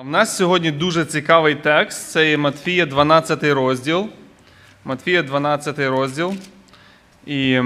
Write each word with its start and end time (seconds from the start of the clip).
У 0.00 0.04
нас 0.04 0.36
сьогодні 0.36 0.70
дуже 0.70 1.04
цікавий 1.04 1.54
текст. 1.54 2.10
Це 2.10 2.30
є 2.30 2.36
Матфія 2.36 2.86
12 2.86 3.44
розділ. 3.44 4.08
Матфія 4.84 5.22
12 5.22 5.78
розділ. 5.78 6.34
І 7.26 7.60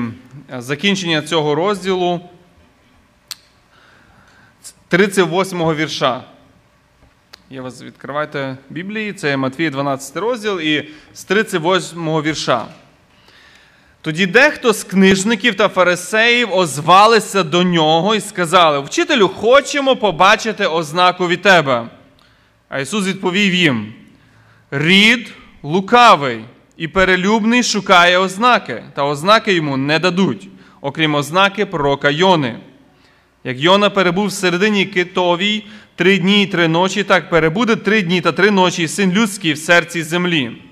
закінчення 0.58 1.22
цього 1.22 1.54
розділу 1.54 2.20
38 4.88 5.74
вірша. 5.74 6.22
Я 7.50 7.62
вас 7.62 7.82
відкривайте 7.82 8.56
Біблії, 8.70 9.12
це 9.12 9.36
Матвія 9.36 9.70
12 9.70 10.16
розділ 10.16 10.60
і 10.60 10.88
з 11.14 11.24
38 11.24 12.22
вірша. 12.22 12.66
Тоді 14.00 14.26
дехто 14.26 14.72
з 14.72 14.84
книжників 14.84 15.54
та 15.54 15.68
фарисеїв 15.68 16.52
озвалися 16.52 17.42
до 17.42 17.62
нього 17.62 18.14
і 18.14 18.20
сказали: 18.20 18.80
Вчителю, 18.80 19.28
хочемо 19.28 19.96
побачити 19.96 20.66
ознаку 20.66 21.28
від 21.28 21.42
тебе. 21.42 21.88
А 22.68 22.80
Ісус 22.80 23.06
відповів 23.06 23.54
їм: 23.54 23.92
Рід 24.70 25.32
лукавий 25.62 26.44
і 26.76 26.88
перелюбний 26.88 27.62
шукає 27.62 28.18
ознаки, 28.18 28.82
та 28.94 29.04
ознаки 29.04 29.52
йому 29.52 29.76
не 29.76 29.98
дадуть, 29.98 30.48
окрім 30.80 31.14
ознаки 31.14 31.66
пророка 31.66 32.10
Йони. 32.10 32.58
Як 33.44 33.58
Йона 33.60 33.90
перебув 33.90 34.26
всередині 34.26 34.86
китовій 34.86 35.64
три 35.96 36.18
дні 36.18 36.42
і 36.42 36.46
три 36.46 36.68
ночі, 36.68 37.04
так 37.04 37.30
перебуде 37.30 37.76
три 37.76 38.02
дні 38.02 38.20
та 38.20 38.32
три 38.32 38.50
ночі 38.50 38.88
син 38.88 39.12
людський 39.12 39.52
в 39.52 39.58
серці 39.58 40.02
землі. 40.02 40.62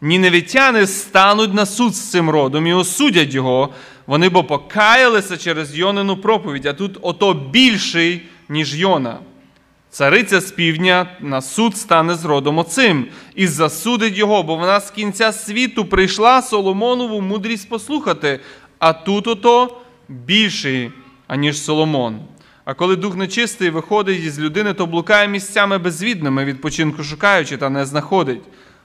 Ніневітяни 0.00 0.86
стануть 0.86 1.54
на 1.54 1.66
суд 1.66 1.94
з 1.94 2.10
цим 2.10 2.30
родом 2.30 2.66
і 2.66 2.72
осудять 2.72 3.34
його, 3.34 3.72
вони 4.06 4.28
бо 4.28 4.44
покаялися 4.44 5.36
через 5.36 5.78
Йонину 5.78 6.16
проповідь, 6.16 6.66
а 6.66 6.72
тут 6.72 6.98
ото 7.02 7.34
більший, 7.34 8.22
ніж 8.48 8.76
Йона. 8.76 9.18
Цариця 9.94 10.40
з 10.40 10.52
півдня 10.52 11.06
на 11.20 11.42
суд 11.42 11.76
стане 11.76 12.14
з 12.14 12.24
родом 12.24 12.58
оцим 12.58 13.06
і 13.34 13.46
засудить 13.46 14.16
його, 14.16 14.42
бо 14.42 14.56
вона 14.56 14.80
з 14.80 14.90
кінця 14.90 15.32
світу 15.32 15.84
прийшла 15.84 16.42
Соломонову 16.42 17.20
мудрість 17.20 17.68
послухати, 17.68 18.40
а 18.78 18.92
тут 18.92 19.26
ото 19.26 19.76
більший, 20.08 20.90
аніж 21.26 21.62
Соломон. 21.62 22.20
А 22.64 22.74
коли 22.74 22.96
дух 22.96 23.16
нечистий 23.16 23.70
виходить 23.70 24.24
із 24.24 24.40
людини, 24.40 24.74
то 24.74 24.86
блукає 24.86 25.28
місцями 25.28 25.78
безвідними, 25.78 26.44
відпочинку 26.44 27.02
шукаючи, 27.02 27.56
та 27.56 27.70
не 27.70 27.86
знаходить. 27.86 28.42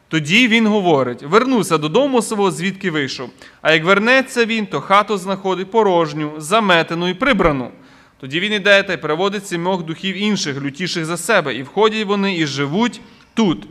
Тоді 0.08 0.48
він 0.48 0.68
говорить: 0.68 1.24
вернуся 1.24 1.78
додому 1.78 2.22
свого, 2.22 2.52
звідки 2.52 2.92
вийшов. 2.92 3.30
А 3.62 3.72
як 3.72 3.84
вернеться 3.84 4.46
він, 4.46 4.66
то 4.66 4.82
хату 4.82 5.18
знаходить 5.18 5.72
порожню, 5.72 6.34
заметену 6.38 7.10
і 7.10 7.14
прибрану. 7.14 7.72
Тоді 8.20 8.40
він 8.40 8.54
іде 8.54 8.84
та 8.84 8.94
й 8.94 8.98
приводить 8.98 9.48
сімох 9.48 9.84
духів 9.84 10.16
інших, 10.16 10.62
лютіших 10.62 11.06
за 11.06 11.18
себе, 11.18 11.56
і 11.56 11.64
входять 11.64 12.08
вони 12.08 12.38
і 12.38 12.46
живуть 12.46 13.02
тут. 13.34 13.68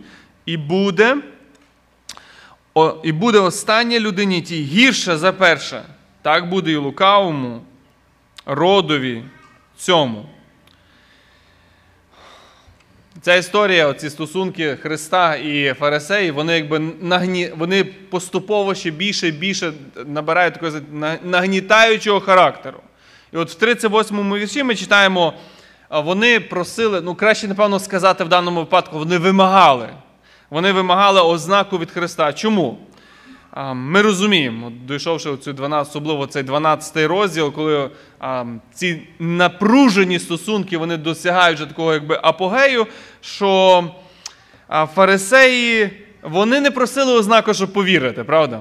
І 0.47 0.57
буде 0.57 1.17
о, 2.75 2.97
і 3.03 3.13
буде 3.13 3.39
остання 3.39 4.01
людині 4.01 4.43
тій 4.43 4.63
гірше 4.63 5.17
за 5.17 5.33
перше. 5.33 5.83
Так 6.23 6.49
буде 6.49 6.73
і 6.73 6.77
лукавому, 6.77 7.63
родові 8.47 9.23
цьому. 9.77 10.29
Ця 13.21 13.35
історія, 13.35 13.89
оці 13.89 14.11
стосунки 14.11 14.77
Христа 14.77 15.37
і 15.37 15.75
Фарисеїв, 15.75 16.35
вони 16.35 16.55
якби 16.55 16.79
нагні, 17.01 17.51
вони 17.57 17.85
поступово 17.85 18.75
ще 18.75 18.91
більше 18.91 19.29
і 19.29 19.33
більше 19.33 19.73
набирають 20.07 20.55
такого 20.55 20.81
нагнітаючого 21.23 22.21
характеру. 22.21 22.81
І 23.33 23.37
от 23.37 23.62
в 23.62 23.65
38-му 23.65 24.37
вірші 24.37 24.62
ми 24.62 24.75
читаємо, 24.75 25.34
вони 25.91 26.41
просили, 26.41 27.01
ну 27.01 27.15
краще, 27.15 27.48
напевно, 27.48 27.79
сказати 27.79 28.25
в 28.25 28.29
даному 28.29 28.61
випадку, 28.61 28.98
вони 28.98 29.19
вимагали. 29.19 29.89
Вони 30.51 30.73
вимагали 30.73 31.21
ознаку 31.21 31.79
від 31.79 31.91
Христа. 31.91 32.33
Чому? 32.33 32.79
Ми 33.75 34.03
розуміємо, 34.03 34.73
дійшовши 34.89 35.37
цю 35.37 35.53
12, 35.53 35.91
особливо 35.91 36.27
цей 36.27 36.43
12 36.43 36.97
розділ, 36.97 37.53
коли 37.53 37.91
ці 38.72 39.03
напружені 39.19 40.19
стосунки 40.19 40.78
вони 40.78 40.97
досягають 40.97 41.56
вже 41.59 41.66
такого 41.66 41.93
якби 41.93 42.21
апогею, 42.22 42.87
що 43.21 43.84
фарисеї 44.95 45.91
вони 46.22 46.60
не 46.60 46.71
просили 46.71 47.12
ознаку, 47.12 47.55
щоб 47.55 47.72
повірити, 47.72 48.25
правда? 48.25 48.60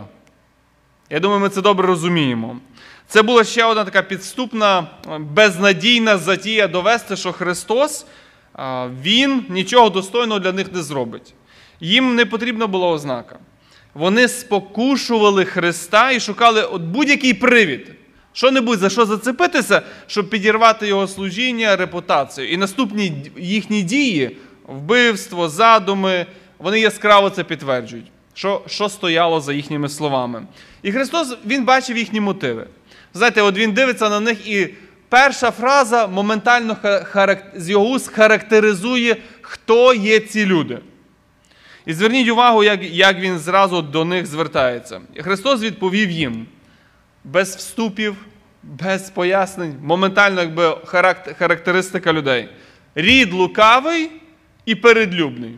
Я 1.09 1.19
думаю, 1.19 1.39
ми 1.39 1.49
це 1.49 1.61
добре 1.61 1.87
розуміємо. 1.87 2.57
Це 3.07 3.21
була 3.21 3.43
ще 3.43 3.65
одна 3.65 3.85
така 3.85 4.01
підступна, 4.01 4.87
безнадійна 5.19 6.17
затія 6.17 6.67
довести, 6.67 7.15
що 7.15 7.31
Христос 7.31 8.05
Він 9.01 9.45
нічого 9.49 9.89
достойного 9.89 10.39
для 10.39 10.51
них 10.51 10.73
не 10.73 10.83
зробить. 10.83 11.33
Їм 11.79 12.15
не 12.15 12.25
потрібна 12.25 12.67
була 12.67 12.87
ознака 12.87 13.39
вони 13.97 14.27
спокушували 14.27 15.45
Христа 15.45 16.11
і 16.11 16.19
шукали 16.19 16.61
от 16.63 16.81
будь-який 16.81 17.33
привід, 17.33 17.91
що-небудь 18.33 18.79
за 18.79 18.89
що 18.89 19.05
зацепитися, 19.05 19.81
щоб 20.07 20.29
підірвати 20.29 20.87
його 20.87 21.07
служіння, 21.07 21.75
репутацію. 21.75 22.49
І 22.49 22.57
наступні 22.57 23.13
їхні 23.37 23.81
дії, 23.81 24.37
вбивство, 24.67 25.49
задуми, 25.49 26.25
вони 26.57 26.79
яскраво 26.79 27.29
це 27.29 27.43
підтверджують, 27.43 28.11
що 28.33 28.61
що 28.67 28.89
стояло 28.89 29.41
за 29.41 29.53
їхніми 29.53 29.89
словами. 29.89 30.43
І 30.83 30.91
Христос 30.91 31.37
Він 31.45 31.65
бачив 31.65 31.97
їхні 31.97 32.19
мотиви. 32.21 32.67
Знаєте, 33.13 33.41
от 33.41 33.57
Він 33.57 33.71
дивиться 33.71 34.09
на 34.09 34.19
них, 34.19 34.47
і 34.47 34.73
перша 35.09 35.51
фраза 35.51 36.07
моментально 36.07 36.77
з 37.55 37.69
його 37.69 37.99
характеризує, 37.99 39.17
хто 39.41 39.93
є 39.93 40.19
ці 40.19 40.45
люди. 40.45 40.79
І 41.85 41.93
зверніть 41.93 42.29
увагу, 42.29 42.63
як 42.63 42.83
як 42.83 43.19
він 43.19 43.39
зразу 43.39 43.81
до 43.81 44.05
них 44.05 44.25
звертається. 44.25 45.01
Христос 45.17 45.61
відповів 45.61 46.11
їм 46.11 46.45
без 47.23 47.55
вступів, 47.55 48.15
без 48.63 49.09
пояснень, 49.09 49.75
моментально 49.83 50.41
якби 50.41 50.77
характеристика 51.37 52.13
людей. 52.13 52.49
Рід 52.95 53.33
лукавий 53.33 54.11
і 54.65 54.75
передлюбний. 54.75 55.55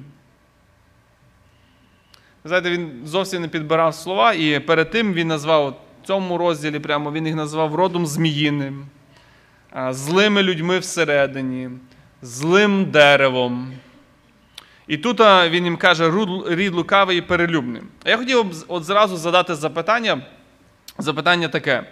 Знаєте, 2.46 2.70
він 2.70 3.02
зовсім 3.06 3.42
не 3.42 3.48
підбирав 3.48 3.96
слова, 3.96 4.34
і 4.34 4.59
перед 4.59 4.92
тим 4.92 5.14
він 5.14 5.28
назвав 5.28 5.82
цьому 6.09 6.38
розділі 6.38 6.80
прямо 6.80 7.12
він 7.12 7.28
їх 7.28 7.36
назвав 7.36 7.75
родом 7.75 8.08
зміїним, 8.08 8.86
злими 9.90 10.44
людьми 10.44 10.80
всередині, 10.80 11.70
злим 12.22 12.86
деревом. 12.86 13.74
І 14.88 14.97
тут 14.97 15.20
він 15.50 15.66
їм 15.66 15.78
каже, 15.78 16.12
рід 16.47 16.74
лукавий 16.74 17.18
і 17.18 17.22
перелюбний. 17.22 17.81
А 18.03 18.09
я 18.09 18.18
хотів 18.18 18.46
от 18.68 18.84
зразу 18.84 19.18
задати 19.18 19.56
запитання, 19.56 20.22
запитання 20.97 21.47
таке. 21.47 21.84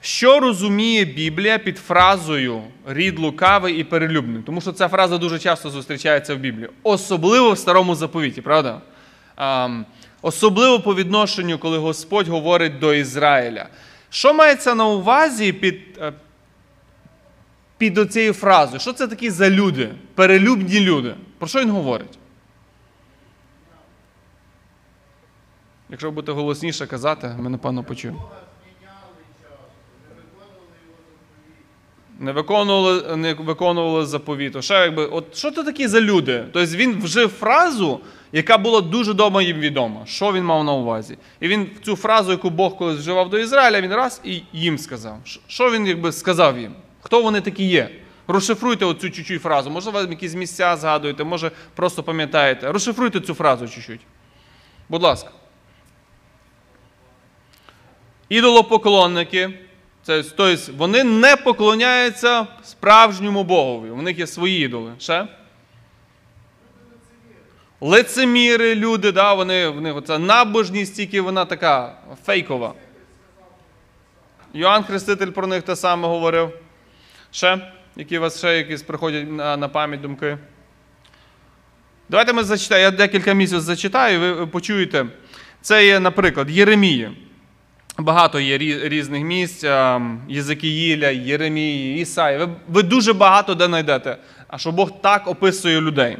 Що 0.00 0.40
розуміє 0.40 1.04
Біблія 1.04 1.58
під 1.58 1.78
фразою 1.78 2.62
рід 2.86 3.18
лукавий 3.18 3.74
і 3.76 3.84
перелюбний? 3.84 4.42
Тому 4.42 4.60
що 4.60 4.72
ця 4.72 4.88
фраза 4.88 5.18
дуже 5.18 5.38
часто 5.38 5.70
зустрічається 5.70 6.34
в 6.34 6.38
Біблії, 6.38 6.68
особливо 6.82 7.52
в 7.52 7.58
старому 7.58 7.94
заповіті, 7.94 8.40
правда? 8.40 8.80
Особливо 10.22 10.80
по 10.80 10.94
відношенню, 10.94 11.58
коли 11.58 11.78
Господь 11.78 12.28
говорить 12.28 12.78
до 12.78 12.94
Ізраїля. 12.94 13.68
Що 14.10 14.34
мається 14.34 14.74
на 14.74 14.86
увазі 14.86 15.52
під 15.52 15.80
е, 15.98 16.12
під 17.78 17.98
оцією 17.98 18.32
фразою? 18.32 18.80
Що 18.80 18.92
це 18.92 19.08
такі 19.08 19.30
за 19.30 19.50
люди? 19.50 19.94
Перелюбні 20.14 20.80
люди? 20.80 21.14
Про 21.38 21.48
що 21.48 21.60
він 21.60 21.70
говорить? 21.70 22.18
Якщо 25.88 26.10
будете 26.10 26.32
голосніше 26.32 26.86
казати, 26.86 27.34
мене 27.38 27.58
пану 27.58 27.82
почуємо. 27.82 28.30
Не 32.20 32.32
виконували 32.32 33.16
не 33.16 33.34
виконували 33.34 34.06
заповіту. 34.06 34.62
Ще 34.62 34.74
якби, 34.74 35.06
от 35.06 35.36
Що 35.36 35.50
це 35.50 35.64
такі 35.64 35.88
за 35.88 36.00
люди? 36.00 36.44
Тобто 36.52 36.76
він 36.76 37.02
вжив 37.02 37.28
фразу, 37.28 38.00
яка 38.32 38.58
була 38.58 38.80
дуже 38.80 39.14
добре 39.14 39.44
їм 39.44 39.58
відома. 39.58 40.06
Що 40.06 40.32
він 40.32 40.44
мав 40.44 40.64
на 40.64 40.72
увазі? 40.72 41.18
І 41.40 41.48
він 41.48 41.70
цю 41.84 41.96
фразу, 41.96 42.30
яку 42.30 42.50
Бог 42.50 42.76
колись 42.76 42.98
вживав 42.98 43.30
до 43.30 43.38
Ізраїля, 43.38 43.80
він 43.80 43.94
раз 43.94 44.20
і 44.24 44.42
їм 44.52 44.78
сказав. 44.78 45.18
Що 45.46 45.70
він 45.70 45.86
якби 45.86 46.12
сказав 46.12 46.58
їм? 46.58 46.74
Хто 47.00 47.22
вони 47.22 47.40
такі 47.40 47.64
є? 47.64 47.90
Розшифруйте 48.28 48.84
оцю 48.84 49.10
чуть-чуть 49.10 49.42
фразу. 49.42 49.70
Може, 49.70 49.90
ви 49.90 50.00
якісь 50.00 50.34
місця 50.34 50.76
згадуєте, 50.76 51.24
може 51.24 51.50
просто 51.74 52.02
пам'ятаєте. 52.02 52.72
Розшифруйте 52.72 53.20
цю 53.20 53.34
фразу 53.34 53.68
чуть-чуть. 53.68 54.00
Будь 54.88 55.02
ласка. 55.02 55.30
Ідолопоклонники, 58.28 59.50
тобто 60.06 60.56
вони 60.76 61.04
не 61.04 61.36
поклоняються 61.36 62.46
справжньому 62.64 63.44
Богові. 63.44 63.90
У 63.90 64.02
них 64.02 64.18
є 64.18 64.26
свої 64.26 64.64
ідоли. 64.64 64.92
Ще? 64.98 65.26
Лицеміри, 67.80 68.74
люди, 68.74 69.12
да, 69.12 69.34
вони, 69.34 69.68
в 69.68 69.80
них 69.80 69.96
оця 69.96 70.18
набожність, 70.18 70.96
тільки 70.96 71.20
вона 71.20 71.44
така 71.44 71.98
фейкова. 72.24 72.74
Йоанн 74.54 74.84
Хреститель 74.84 75.30
про 75.30 75.46
них 75.46 75.62
те 75.62 75.76
саме 75.76 76.08
говорив. 76.08 76.50
Ще? 77.30 77.72
Які 77.96 78.18
у 78.18 78.20
вас 78.20 78.38
ще 78.38 78.56
якісь 78.56 78.82
приходять 78.82 79.30
на, 79.30 79.56
на 79.56 79.68
пам'ять 79.68 80.00
думки? 80.00 80.38
Давайте 82.08 82.32
ми 82.32 82.44
зачитаємо. 82.44 82.84
Я 82.84 82.90
декілька 82.90 83.32
місяців 83.32 83.60
зачитаю, 83.60 84.14
і 84.14 84.32
ви 84.32 84.46
почуєте. 84.46 85.06
Це 85.60 85.86
є, 85.86 86.00
наприклад, 86.00 86.50
Єремії. 86.50 87.29
Багато 88.00 88.40
є 88.40 88.58
різних 88.88 89.24
місць, 89.24 89.64
Єзекіїля, 90.28 91.08
Єремії, 91.08 92.00
Ісаї. 92.02 92.38
Ви, 92.38 92.48
ви 92.68 92.82
дуже 92.82 93.12
багато 93.12 93.54
де 93.54 93.66
знайдете, 93.66 94.16
а 94.48 94.58
що 94.58 94.72
Бог 94.72 95.00
так 95.00 95.28
описує 95.28 95.80
людей. 95.80 96.16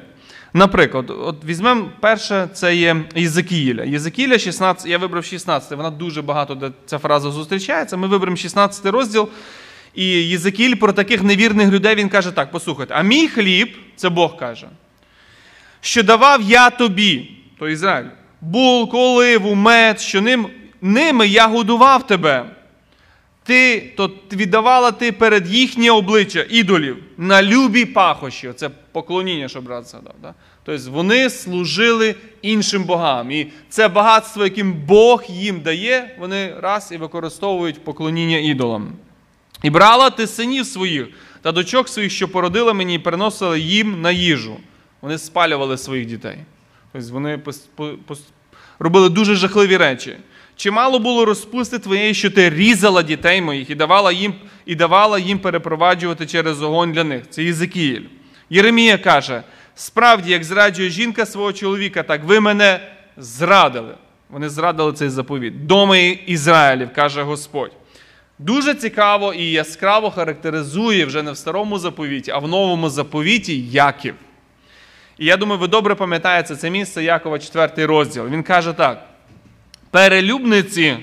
Наприклад, 0.52 1.10
от 1.10 1.44
візьмемо 1.44 1.88
перше, 2.00 2.48
це 2.52 2.76
є 2.76 2.96
Єзекіїля. 3.14 3.84
Єзекіїля 3.84 4.38
16, 4.38 4.86
я 4.86 4.98
вибрав 4.98 5.24
16, 5.24 5.72
вона 5.72 5.90
дуже 5.90 6.22
багато 6.22 6.54
де 6.54 6.70
ця 6.86 6.98
фраза 6.98 7.30
зустрічається. 7.30 7.96
Ми 7.96 8.06
виберемо 8.06 8.36
16 8.36 8.86
розділ. 8.86 9.28
І 9.94 10.04
Єзекіль 10.06 10.74
про 10.74 10.92
таких 10.92 11.22
невірних 11.22 11.70
людей 11.70 11.94
він 11.94 12.08
каже 12.08 12.30
так: 12.30 12.50
послухайте, 12.50 12.94
а 12.94 13.02
мій 13.02 13.28
хліб, 13.28 13.76
це 13.96 14.08
Бог 14.08 14.36
каже, 14.36 14.66
що 15.80 16.02
давав 16.02 16.42
я 16.42 16.70
тобі, 16.70 17.30
то 17.58 17.68
Ізраїль, 17.68 18.08
булку, 18.40 18.98
оливу, 18.98 19.54
мед, 19.54 20.00
що 20.00 20.20
ним, 20.20 20.46
ними 20.82 21.26
я 21.26 21.46
годував 21.46 22.06
тебе. 22.06 22.50
Ти 23.42 23.92
то 23.96 24.10
віддавала 24.32 24.92
ти 24.92 25.12
перед 25.12 25.48
їхнє 25.48 25.90
обличчя 25.90 26.46
ідолів 26.50 26.96
на 27.16 27.42
любі 27.42 27.84
пахощі. 27.84 28.52
Це 28.56 28.70
поклоніння, 28.92 29.48
що 29.48 29.60
брат 29.60 29.86
згадав. 29.86 30.14
Да? 30.22 30.34
Тобто 30.64 30.90
вони 30.90 31.30
служили 31.30 32.14
іншим 32.42 32.84
богам. 32.84 33.30
І 33.30 33.52
це 33.68 33.88
багатство, 33.88 34.44
яким 34.44 34.72
Бог 34.72 35.24
їм 35.28 35.60
дає, 35.60 36.16
вони 36.18 36.54
раз 36.60 36.92
і 36.92 36.96
використовують 36.96 37.84
поклоніння 37.84 38.38
ідолам. 38.38 38.92
І 39.62 39.70
брала 39.70 40.10
ти 40.10 40.26
синів 40.26 40.66
своїх 40.66 41.08
та 41.42 41.52
дочок 41.52 41.88
своїх, 41.88 42.12
що 42.12 42.28
породила 42.28 42.72
мені, 42.72 42.94
і 42.94 42.98
переносила 42.98 43.56
їм 43.56 44.00
на 44.00 44.10
їжу. 44.10 44.56
Вони 45.00 45.18
спалювали 45.18 45.78
своїх 45.78 46.06
дітей. 46.06 46.38
Тобто 46.92 47.12
вони 47.12 47.38
робили 48.80 49.08
дуже 49.08 49.34
жахливі 49.34 49.76
речі. 49.76 50.16
Чимало 50.56 50.98
було 50.98 51.24
розпусти 51.24 51.78
твоєї, 51.78 52.14
що 52.14 52.30
ти 52.30 52.50
різала 52.50 53.02
дітей 53.02 53.42
моїх 53.42 53.70
і 53.70 53.74
давала 53.74 54.12
їм 54.12 54.34
і 54.66 54.74
давала 54.74 55.18
їм 55.18 55.38
перепроваджувати 55.38 56.26
через 56.26 56.62
огонь 56.62 56.92
для 56.92 57.04
них. 57.04 57.22
Це 57.30 57.44
Єзекіїль. 57.44 58.02
Єремія 58.50 58.98
каже: 58.98 59.42
справді, 59.74 60.30
як 60.32 60.44
зраджує 60.44 60.90
жінка 60.90 61.26
свого 61.26 61.52
чоловіка, 61.52 62.02
так 62.02 62.24
ви 62.24 62.40
мене 62.40 62.80
зрадили. 63.16 63.94
Вони 64.30 64.48
зрадили 64.48 64.92
цей 64.92 65.08
заповіт. 65.08 65.66
Доми 65.66 66.18
Ізраїлів, 66.26 66.92
каже 66.92 67.22
Господь. 67.22 67.72
Дуже 68.38 68.74
цікаво 68.74 69.34
і 69.34 69.50
яскраво 69.50 70.10
характеризує 70.10 71.04
вже 71.04 71.22
не 71.22 71.32
в 71.32 71.36
старому 71.36 71.78
заповіті, 71.78 72.30
а 72.30 72.38
в 72.38 72.48
новому 72.48 72.90
заповіті 72.90 73.62
Яків. 73.62 74.14
І 75.20 75.26
я 75.26 75.36
думаю, 75.36 75.60
ви 75.60 75.68
добре 75.68 75.94
пам'ятаєте 75.94 76.56
це 76.56 76.70
місце 76.70 77.02
Якова, 77.02 77.38
4 77.38 77.86
розділ. 77.86 78.26
Він 78.26 78.42
каже 78.42 78.72
так: 78.72 79.06
перелюбниці 79.90 80.96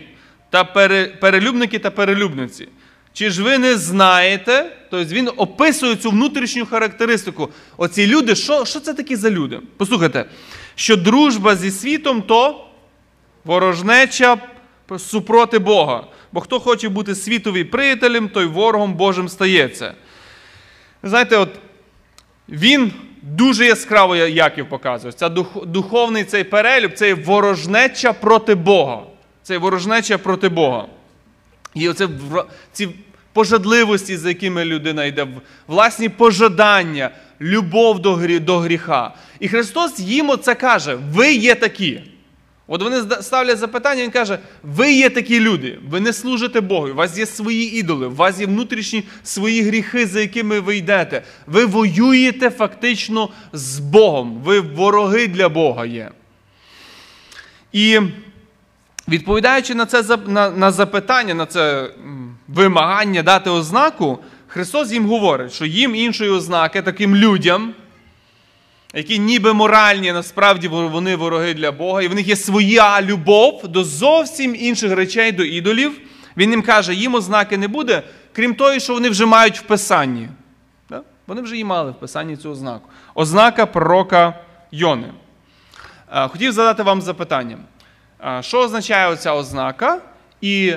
та 0.50 0.64
пере, 0.64 1.06
перелюбники 1.06 1.80
та 1.80 1.92
перелюбниці. 1.92 2.68
Чи 3.14 3.30
ж 3.30 3.44
ви 3.44 3.58
не 3.58 3.78
знаєте? 3.78 4.78
Тобто 4.92 5.14
він 5.16 5.30
описує 5.38 5.96
цю 5.96 6.10
внутрішню 6.10 6.66
характеристику. 6.66 7.50
Оці 7.78 8.08
люди, 8.08 8.36
що 8.36 8.66
що 8.66 8.80
це 8.80 8.94
такі 8.94 9.16
за 9.16 9.30
люди? 9.30 9.60
Послухайте, 9.78 10.26
що 10.76 10.96
дружба 10.96 11.56
зі 11.56 11.72
світом 11.72 12.22
то 12.22 12.68
ворожнеча 13.46 14.38
супроти 14.98 15.60
Бога. 15.60 16.04
Бо 16.32 16.42
хто 16.42 16.60
хоче 16.60 16.90
бути 16.90 17.16
світовий 17.16 17.64
приятелем, 17.64 18.30
той 18.30 18.46
ворогом 18.46 18.94
Божим 18.94 19.30
стається. 19.30 19.94
Знаєте, 21.04 21.38
от 21.38 21.50
він 22.50 22.92
дуже 23.22 23.66
яскраво 23.66 24.16
Яків 24.16 24.70
показує. 24.70 25.14
Це 25.14 25.30
духовний 25.66 26.24
цей 26.24 26.44
перелюб, 26.44 26.94
це 26.94 27.14
ворожнеча 27.14 28.14
проти 28.14 28.56
Бога. 28.56 29.02
Це 29.44 29.58
ворожнеча 29.58 30.18
проти 30.18 30.50
Бога. 30.50 30.86
І 31.74 31.90
оце 31.90 32.10
ці 32.74 32.90
пожадливості, 33.34 34.18
за 34.18 34.30
якими 34.30 34.66
людина 34.66 35.06
йде, 35.06 35.28
власні 35.68 36.10
пожадання, 36.10 37.10
любов 37.42 38.00
до 38.40 38.60
гріха. 38.60 39.14
І 39.40 39.48
Христос 39.48 40.00
їм 40.00 40.30
оце 40.30 40.56
каже: 40.56 40.96
ви 40.96 41.34
є 41.34 41.56
такі. 41.56 42.02
От 42.68 42.82
вони 42.84 43.22
ставлять 43.22 43.58
запитання, 43.58 44.04
він 44.04 44.12
каже: 44.12 44.40
ви 44.64 44.94
є 44.94 45.10
такі 45.10 45.40
люди, 45.40 45.80
ви 45.90 46.00
не 46.00 46.14
служите 46.14 46.62
Богу, 46.62 46.90
у 46.90 46.96
вас 46.96 47.18
є 47.18 47.26
свої 47.26 47.80
ідоли, 47.80 48.08
у 48.08 48.16
вас 48.16 48.40
є 48.40 48.46
внутрішні 48.46 49.04
свої 49.24 49.62
гріхи, 49.62 50.08
за 50.08 50.22
якими 50.22 50.60
ви 50.60 50.78
йдете. 50.78 51.24
Ви 51.48 51.66
воюєте 51.66 52.50
фактично 52.50 53.30
з 53.54 53.80
Богом, 53.80 54.42
ви 54.44 54.60
вороги 54.60 55.28
для 55.28 55.50
Бога 55.50 55.86
є. 55.86 56.12
І 57.72 58.00
відповідаючи 59.08 59.76
на 59.76 59.86
це 59.86 60.18
на, 60.28 60.50
на 60.50 60.72
запитання, 60.72 61.34
на 61.34 61.46
це 61.46 61.90
вимагання 62.48 63.24
дати 63.24 63.50
ознаку, 63.50 64.20
Христос 64.48 64.92
їм 64.92 65.06
говорить, 65.06 65.54
що 65.54 65.66
їм 65.66 65.96
іншої 65.96 66.30
ознаки, 66.30 66.82
таким 66.82 67.16
людям 67.16 67.74
які 68.94 69.20
ніби 69.20 69.54
моральні, 69.54 70.12
насправді 70.12 70.68
вони 70.68 71.16
вороги 71.16 71.54
для 71.54 71.72
Бога, 71.72 72.02
і 72.02 72.08
в 72.08 72.16
них 72.16 72.28
є 72.28 72.36
своя 72.36 73.02
любов 73.02 73.68
до 73.68 73.84
зовсім 73.84 74.56
інших 74.56 74.92
речей, 74.92 75.32
до 75.32 75.44
ідолів. 75.44 76.02
Він 76.38 76.52
їм 76.52 76.62
каже, 76.62 76.94
їм 76.94 77.16
ознаки 77.16 77.58
не 77.58 77.68
буде, 77.68 78.04
крім 78.34 78.56
того, 78.56 78.80
що 78.80 78.94
вони 78.94 79.10
вже 79.10 79.26
мають 79.26 79.60
в 79.60 79.62
Писанні. 79.62 80.28
Вони 81.28 81.42
вже 81.42 81.58
і 81.58 81.64
мали 81.64 81.92
в 81.92 82.00
Писанні 82.00 82.38
цю 82.38 82.52
ознаку. 82.52 82.90
Ознака 83.16 83.66
пророка 83.66 84.40
Йони. 84.72 85.14
Хотів 86.12 86.52
задати 86.52 86.84
вам 86.84 87.02
запитання. 87.02 87.58
Що 88.42 88.60
означає 88.60 89.08
оця 89.08 89.34
ознака? 89.34 90.02
І 90.42 90.74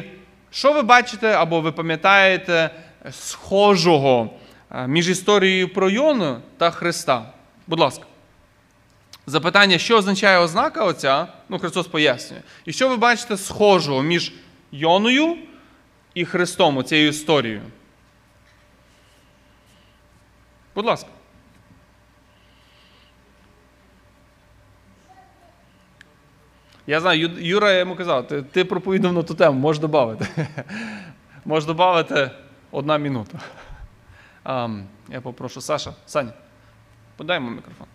що 0.50 0.72
ви 0.72 0.82
бачите 0.82 1.32
або 1.32 1.60
ви 1.60 1.72
пам'ятаєте 1.72 2.70
схожого 3.10 4.30
між 4.86 5.08
історією 5.08 5.72
про 5.74 5.90
Йону 5.90 6.40
та 6.58 6.70
Христа? 6.70 7.22
Будь 7.70 7.80
ласка. 7.80 8.04
Запитання, 9.26 9.78
що 9.78 9.96
означає 9.96 10.38
ознака 10.38 10.84
оця? 10.84 11.28
Ну, 11.48 11.58
Христос 11.58 11.86
пояснює. 11.86 12.40
І 12.64 12.72
що 12.72 12.88
ви 12.88 12.96
бачите 12.96 13.36
схожого 13.36 14.02
між 14.02 14.32
Йоною 14.72 15.36
і 16.14 16.24
Христом, 16.24 16.84
цією 16.84 17.08
історією? 17.08 17.62
Будь 20.74 20.84
ласка. 20.84 21.08
Я 26.86 27.00
знаю, 27.00 27.30
Юра 27.38 27.72
я 27.72 27.78
йому 27.78 27.96
казав, 27.96 28.28
ти 28.28 28.42
ти 28.42 28.64
проповідав 28.64 29.12
на 29.12 29.22
ту 29.22 29.34
тему, 29.34 29.60
можеш 29.60 29.80
додати. 29.80 30.26
можеш 31.44 31.66
додати 31.66 32.30
одна 32.70 32.98
минута. 32.98 33.38
Я 35.08 35.20
попрошу 35.22 35.60
Саша. 35.60 35.94
Саня. 36.06 36.32
Подаємо 37.19 37.49
мікрофон. 37.49 37.87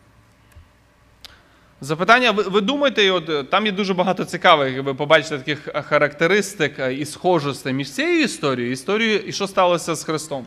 Запитання, 1.80 2.30
ви, 2.30 2.42
ви 2.42 2.60
думаєте, 2.60 3.10
от, 3.10 3.28
е, 3.28 3.44
там 3.44 3.66
є 3.66 3.72
дуже 3.72 3.94
багато 3.94 4.24
цікавих, 4.24 4.82
ви 4.82 4.94
побачите 4.94 5.38
таких 5.38 5.68
характеристик 5.88 6.78
е, 6.78 6.94
і 6.94 7.04
схожостей 7.04 7.72
між 7.72 7.92
цією 7.92 8.22
історією, 8.22 8.72
історією 8.72 9.18
і 9.18 9.32
що 9.32 9.46
сталося 9.46 9.94
з 9.94 10.04
Христом? 10.04 10.46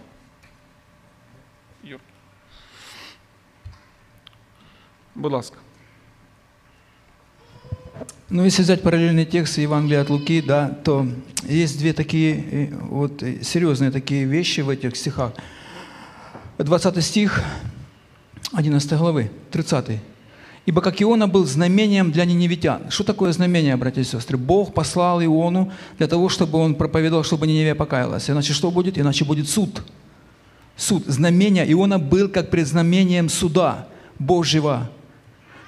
Юр. 1.84 2.00
Будь 5.16 5.32
ласка. 5.32 5.58
Ну, 8.30 8.46
если 8.46 8.63
взять 8.63 8.82
параллельный 8.82 9.25
текст 9.25 9.60
Евангелия 9.60 10.02
от 10.02 10.10
Луки, 10.10 10.42
да, 10.42 10.70
то 10.84 11.08
есть 11.48 11.80
две 11.80 11.94
такие 11.94 12.36
э, 12.36 12.68
вот 12.90 13.24
серьезные 13.42 13.92
такие 13.92 14.25
вещи 14.25 14.62
в 14.62 14.70
этих 14.70 14.96
стихах. 14.96 15.34
20 16.58 17.04
стих 17.04 17.44
11 18.52 18.92
главы, 18.92 19.30
30. 19.50 20.00
«Ибо 20.66 20.83
как 20.83 21.00
Иона 21.00 21.26
был 21.28 21.47
знамением 21.47 22.12
для 22.12 22.25
ниневитян». 22.25 22.90
Что 22.90 23.04
такое 23.04 23.33
знамение, 23.33 23.75
братья 23.76 24.02
и 24.02 24.04
сестры? 24.04 24.37
Бог 24.37 24.75
послал 24.75 25.23
Иону 25.23 25.73
для 25.97 26.07
того, 26.07 26.28
чтобы 26.28 26.59
он 26.59 26.75
проповедовал, 26.75 27.25
чтобы 27.25 27.47
Ниневия 27.47 27.75
покаялась. 27.75 28.28
Иначе 28.28 28.52
что 28.52 28.71
будет? 28.71 28.99
Иначе 28.99 29.25
будет 29.25 29.49
суд. 29.49 29.83
Суд. 30.76 31.04
Знамение. 31.07 31.71
Иона 31.73 31.99
был 31.99 32.28
как 32.28 32.50
предзнамением 32.50 33.30
суда 33.30 33.88
Божьего. 34.18 34.90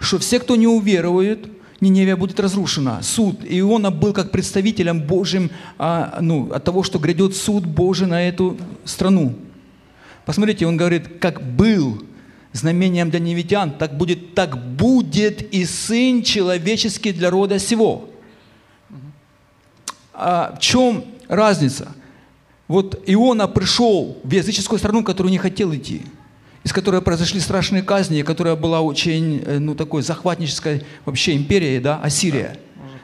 Что 0.00 0.18
все, 0.18 0.38
кто 0.38 0.56
не 0.56 0.66
уверует, 0.66 1.48
Ниневия 1.80 2.16
будет 2.16 2.38
разрушена. 2.38 3.00
Суд. 3.02 3.40
Иона 3.48 3.90
был 3.90 4.12
как 4.12 4.30
представителем 4.30 5.00
Божьим 5.00 5.50
а, 5.78 6.18
ну, 6.20 6.52
от 6.52 6.62
того, 6.64 6.82
что 6.82 6.98
грядет 6.98 7.34
суд 7.34 7.64
Божий 7.64 8.06
на 8.06 8.28
эту 8.28 8.58
страну. 8.84 9.34
Посмотрите, 10.26 10.66
он 10.66 10.76
говорит, 10.76 11.20
как 11.20 11.42
был 11.42 12.02
знамением 12.52 13.10
для 13.10 13.20
невитян, 13.20 13.70
так 13.70 13.96
будет, 13.96 14.34
так 14.34 14.56
будет 14.76 15.42
и 15.54 15.64
Сын 15.64 16.22
человеческий 16.22 17.12
для 17.12 17.30
рода 17.30 17.58
сего. 17.58 18.10
А 20.12 20.54
в 20.56 20.60
чем 20.60 21.04
разница? 21.28 21.94
Вот 22.68 23.02
Иона 23.06 23.48
пришел 23.48 24.18
в 24.22 24.30
языческую 24.30 24.78
страну, 24.78 25.02
которую 25.02 25.32
не 25.32 25.38
хотел 25.38 25.74
идти. 25.74 26.02
из 26.62 26.72
которой 26.72 27.00
произошли 27.00 27.40
страшные 27.40 27.82
казни, 27.82 28.22
которая 28.22 28.54
была 28.54 28.80
очень, 28.82 29.42
э, 29.44 29.58
ну, 29.58 29.74
такой 29.74 30.02
захватнической 30.02 30.84
вообще 31.04 31.34
империей, 31.34 31.80
да, 31.80 31.98
Ассирия. 32.02 32.58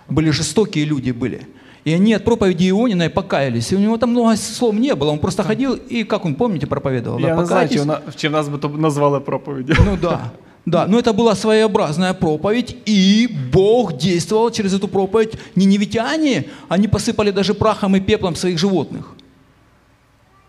Были 0.09 0.31
жестокие 0.31 0.85
люди 0.85 1.11
были. 1.11 1.49
И 1.87 1.95
они 1.95 2.15
от 2.15 2.25
проповеди 2.25 2.69
Ионина 2.69 3.09
покаялись. 3.09 3.73
И 3.73 3.77
у 3.77 3.79
него 3.79 3.97
там 3.97 4.11
много 4.11 4.37
слов 4.37 4.75
не 4.75 4.95
было. 4.95 5.13
Он 5.13 5.19
просто 5.19 5.45
ходил 5.45 5.75
и, 5.75 6.03
как 6.05 6.25
он, 6.25 6.35
помните, 6.35 6.67
проповедовал? 6.67 7.21
Я 7.21 7.37
да, 7.37 7.41
не 7.41 7.79
знаю, 7.79 8.03
чи 8.17 8.29
в 8.29 8.33
нас 8.33 8.49
би 8.49 8.59
то 8.59 8.69
назвали 8.69 9.21
проповіддю. 9.21 9.75
Ну 9.87 9.97
да. 9.97 10.31
Да, 10.67 10.87
но 10.89 10.99
это 10.99 11.13
была 11.13 11.37
своеобразная 11.37 12.13
проповедь, 12.13 12.77
и 12.87 13.29
Бог 13.53 13.93
действовал 13.97 14.51
через 14.51 14.75
эту 14.75 14.89
проповедь. 14.89 15.39
Ниневитяне, 15.55 16.45
они 16.69 16.89
посыпали 16.89 17.31
даже 17.31 17.55
прахом 17.55 17.95
и 17.95 18.01
пеплом 18.01 18.35
своих 18.35 18.59
животных. 18.59 19.15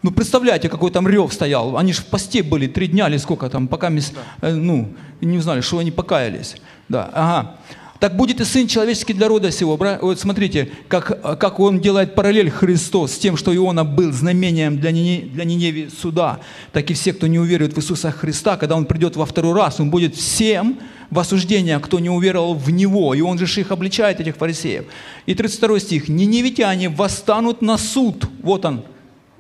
Ну, 0.01 0.11
представляете, 0.11 0.69
какой 0.69 0.89
там 0.89 1.07
рев 1.07 1.31
стоял. 1.33 1.77
Они 1.77 1.93
же 1.93 2.01
в 2.01 2.05
посте 2.05 2.41
были 2.41 2.65
три 2.67 2.87
дня 2.87 3.09
или 3.09 3.17
сколько 3.17 3.47
там, 3.49 3.67
пока 3.67 3.89
мис- 3.89 4.13
э, 4.41 4.55
ну, 4.55 4.87
не 5.21 5.39
знали, 5.39 5.61
что 5.61 5.77
они 5.77 5.91
покаялись. 5.91 6.55
Да, 6.89 7.09
ага. 7.13 7.55
Так 7.99 8.15
будет 8.15 8.39
и 8.39 8.43
Сын 8.43 8.67
Человеческий 8.67 9.13
для 9.13 9.27
рода 9.27 9.51
сего. 9.51 9.75
Вот 9.75 10.19
смотрите, 10.19 10.71
как, 10.87 11.39
как 11.39 11.59
он 11.59 11.79
делает 11.79 12.13
параллель 12.13 12.51
Христос 12.51 13.13
с 13.13 13.17
тем, 13.17 13.37
что 13.37 13.55
Иона 13.55 13.83
был 13.83 14.11
знамением 14.11 14.79
для, 14.79 14.91
для 14.91 15.43
Ниневии 15.43 15.89
суда, 15.89 16.39
так 16.73 16.89
и 16.91 16.93
все, 16.93 17.13
кто 17.13 17.25
не 17.25 17.39
уверует 17.39 17.73
в 17.73 17.79
Иисуса 17.79 18.11
Христа, 18.11 18.57
когда 18.57 18.75
Он 18.75 18.85
придет 18.85 19.15
во 19.15 19.25
второй 19.25 19.53
раз, 19.53 19.79
Он 19.79 19.89
будет 19.89 20.15
всем 20.15 20.77
в 21.09 21.17
осуждение, 21.17 21.79
кто 21.79 21.99
не 21.99 22.09
уверовал 22.09 22.53
в 22.53 22.69
Него. 22.69 23.15
И 23.15 23.21
Он 23.21 23.39
же 23.39 23.59
их 23.59 23.71
обличает, 23.71 24.19
этих 24.19 24.35
фарисеев. 24.35 24.85
И 25.25 25.33
32 25.33 25.79
стих. 25.79 26.09
«Ниневитяне 26.09 26.89
восстанут 26.89 27.61
на 27.61 27.77
суд». 27.77 28.25
Вот 28.43 28.65
он, 28.65 28.83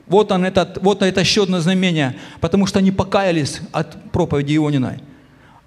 вот, 0.07 0.31
он 0.31 0.45
этот, 0.45 0.81
вот 0.81 1.03
это 1.03 1.19
еще 1.19 1.43
одно 1.43 1.59
знамение, 1.59 2.15
потому 2.41 2.65
что 2.65 2.79
они 2.79 2.91
покаялись 2.91 3.59
от 3.71 4.11
проповеди 4.11 4.55
Иониной. 4.55 4.99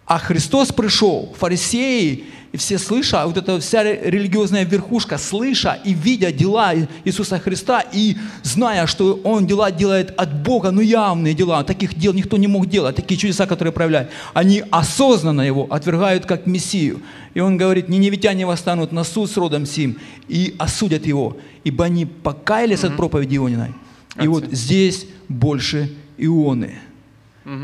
А 0.06 0.18
Христос 0.18 0.72
пришел, 0.72 1.32
фарисеи, 1.38 2.24
и 2.52 2.56
все 2.56 2.78
слыша, 2.78 3.26
вот 3.26 3.36
эта 3.36 3.60
вся 3.60 3.84
ре- 3.84 4.00
религиозная 4.10 4.64
верхушка, 4.64 5.18
слыша 5.18 5.78
и 5.84 5.94
видя 5.94 6.32
дела 6.32 6.74
Иисуса 7.04 7.38
Христа, 7.38 7.80
и 7.92 8.16
зная, 8.42 8.86
что 8.86 9.20
Он 9.22 9.46
дела 9.46 9.70
делает 9.70 10.12
от 10.16 10.42
Бога, 10.42 10.72
ну 10.72 10.80
явные 10.80 11.32
дела, 11.32 11.62
таких 11.62 11.94
дел 11.94 12.12
никто 12.12 12.36
не 12.36 12.48
мог 12.48 12.66
делать, 12.66 12.96
такие 12.96 13.16
чудеса, 13.16 13.46
которые 13.46 13.72
проявляет, 13.72 14.10
они 14.34 14.64
осознанно 14.70 15.42
Его 15.42 15.68
отвергают 15.70 16.26
как 16.26 16.46
Мессию. 16.46 17.00
И 17.34 17.40
Он 17.40 17.56
говорит, 17.56 17.88
ниневитяне 17.88 18.46
восстанут 18.46 18.90
на 18.90 19.04
суд 19.04 19.30
с 19.30 19.36
родом 19.36 19.64
сим 19.64 19.98
и 20.26 20.56
осудят 20.58 21.06
Его, 21.06 21.36
ибо 21.62 21.84
они 21.84 22.04
покаялись 22.04 22.82
от 22.82 22.96
проповеди 22.96 23.36
Иониной. 23.36 23.74
И 24.20 24.26
вот 24.26 24.44
здесь 24.50 25.06
больше 25.28 25.92
Ионы. 26.18 26.80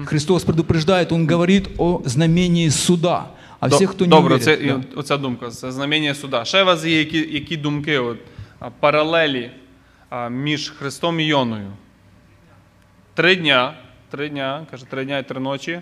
Христос 0.07 0.45
предупреждает, 0.45 1.11
Он 1.11 1.27
говорит 1.27 1.69
о 1.79 2.03
знамении 2.05 2.69
суда. 2.69 3.33
А 3.61 3.67
всіх, 3.67 3.91
хто 3.91 4.05
не 4.05 4.09
Добре, 4.09 4.37
вірить, 4.37 4.45
це, 4.45 4.57
да. 4.57 5.01
оця 5.01 5.17
думка, 5.17 5.51
це 5.51 5.73
знамення 5.73 6.15
суда. 6.15 6.45
Ще 6.45 6.63
у 6.63 6.67
вас 6.67 6.85
є 6.85 6.99
які, 6.99 7.35
які 7.35 7.57
думки, 7.57 7.99
от, 7.99 8.19
паралелі 8.81 9.51
а, 10.11 10.29
між 10.29 10.71
Христом 10.71 11.21
і 11.21 11.25
Йоною? 11.25 11.73
Три 13.15 13.37
дня, 13.37 13.75
три 14.11 14.29
дня, 14.29 14.67
каже, 14.71 14.85
три 14.85 15.05
дня 15.05 15.19
і 15.19 15.29
три 15.29 15.41
ночі. 15.41 15.81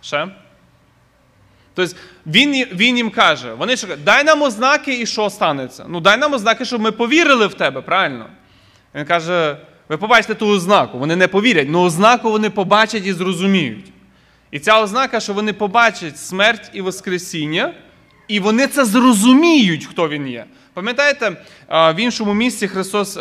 Ще? 0.00 0.28
Тобто 1.74 1.96
він, 2.26 2.66
він 2.72 2.96
їм 2.96 3.10
каже, 3.10 3.54
вони 3.54 3.76
ж 3.76 3.86
кажуть, 3.86 4.04
дай 4.04 4.24
нам 4.24 4.42
ознаки 4.42 5.00
і 5.00 5.06
що 5.06 5.30
станеться. 5.30 5.84
Ну 5.88 6.00
дай 6.00 6.18
нам 6.18 6.32
ознаки, 6.32 6.64
щоб 6.64 6.80
ми 6.80 6.92
повірили 6.92 7.46
в 7.46 7.54
тебе, 7.54 7.80
правильно? 7.80 8.26
Він 8.94 9.04
каже, 9.04 9.56
ви 9.88 9.96
побачите 9.96 10.34
ту 10.34 10.48
ознаку. 10.48 10.98
Вони 10.98 11.16
не 11.16 11.28
повірять, 11.28 11.68
але 11.68 11.78
ознаку 11.78 12.30
вони 12.30 12.50
побачать 12.50 13.06
і 13.06 13.12
зрозуміють. 13.12 13.92
І 14.52 14.58
ця 14.58 14.82
ознака, 14.82 15.20
що 15.20 15.32
вони 15.32 15.52
побачать 15.52 16.18
смерть 16.18 16.70
і 16.72 16.80
Воскресіння, 16.80 17.74
і 18.28 18.40
вони 18.40 18.66
це 18.66 18.84
зрозуміють, 18.84 19.86
хто 19.86 20.08
він 20.08 20.28
є. 20.28 20.44
Пам'ятаєте, 20.74 21.36
в 21.68 21.94
іншому 21.98 22.34
місці 22.34 22.68
Христос 22.68 23.12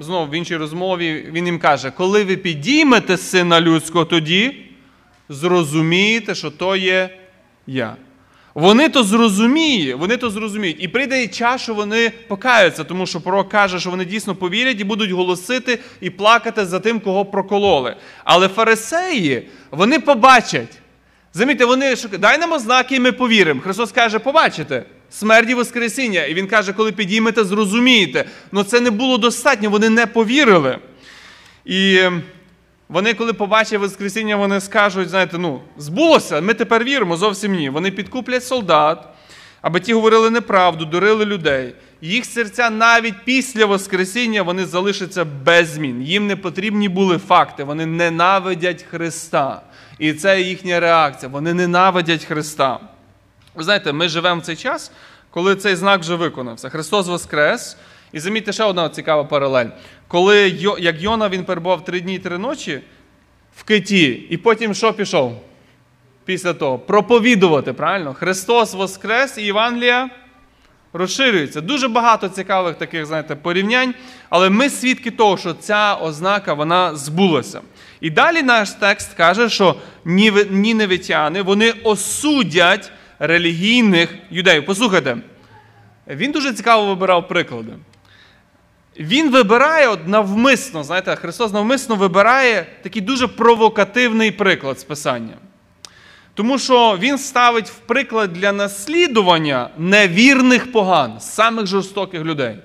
знову 0.00 0.30
в 0.30 0.34
іншій 0.34 0.56
розмові 0.56 1.28
Він 1.32 1.46
їм 1.46 1.58
каже: 1.58 1.90
коли 1.90 2.24
ви 2.24 2.36
підіймете 2.36 3.16
сина 3.16 3.60
людського, 3.60 4.04
тоді 4.04 4.66
зрозумієте, 5.28 6.34
що 6.34 6.50
то 6.50 6.76
є 6.76 7.18
я. 7.66 7.96
Вони 8.54 8.88
то 8.88 9.04
зрозуміють, 9.04 9.96
вони 9.96 10.16
то 10.16 10.30
зрозуміють. 10.30 10.76
І 10.80 10.88
прийде 10.88 11.28
час, 11.28 11.62
що 11.62 11.74
вони 11.74 12.12
покаються, 12.28 12.84
тому 12.84 13.06
що 13.06 13.20
пророк 13.20 13.48
каже, 13.48 13.80
що 13.80 13.90
вони 13.90 14.04
дійсно 14.04 14.34
повірять 14.34 14.80
і 14.80 14.84
будуть 14.84 15.10
голосити 15.10 15.78
і 16.00 16.10
плакати 16.10 16.66
за 16.66 16.80
тим, 16.80 17.00
кого 17.00 17.24
прокололи. 17.24 17.96
Але 18.24 18.48
фарисеї, 18.48 19.48
вони 19.70 19.98
побачать. 19.98 20.79
Замітьте, 21.34 21.64
вони 21.64 21.96
шукають, 21.96 22.20
дай 22.20 22.38
нам 22.38 22.52
ознаки, 22.52 22.96
і 22.96 23.00
ми 23.00 23.12
повіримо. 23.12 23.60
Христос 23.60 23.92
каже, 23.92 24.18
побачите. 24.18 24.84
Смерть 25.10 25.50
і 25.50 25.54
Воскресіння. 25.54 26.24
І 26.24 26.34
Він 26.34 26.46
каже, 26.46 26.72
коли 26.72 26.92
підіймете, 26.92 27.44
зрозумієте. 27.44 28.24
Але 28.52 28.64
це 28.64 28.80
не 28.80 28.90
було 28.90 29.18
достатньо, 29.18 29.70
вони 29.70 29.88
не 29.88 30.06
повірили. 30.06 30.78
І 31.64 31.96
ем, 31.96 32.22
вони, 32.88 33.14
коли 33.14 33.32
побачать 33.32 33.80
Воскресіння, 33.80 34.36
вони 34.36 34.60
скажуть, 34.60 35.08
знаєте, 35.08 35.38
ну, 35.38 35.60
збулося, 35.78 36.40
ми 36.40 36.54
тепер 36.54 36.84
віримо, 36.84 37.16
зовсім 37.16 37.54
ні. 37.54 37.70
Вони 37.70 37.90
підкуплять 37.90 38.44
солдат, 38.44 39.08
аби 39.62 39.80
ті 39.80 39.94
говорили 39.94 40.30
неправду, 40.30 40.84
дурили 40.84 41.24
людей. 41.24 41.74
Їх 42.00 42.24
серця 42.24 42.70
навіть 42.70 43.24
після 43.24 43.66
Воскресіння 43.66 44.42
вони 44.42 44.66
залишаться 44.66 45.24
без 45.24 45.68
змін. 45.68 46.02
Їм 46.02 46.26
не 46.26 46.36
потрібні 46.36 46.88
були 46.88 47.18
факти. 47.18 47.64
Вони 47.64 47.86
ненавидять 47.86 48.82
Христа. 48.82 49.62
І 50.00 50.12
це 50.12 50.40
їхня 50.40 50.80
реакція. 50.80 51.30
Вони 51.32 51.54
ненавидять 51.54 52.24
Христа. 52.24 52.80
Ви 53.54 53.64
знаєте, 53.64 53.92
ми 53.92 54.08
живемо 54.08 54.40
в 54.40 54.44
цей 54.44 54.56
час, 54.56 54.92
коли 55.30 55.56
цей 55.56 55.76
знак 55.76 56.00
вже 56.00 56.14
виконався. 56.14 56.68
Христос 56.68 57.06
Воскрес. 57.06 57.76
І 58.12 58.20
замітьте 58.20 58.52
ще 58.52 58.64
одна 58.64 58.88
цікава 58.88 59.24
паралель. 59.24 59.66
Коли 60.08 60.48
як 60.78 61.02
Йона 61.02 61.28
він 61.28 61.44
перебував 61.44 61.84
три 61.84 62.00
дні 62.00 62.14
і 62.14 62.18
три 62.18 62.38
ночі 62.38 62.80
в 63.56 63.62
киті, 63.62 64.26
і 64.30 64.36
потім 64.36 64.74
що 64.74 64.92
пішов? 64.92 65.42
Після 66.24 66.52
того 66.54 66.78
проповідувати, 66.78 67.72
правильно? 67.72 68.14
Христос 68.14 68.74
Воскрес 68.74 69.38
і 69.38 69.42
Євангелія 69.42 70.10
розширюється. 70.92 71.60
Дуже 71.60 71.88
багато 71.88 72.28
цікавих 72.28 72.76
таких, 72.76 73.06
знаєте, 73.06 73.36
порівнянь, 73.36 73.94
але 74.28 74.50
ми 74.50 74.70
свідки 74.70 75.10
того, 75.10 75.36
що 75.36 75.54
ця 75.54 75.94
ознака 75.94 76.54
вона 76.54 76.96
збулася. 76.96 77.60
І 78.00 78.10
далі 78.10 78.42
наш 78.42 78.70
текст 78.70 79.14
каже, 79.14 79.48
що 79.48 79.76
ніневитяни 80.50 81.42
вони 81.42 81.70
осудять 81.84 82.92
релігійних 83.18 84.14
юдеїв. 84.30 84.66
Послухайте, 84.66 85.16
він 86.06 86.32
дуже 86.32 86.52
цікаво 86.52 86.86
вибирав 86.86 87.28
приклади. 87.28 87.72
Він 88.98 89.30
вибирає 89.30 89.88
от 89.88 90.08
навмисно, 90.08 90.84
знаєте, 90.84 91.16
Христос 91.16 91.52
навмисно 91.52 91.96
вибирає 91.96 92.66
такий 92.82 93.02
дуже 93.02 93.28
провокативний 93.28 94.30
приклад 94.30 94.80
з 94.80 94.84
Писання. 94.84 95.34
Тому 96.34 96.58
що 96.58 96.98
він 97.00 97.18
ставить 97.18 97.68
в 97.68 97.74
приклад 97.78 98.32
для 98.32 98.52
наслідування 98.52 99.70
невірних 99.78 100.72
поган, 100.72 101.20
самих 101.20 101.66
жорстоких 101.66 102.24
людей. 102.24 102.56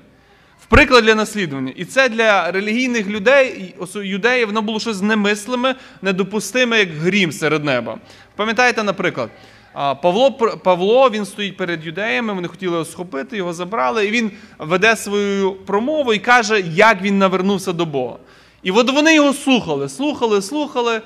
В 0.60 0.65
приклад 0.65 1.03
для 1.03 1.15
наслідування. 1.15 1.74
І 1.75 1.86
це 1.86 2.10
для 2.10 2.51
релігійних 2.51 3.07
людей, 3.07 3.75
юдеїв, 3.95 4.48
воно 4.48 4.62
було 4.62 4.79
щось 4.79 5.01
немислиме, 5.01 5.75
недопустиме, 6.01 6.79
як 6.79 6.89
грім 6.89 7.31
серед 7.31 7.65
неба. 7.65 7.98
Пам'ятаєте, 8.36 8.84
наприклад, 8.84 9.29
Павло, 9.74 10.31
Павло 10.63 11.10
він 11.10 11.25
стоїть 11.25 11.57
перед 11.57 11.86
юдеями, 11.86 12.34
вони 12.34 12.48
хотіли 12.48 12.74
його 12.74 12.86
схопити, 12.86 13.38
його 13.38 13.53
забрали, 13.53 14.07
і 14.07 14.12
він 14.12 14.31
веде 14.60 14.95
свою 14.95 15.51
промову 15.51 16.13
і 16.13 16.19
каже, 16.19 16.63
як 16.74 17.01
він 17.01 17.17
навернувся 17.17 17.74
до 17.74 17.86
Бога. 17.86 18.17
І 18.63 18.72
от 18.72 18.89
вони 18.89 19.15
його 19.15 19.34
слухали, 19.34 19.89
слухали, 19.89 20.41
слухали, 20.41 21.01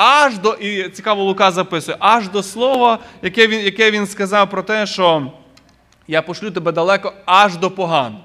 аж 0.00 0.38
до, 0.38 0.52
і 0.52 0.88
цікаво, 0.88 1.24
Лука 1.24 1.50
записує, 1.50 1.96
аж 2.00 2.28
до 2.28 2.42
слова, 2.42 2.98
яке 3.22 3.46
він, 3.46 3.60
яке 3.60 3.90
він 3.90 4.06
сказав 4.06 4.50
про 4.50 4.62
те, 4.62 4.86
що 4.86 5.32
я 6.08 6.22
пошлю 6.22 6.50
тебе 6.50 6.72
далеко 6.72 7.12
аж 7.26 7.56
до 7.56 7.70
поган. 7.70 8.16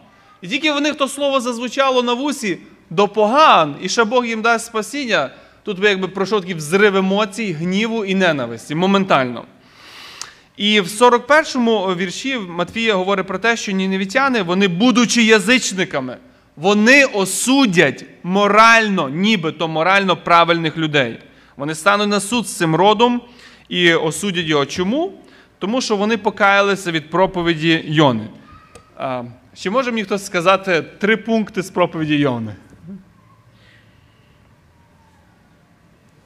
І 0.41 0.48
тільки 0.48 0.72
в 0.72 0.82
них 0.82 0.96
то 0.96 1.08
слово 1.08 1.39
зазвучало 1.39 2.03
на 2.03 2.13
вусі 2.13 2.58
до 2.89 3.08
поган, 3.08 3.75
і 3.82 3.89
ще 3.89 4.03
Бог 4.03 4.25
їм 4.25 4.41
дасть 4.41 4.65
спасіння. 4.65 5.29
Тут 5.63 5.79
би 5.79 5.89
якби 5.89 6.08
пройшов 6.08 6.41
такий 6.41 6.55
взрив 6.55 6.96
емоцій, 6.96 7.53
гніву 7.53 8.05
і 8.05 8.15
ненависті 8.15 8.75
моментально. 8.75 9.46
І 10.58 10.82
в 10.82 10.86
41-му 10.86 11.96
вірші 11.96 12.38
Матвія 12.38 12.96
говорить 12.96 13.27
про 13.27 13.39
те, 13.39 13.58
що 13.58 13.72
ніневітяни, 13.72 14.41
вони, 14.41 14.67
будучи 14.67 15.24
язичниками, 15.24 16.17
вони 16.55 17.05
осудять 17.05 18.05
морально, 18.24 19.10
нібито 19.10 19.67
морально 19.67 20.17
правильних 20.17 20.77
людей. 20.77 21.20
Вони 21.57 21.75
стануть 21.75 22.09
на 22.09 22.19
суд 22.19 22.47
з 22.47 22.57
цим 22.57 22.75
родом 22.75 23.21
і 23.69 23.93
осудять 23.93 24.45
його. 24.45 24.65
Чому? 24.65 25.13
Тому 25.59 25.81
що 25.81 25.95
вони 25.95 26.17
покаялися 26.17 26.91
від 26.91 27.09
проповіді 27.09 27.83
Йони. 27.85 28.27
Чи 29.55 29.69
може 29.69 29.91
мені 29.91 30.03
хтось 30.03 30.25
сказати 30.25 30.81
три 30.81 31.17
пункти 31.17 31.62
з 31.62 31.69
проповіді 31.69 32.15
Йони? 32.15 32.55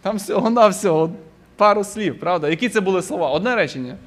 Там 0.02 0.18
всього-навсього 0.18 1.12
пару 1.56 1.84
слів, 1.84 2.20
правда? 2.20 2.50
Які 2.50 2.70
це 2.70 2.82
були 2.82 3.02
слова? 3.02 3.30
Одне 3.30 3.56
речення. 3.56 3.98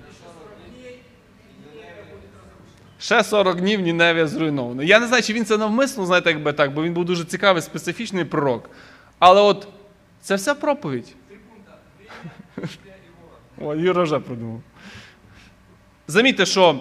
Ще 2.98 3.24
40 3.24 3.60
днів 3.60 3.80
Ніневія 3.80 4.26
зруйновано. 4.26 4.82
Я 4.82 5.00
не 5.00 5.06
знаю, 5.06 5.22
чи 5.22 5.32
він 5.32 5.44
це 5.44 5.58
навмисно, 5.58 6.06
знаєте, 6.06 6.30
якби 6.30 6.52
так, 6.52 6.74
бо 6.74 6.82
він 6.82 6.94
був 6.94 7.04
дуже 7.04 7.24
цікавий, 7.24 7.62
специфічний 7.62 8.24
пророк. 8.24 8.70
Але 9.18 9.40
от 9.40 9.68
це 10.22 10.34
вся 10.34 10.54
проповідь. 10.54 11.14
О, 13.60 13.74
Юра 13.74 14.02
вже 14.02 14.18
придумав. 14.18 14.60
Замітьте, 16.08 16.46
що 16.46 16.80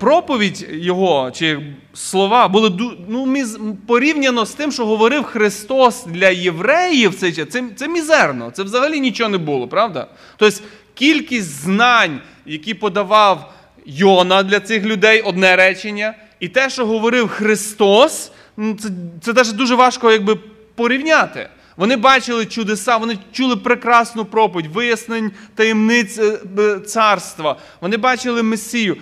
проповідь 0.00 0.66
його 0.70 1.30
чи 1.30 1.60
слова 1.94 2.48
були 2.48 2.96
ну, 3.08 3.76
порівняно 3.86 4.46
з 4.46 4.52
тим, 4.52 4.72
що 4.72 4.86
говорив 4.86 5.24
Христос 5.24 6.06
для 6.06 6.28
євреїв, 6.28 7.14
це, 7.14 7.32
це, 7.32 7.64
це 7.76 7.88
мізерно, 7.88 8.50
це 8.50 8.62
взагалі 8.62 9.00
нічого 9.00 9.30
не 9.30 9.38
було, 9.38 9.68
правда? 9.68 10.06
Тобто 10.36 10.60
кількість 10.94 11.50
знань, 11.50 12.20
які 12.46 12.74
подавав 12.74 13.52
Йона 13.86 14.42
для 14.42 14.60
цих 14.60 14.84
людей, 14.84 15.20
одне 15.20 15.56
речення, 15.56 16.14
і 16.40 16.48
те, 16.48 16.70
що 16.70 16.86
говорив 16.86 17.28
Христос, 17.28 18.32
ну, 18.56 18.74
це 18.74 18.88
це 19.22 19.32
навіть 19.32 19.56
дуже 19.56 19.74
важко 19.74 20.12
якби, 20.12 20.38
порівняти. 20.74 21.48
Вони 21.78 21.96
бачили 21.96 22.46
чудеса, 22.46 22.96
вони 22.96 23.18
чули 23.32 23.56
прекрасну 23.56 24.24
проповідь, 24.24 24.66
вияснень 24.66 25.32
таємниць 25.54 26.18
е, 26.18 26.80
царства. 26.80 27.56
Вони 27.80 27.96
бачили 27.96 28.42
Месію. 28.42 28.96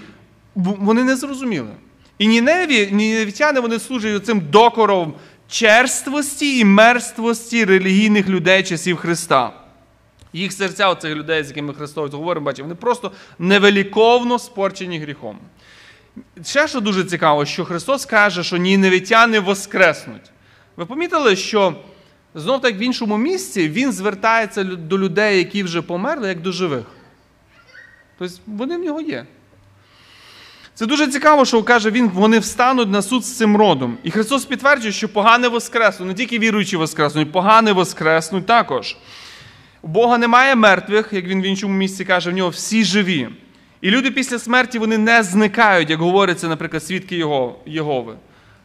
Вони 0.54 1.04
не 1.04 1.16
зрозуміли. 1.16 1.68
І 2.18 2.26
Ніневі, 2.26 2.88
ніневітяни 2.92 3.60
вони 3.60 3.78
служать 3.78 4.26
цим 4.26 4.40
докором 4.50 5.14
черствості 5.48 6.58
і 6.58 6.64
мерствості 6.64 7.64
релігійних 7.64 8.28
людей 8.28 8.62
часів 8.62 8.96
Христа. 8.96 9.52
Їх 10.32 10.52
серця, 10.52 10.88
оцих 10.88 11.14
людей, 11.16 11.44
з 11.44 11.48
якими 11.48 11.74
Христос 11.74 12.12
говоримо, 12.12 12.46
бачимо, 12.46 12.68
вони 12.68 12.74
просто 12.74 13.12
невеликовно 13.38 14.38
спорчені 14.38 14.98
гріхом. 14.98 15.38
Ще 16.44 16.68
що 16.68 16.80
дуже 16.80 17.04
цікаво, 17.04 17.44
що 17.44 17.64
Христос 17.64 18.04
каже, 18.04 18.44
що 18.44 18.56
ніневітяни 18.56 19.40
воскреснуть. 19.40 20.30
Ви 20.76 20.86
помітили, 20.86 21.36
що 21.36 21.74
знов 22.36 22.60
так 22.60 22.78
в 22.78 22.82
іншому 22.82 23.16
місці 23.16 23.68
він 23.68 23.92
звертається 23.92 24.64
до 24.64 24.98
людей, 24.98 25.38
які 25.38 25.62
вже 25.62 25.82
померли, 25.82 26.28
як 26.28 26.40
до 26.40 26.52
живих. 26.52 26.84
Тобто 28.18 28.34
вони 28.46 28.76
в 28.76 28.80
нього 28.80 29.00
є. 29.00 29.26
Це 30.74 30.86
дуже 30.86 31.06
цікаво, 31.06 31.44
що 31.44 31.62
каже, 31.62 31.90
він, 31.90 32.08
вони 32.08 32.38
встануть 32.38 32.90
на 32.90 33.02
суд 33.02 33.24
з 33.24 33.36
цим 33.36 33.56
родом. 33.56 33.98
І 34.02 34.10
Христос 34.10 34.44
підтверджує, 34.44 34.92
що 34.92 35.08
погане 35.08 35.48
воскреснуть, 35.48 36.08
не 36.08 36.14
тільки 36.14 36.38
віруючі 36.38 36.76
воскреснуть, 36.76 37.32
погане 37.32 37.72
воскреснуть 37.72 38.46
також. 38.46 38.96
У 39.82 39.88
Бога 39.88 40.18
немає 40.18 40.54
мертвих, 40.54 41.08
як 41.12 41.24
він 41.24 41.42
в 41.42 41.44
іншому 41.44 41.74
місці 41.74 42.04
каже, 42.04 42.30
в 42.30 42.34
нього 42.34 42.48
всі 42.50 42.84
живі. 42.84 43.28
І 43.80 43.90
люди 43.90 44.10
після 44.10 44.38
смерті 44.38 44.78
вони 44.78 44.98
не 44.98 45.22
зникають, 45.22 45.90
як 45.90 46.00
говориться, 46.00 46.48
наприклад, 46.48 46.84
свідки 46.84 47.16
Його. 47.66 48.14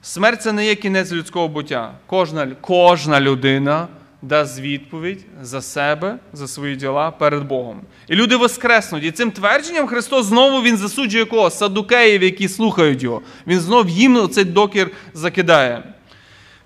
Смерть 0.02 0.42
це 0.42 0.52
не 0.52 0.66
є 0.66 0.76
кінець 0.76 1.12
людського 1.12 1.48
буття. 1.48 1.94
Кожна, 2.06 2.56
Кожна 2.62 3.22
людина 3.22 3.88
дасть 4.22 4.60
відповідь 4.60 5.26
за 5.42 5.62
себе, 5.62 6.18
за 6.34 6.48
свої 6.48 6.76
діла 6.76 7.12
перед 7.12 7.44
Богом. 7.44 7.82
І 8.08 8.16
люди 8.16 8.36
воскреснуть. 8.36 9.04
І 9.04 9.12
цим 9.12 9.32
твердженням 9.32 9.88
Христос 9.88 10.26
знову 10.26 10.62
Він 10.62 10.78
засуджує 10.78 11.26
кого? 11.26 11.50
Садукеїв, 11.50 12.24
які 12.24 12.50
слухають 12.50 13.04
його. 13.04 13.22
Він 13.48 13.60
знов 13.60 13.90
їм 13.90 14.30
цей 14.30 14.44
докір 14.44 14.92
закидає. 15.14 15.84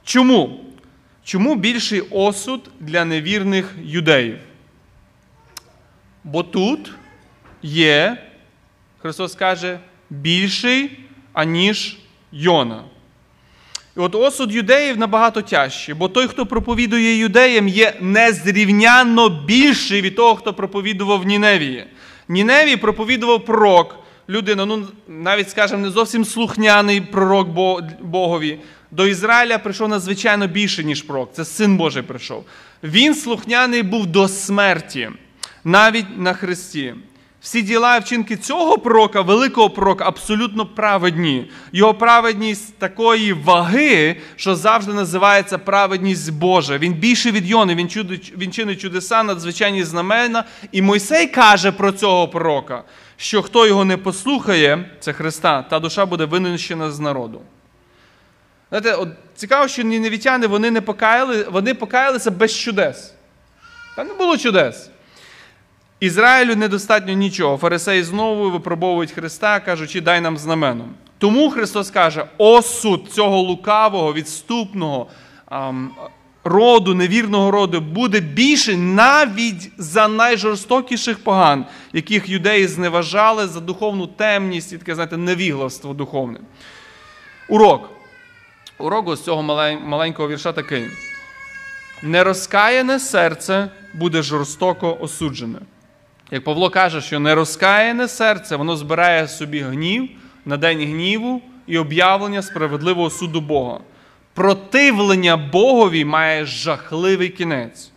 Чому? 0.04 0.60
Чому 1.24 1.56
більший 1.56 2.02
осуд 2.02 2.70
для 2.80 3.06
невірних 3.06 3.76
юдеїв? 3.84 4.38
Бо 6.24 6.44
тут 6.44 6.92
є, 7.64 8.18
Христос 9.02 9.36
каже, 9.36 9.80
більший, 10.10 11.00
аніж 11.34 11.98
Йона. 12.32 12.84
І 13.98 14.00
от 14.00 14.16
осуд 14.16 14.54
юдеїв 14.54 14.98
набагато 14.98 15.42
тяжчий, 15.42 15.96
бо 15.96 16.08
той, 16.08 16.28
хто 16.28 16.46
проповідує 16.46 17.18
юдеям, 17.18 17.68
є 17.68 17.94
незрівнянно 18.02 19.30
більший 19.30 20.02
від 20.02 20.16
того, 20.16 20.36
хто 20.36 20.54
проповідував 20.54 21.26
Ніневії. 21.26 21.86
Ніневії 22.28 22.78
проповідував 22.78 23.46
пророк, 23.46 24.00
людина, 24.30 24.66
ну 24.66 24.88
навіть, 25.08 25.50
скажімо, 25.50 25.82
не 25.82 25.90
зовсім 25.90 26.26
слухняний 26.26 27.02
пророк 27.02 27.48
Богові. 28.02 28.60
До 28.92 29.08
Ізраїля 29.08 29.58
прийшов 29.58 29.90
надзвичайно 29.90 30.48
більше, 30.48 30.84
ніж 30.84 31.02
пророк. 31.02 31.34
Це 31.34 31.46
син 31.46 31.78
Божий 31.78 32.04
прийшов. 32.04 32.46
Він 32.84 33.16
слухняний 33.16 33.84
був 33.84 34.08
до 34.08 34.28
смерті, 34.28 35.10
навіть 35.64 36.18
на 36.18 36.34
Христі. 36.34 36.94
Всі 37.46 37.62
діла 37.62 37.98
і 37.98 38.00
вчинки 38.00 38.38
цього 38.38 38.78
пророка, 38.78 39.22
великого 39.22 39.70
пророка, 39.70 40.06
абсолютно 40.08 40.66
праведні. 40.66 41.52
Його 41.72 41.94
праведність 41.94 42.78
такої 42.78 43.34
ваги, 43.34 44.16
що 44.36 44.56
завжди 44.56 44.94
називається 44.94 45.58
праведність 45.58 46.34
Божа. 46.34 46.78
Він 46.78 46.94
більше 46.94 47.32
від 47.32 47.48
Йони, 47.48 47.76
він, 47.76 47.90
чудить, 47.90 48.34
він 48.38 48.52
чинить 48.52 48.82
чудеса, 48.82 49.24
надзвичайні 49.24 49.84
знамена. 49.84 50.44
І 50.72 50.82
Мойсей 50.82 51.28
каже 51.28 51.72
про 51.72 51.92
цього 51.92 52.28
пророка, 52.28 52.84
що 53.18 53.42
хто 53.42 53.68
його 53.68 53.86
не 53.86 53.98
послухає, 53.98 54.90
це 55.00 55.14
Христа, 55.14 55.62
та 55.62 55.80
душа 55.80 56.06
буде 56.06 56.26
винищена 56.26 56.92
з 56.92 57.00
народу. 57.00 57.42
Знаєте, 58.70 58.94
от 58.94 59.10
Цікаво, 59.36 59.68
що 59.68 59.84
ніневітяни 59.84 60.48
вони 60.48 60.72
не 60.72 60.82
покаяли, 60.82 61.48
вони 61.52 61.74
покаялися 61.74 62.32
без 62.32 62.58
чудес. 62.58 63.14
Там 63.96 64.08
не 64.08 64.14
було 64.14 64.38
чудес. 64.38 64.90
Ізраїлю 66.06 66.56
недостатньо 66.56 67.14
нічого. 67.14 67.58
Фарисеї 67.58 68.04
знову 68.04 68.52
випробовують 68.52 69.12
Христа, 69.12 69.60
кажучи, 69.60 70.02
дай 70.02 70.22
нам 70.22 70.38
знаменом. 70.38 70.94
Тому 71.18 71.50
Христос 71.50 71.90
каже, 71.90 72.26
осуд 72.38 73.10
цього 73.12 73.42
лукавого, 73.42 74.14
відступного 74.14 75.08
ам, 75.46 75.92
роду, 76.44 76.96
невірного 76.96 77.52
роду 77.52 77.82
буде 77.82 78.20
більше 78.20 78.78
навіть 78.78 79.72
за 79.78 80.08
найжорстокіших 80.08 81.24
поган, 81.24 81.66
яких 81.94 82.30
юдеї 82.30 82.68
зневажали 82.68 83.48
за 83.48 83.60
духовну 83.60 84.08
темність 84.08 84.74
і 84.74 84.78
таке, 84.78 84.96
знаєте, 84.96 85.18
невігластво 85.18 85.94
духовне. 85.94 86.40
Урок. 87.50 87.90
Урок 88.78 89.16
з 89.16 89.22
цього 89.22 89.44
маленького 89.86 90.30
вірша 90.30 90.52
такий. 90.52 90.86
Нерозкаяне 92.04 93.00
серце 93.00 93.70
буде 93.94 94.22
жорстоко 94.22 94.98
осуджене. 95.02 95.60
Як 96.32 96.44
Павло 96.44 96.70
каже, 96.70 97.02
що 97.02 97.20
нерозкаяне 97.20 98.08
серце, 98.08 98.56
воно 98.56 98.78
збирає 98.78 99.28
собі 99.28 99.60
гнів 99.60 100.10
на 100.46 100.58
день 100.58 100.80
гніву 100.80 101.42
і 101.68 101.78
об'явлення 101.78 102.42
справедливого 102.42 103.10
суду 103.10 103.42
Бога. 103.42 103.80
Противлення 104.34 105.38
Богові 105.38 106.06
має 106.06 106.46
жахливий 106.46 107.30
кінець. 107.30 107.92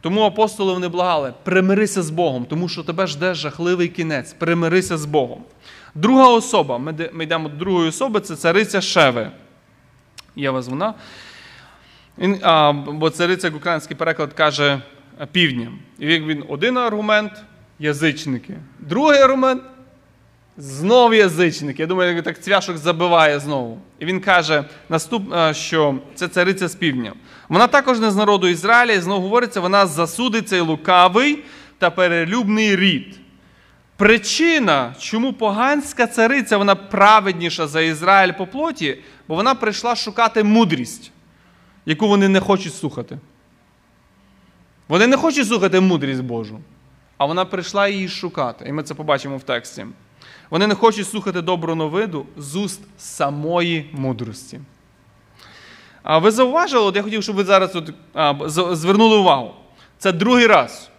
Тому 0.00 0.22
апостоли 0.22 0.72
вони 0.72 0.88
благали, 0.88 1.34
примирися 1.42 2.02
з 2.02 2.10
Богом, 2.10 2.44
тому 2.44 2.68
що 2.68 2.82
тебе 2.82 3.06
жде 3.06 3.34
жахливий 3.34 3.88
кінець. 3.88 4.32
Примирися 4.32 4.98
з 4.98 5.04
Богом. 5.04 5.42
Друга 5.94 6.28
особа, 6.28 6.78
ми 7.12 7.24
йдемо 7.24 7.48
до 7.48 7.56
другої 7.56 7.88
особи, 7.88 8.20
це 8.20 8.36
цариця 8.36 8.80
Шеви. 8.80 9.30
Є 10.36 10.50
вас 10.50 10.68
вона. 10.68 10.94
Бо 12.86 13.10
цариця, 13.10 13.46
як 13.46 13.56
український 13.56 13.96
переклад 13.96 14.32
каже 14.32 14.80
півдням. 15.32 15.78
І 15.98 16.06
він 16.06 16.44
один 16.48 16.78
аргумент, 16.78 17.32
язичники. 17.78 18.54
Другий 18.78 19.20
аргумент 19.20 19.62
знов 20.56 21.14
язичники. 21.14 21.82
Я 21.82 21.86
думаю, 21.86 22.22
так 22.22 22.42
цвяшок 22.42 22.76
забиває 22.76 23.40
знову. 23.40 23.78
І 23.98 24.04
він 24.04 24.20
каже, 24.20 24.64
наступ, 24.88 25.34
що 25.52 25.98
це 26.14 26.28
цариця 26.28 26.68
з 26.68 26.74
півдня. 26.74 27.12
Вона 27.48 27.66
також 27.66 28.00
не 28.00 28.10
з 28.10 28.16
народу 28.16 28.48
Ізраїля, 28.48 28.92
і 28.92 29.00
знову 29.00 29.22
говориться, 29.22 29.60
вона 29.60 29.86
засудить 29.86 30.48
цей 30.48 30.60
лукавий 30.60 31.44
та 31.78 31.90
перелюбний 31.90 32.76
рід. 32.76 33.18
Причина, 33.96 34.94
чому 34.98 35.32
поганська 35.32 36.06
цариця 36.06 36.56
вона 36.56 36.74
праведніша 36.74 37.66
за 37.66 37.80
Ізраїль 37.80 38.32
по 38.32 38.46
плоті, 38.46 38.98
бо 39.28 39.34
вона 39.34 39.54
прийшла 39.54 39.96
шукати 39.96 40.44
мудрість, 40.44 41.12
яку 41.86 42.08
вони 42.08 42.28
не 42.28 42.40
хочуть 42.40 42.74
слухати. 42.74 43.18
Вони 44.88 45.06
не 45.06 45.16
хочуть 45.16 45.48
слухати 45.48 45.80
мудрість 45.80 46.22
Божу 46.22 46.60
а 47.18 47.24
вона 47.24 47.44
прийшла 47.44 47.88
її 47.88 48.08
шукати. 48.08 48.64
І 48.68 48.72
ми 48.72 48.82
це 48.82 48.94
побачимо 48.94 49.36
в 49.36 49.42
тексті. 49.42 49.86
Вони 50.50 50.66
не 50.66 50.74
хочуть 50.74 51.08
слухати 51.08 51.42
добру 51.42 51.74
новиду 51.74 52.26
з 52.36 52.56
уст 52.56 52.80
самої 52.98 53.90
мудрості. 53.92 54.60
А 56.02 56.18
ви 56.18 56.30
зауважили, 56.30 56.84
от 56.84 56.96
я 56.96 57.02
хотів, 57.02 57.22
щоб 57.22 57.36
ви 57.36 57.44
зараз 57.44 57.76
от, 57.76 57.90
а, 58.14 58.34
звернули 58.74 59.16
увагу. 59.16 59.54
Це 59.98 60.12
другий 60.12 60.46
раз. 60.46 60.90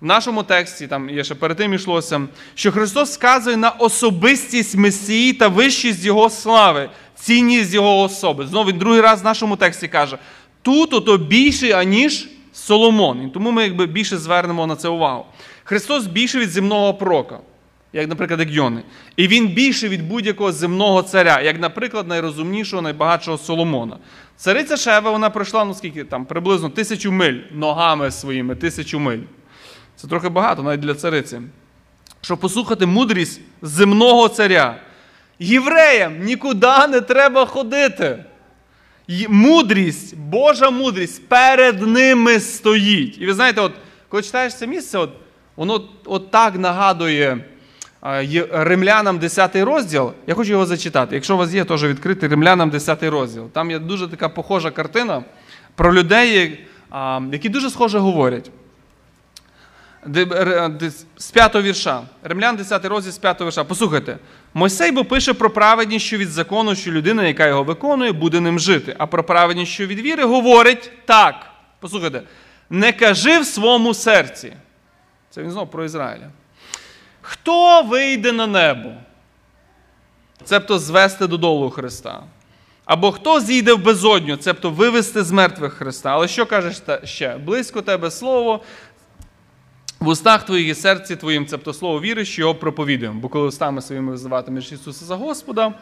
В 0.00 0.06
нашому 0.06 0.42
тексті, 0.42 0.86
там 0.86 1.10
є 1.10 1.24
ще 1.24 1.34
перед 1.34 1.56
тим 1.56 1.74
йшлося, 1.74 2.20
що 2.54 2.72
Христос 2.72 3.16
вказує 3.16 3.56
на 3.56 3.70
особистість 3.70 4.76
Месії 4.76 5.32
та 5.32 5.48
вищість 5.48 6.04
Його 6.04 6.30
слави, 6.30 6.90
цінність 7.14 7.74
Його 7.74 8.00
особи. 8.00 8.46
Знову 8.46 8.70
він 8.70 8.78
другий 8.78 9.00
раз 9.00 9.22
в 9.22 9.24
нашому 9.24 9.56
тексті 9.56 9.88
каже: 9.88 10.18
тут 10.62 10.94
ото 10.94 11.18
більше, 11.18 11.72
аніж 11.72 12.28
Соломон. 12.54 13.22
І 13.22 13.28
тому 13.28 13.50
ми 13.50 13.62
якби 13.62 13.86
більше 13.86 14.18
звернемо 14.18 14.66
на 14.66 14.76
це 14.76 14.88
увагу. 14.88 15.26
Христос 15.64 16.06
більше 16.06 16.38
від 16.38 16.50
земного 16.50 16.94
пророка, 16.94 17.38
як, 17.92 18.08
наприклад, 18.08 18.40
як. 18.40 18.72
І 19.16 19.28
він 19.28 19.48
більше 19.48 19.88
від 19.88 20.08
будь-якого 20.08 20.52
земного 20.52 21.02
царя, 21.02 21.40
як, 21.40 21.60
наприклад, 21.60 22.08
найрозумнішого, 22.08 22.82
найбагатшого 22.82 23.38
Соломона. 23.38 23.96
Цариця 24.36 24.76
Шева, 24.76 25.10
вона 25.10 25.30
пройшла, 25.30 25.64
ну 25.64 25.74
скільки 25.74 26.04
там, 26.04 26.24
приблизно 26.24 26.68
тисячу 26.68 27.12
миль 27.12 27.38
ногами 27.50 28.10
своїми, 28.10 28.54
тисячу 28.54 28.98
миль. 28.98 29.20
Це 29.96 30.08
трохи 30.08 30.28
багато 30.28 30.62
навіть 30.62 30.80
для 30.80 30.94
цариці. 30.94 31.40
Щоб 32.20 32.38
послухати 32.38 32.86
мудрість 32.86 33.40
земного 33.62 34.28
царя. 34.28 34.80
Євреям 35.38 36.24
нікуди 36.24 36.86
не 36.88 37.00
треба 37.00 37.46
ходити. 37.46 38.24
Мудрість, 39.28 40.16
Божа 40.16 40.70
мудрість 40.70 41.28
перед 41.28 41.82
ними 41.82 42.40
стоїть. 42.40 43.18
І 43.20 43.26
ви 43.26 43.34
знаєте, 43.34 43.60
от, 43.60 43.72
коли 44.08 44.22
читаєш 44.22 44.54
це 44.54 44.66
місце, 44.66 44.98
от, 44.98 45.10
воно 45.56 45.80
от 46.04 46.30
так 46.30 46.58
нагадує 46.58 47.44
Римлянам 48.50 49.18
10 49.18 49.56
розділ. 49.56 50.12
Я 50.26 50.34
хочу 50.34 50.50
його 50.50 50.66
зачитати. 50.66 51.14
Якщо 51.14 51.34
у 51.34 51.38
вас 51.38 51.52
є, 51.54 51.64
теж 51.64 51.84
відкрити 51.84 52.28
Римлянам 52.28 52.70
10 52.70 53.02
розділ. 53.02 53.50
Там 53.50 53.70
є 53.70 53.78
дуже 53.78 54.08
така 54.08 54.28
похожа 54.28 54.70
картина 54.70 55.24
про 55.74 55.94
людей, 55.94 56.58
які 57.32 57.48
дуже 57.48 57.70
схоже 57.70 57.98
говорять. 57.98 58.50
З 61.16 61.30
п'ятого 61.30 61.62
вірша. 61.62 62.02
Римлян 62.22 62.56
10 62.56 62.84
розділ 62.84 63.12
з 63.12 63.18
п'ятого 63.18 63.50
вірша. 63.50 63.64
Послухайте. 63.64 64.18
Мойсей 64.54 64.90
бо 64.90 65.04
пише 65.04 65.34
про 65.34 65.50
праведність, 65.50 66.06
що 66.06 66.16
від 66.16 66.28
закону, 66.28 66.74
що 66.74 66.90
людина, 66.90 67.26
яка 67.26 67.46
його 67.46 67.64
виконує, 67.64 68.12
буде 68.12 68.40
ним 68.40 68.58
жити. 68.58 68.94
А 68.98 69.06
про 69.06 69.24
праведність, 69.24 69.72
що 69.72 69.86
від 69.86 70.00
віри, 70.00 70.24
говорить 70.24 70.90
так. 71.04 71.34
Послухайте, 71.80 72.22
не 72.70 72.92
кажи 72.92 73.38
в 73.38 73.46
своєму 73.46 73.94
серці. 73.94 74.52
Це 75.30 75.42
він 75.42 75.50
знову 75.50 75.66
про 75.66 75.84
Ізраїля. 75.84 76.30
Хто 77.20 77.82
вийде 77.82 78.32
на 78.32 78.46
небо? 78.46 78.90
Цебто 80.44 80.78
звести 80.78 81.26
додолу 81.26 81.70
Христа. 81.70 82.22
Або 82.84 83.12
хто 83.12 83.40
зійде 83.40 83.74
в 83.74 83.82
безодню, 83.82 84.36
цебто 84.36 84.70
вивести 84.70 85.22
з 85.22 85.30
мертвих 85.30 85.72
Христа. 85.72 86.10
Але 86.10 86.28
що 86.28 86.46
кажеш 86.46 86.82
ще? 87.04 87.36
Близько 87.36 87.82
тебе 87.82 88.10
слово, 88.10 88.60
в 90.04 90.08
устах 90.08 90.44
твоїх 90.44 90.68
і 90.68 90.74
серці 90.74 91.16
твоїм, 91.16 91.46
цебто 91.46 91.72
слово 91.72 92.00
віри, 92.00 92.24
що 92.24 92.42
його 92.42 92.54
проповідуємо. 92.54 93.20
Бо 93.20 93.28
коли 93.28 93.48
устами 93.48 93.82
своїми 93.82 94.10
визиватимеш 94.10 94.72
Ісуса 94.72 95.04
за 95.04 95.16
Господа, 95.16 95.74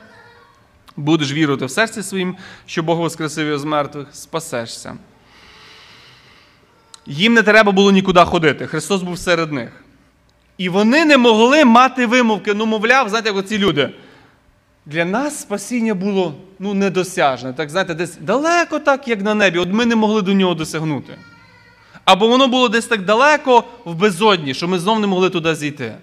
будеш 0.96 1.32
вірувати 1.32 1.64
в 1.64 1.70
серці 1.70 2.02
своїм, 2.02 2.37
що 2.66 2.82
Бог 2.82 2.98
воскресив 2.98 3.46
його 3.46 3.58
з 3.58 3.64
мертвих, 3.64 4.06
спасешся. 4.12 4.96
Їм 7.06 7.35
не 7.35 7.42
треба 7.42 7.72
було 7.72 7.92
нікуди 7.92 8.20
ходити. 8.20 8.66
Христос 8.66 9.02
був 9.02 9.18
серед 9.18 9.52
них. 9.52 9.85
І 10.58 10.68
вони 10.68 11.04
не 11.04 11.18
могли 11.18 11.64
мати 11.64 12.06
вимовки. 12.06 12.54
Ну, 12.54 12.66
мовляв, 12.66 13.08
знаєте, 13.08 13.28
як 13.28 13.38
оці 13.38 13.58
люди. 13.58 13.90
Для 14.87 15.04
нас 15.04 15.40
спасіння 15.40 15.94
було 15.94 16.35
ну, 16.58 16.74
недосяжне. 16.74 17.52
Так, 17.52 17.70
знаєте, 17.70 17.94
десь 17.94 18.16
далеко 18.20 18.78
так, 18.78 19.08
як 19.08 19.22
на 19.22 19.35
небі. 19.35 19.58
От 19.58 19.68
ми 19.68 19.87
не 19.87 19.96
могли 19.96 20.22
до 20.22 20.32
нього 20.32 20.54
досягнути. 20.54 21.18
Або 22.05 22.29
воно 22.29 22.49
було 22.49 22.69
десь 22.69 22.87
так 22.87 23.05
далеко 23.05 23.65
в 23.85 23.95
безодні, 23.95 24.55
що 24.55 24.69
ми 24.69 24.79
знов 24.79 25.01
не 25.01 25.07
могли 25.07 25.31
туди 25.31 25.55
зійти. 25.55 25.95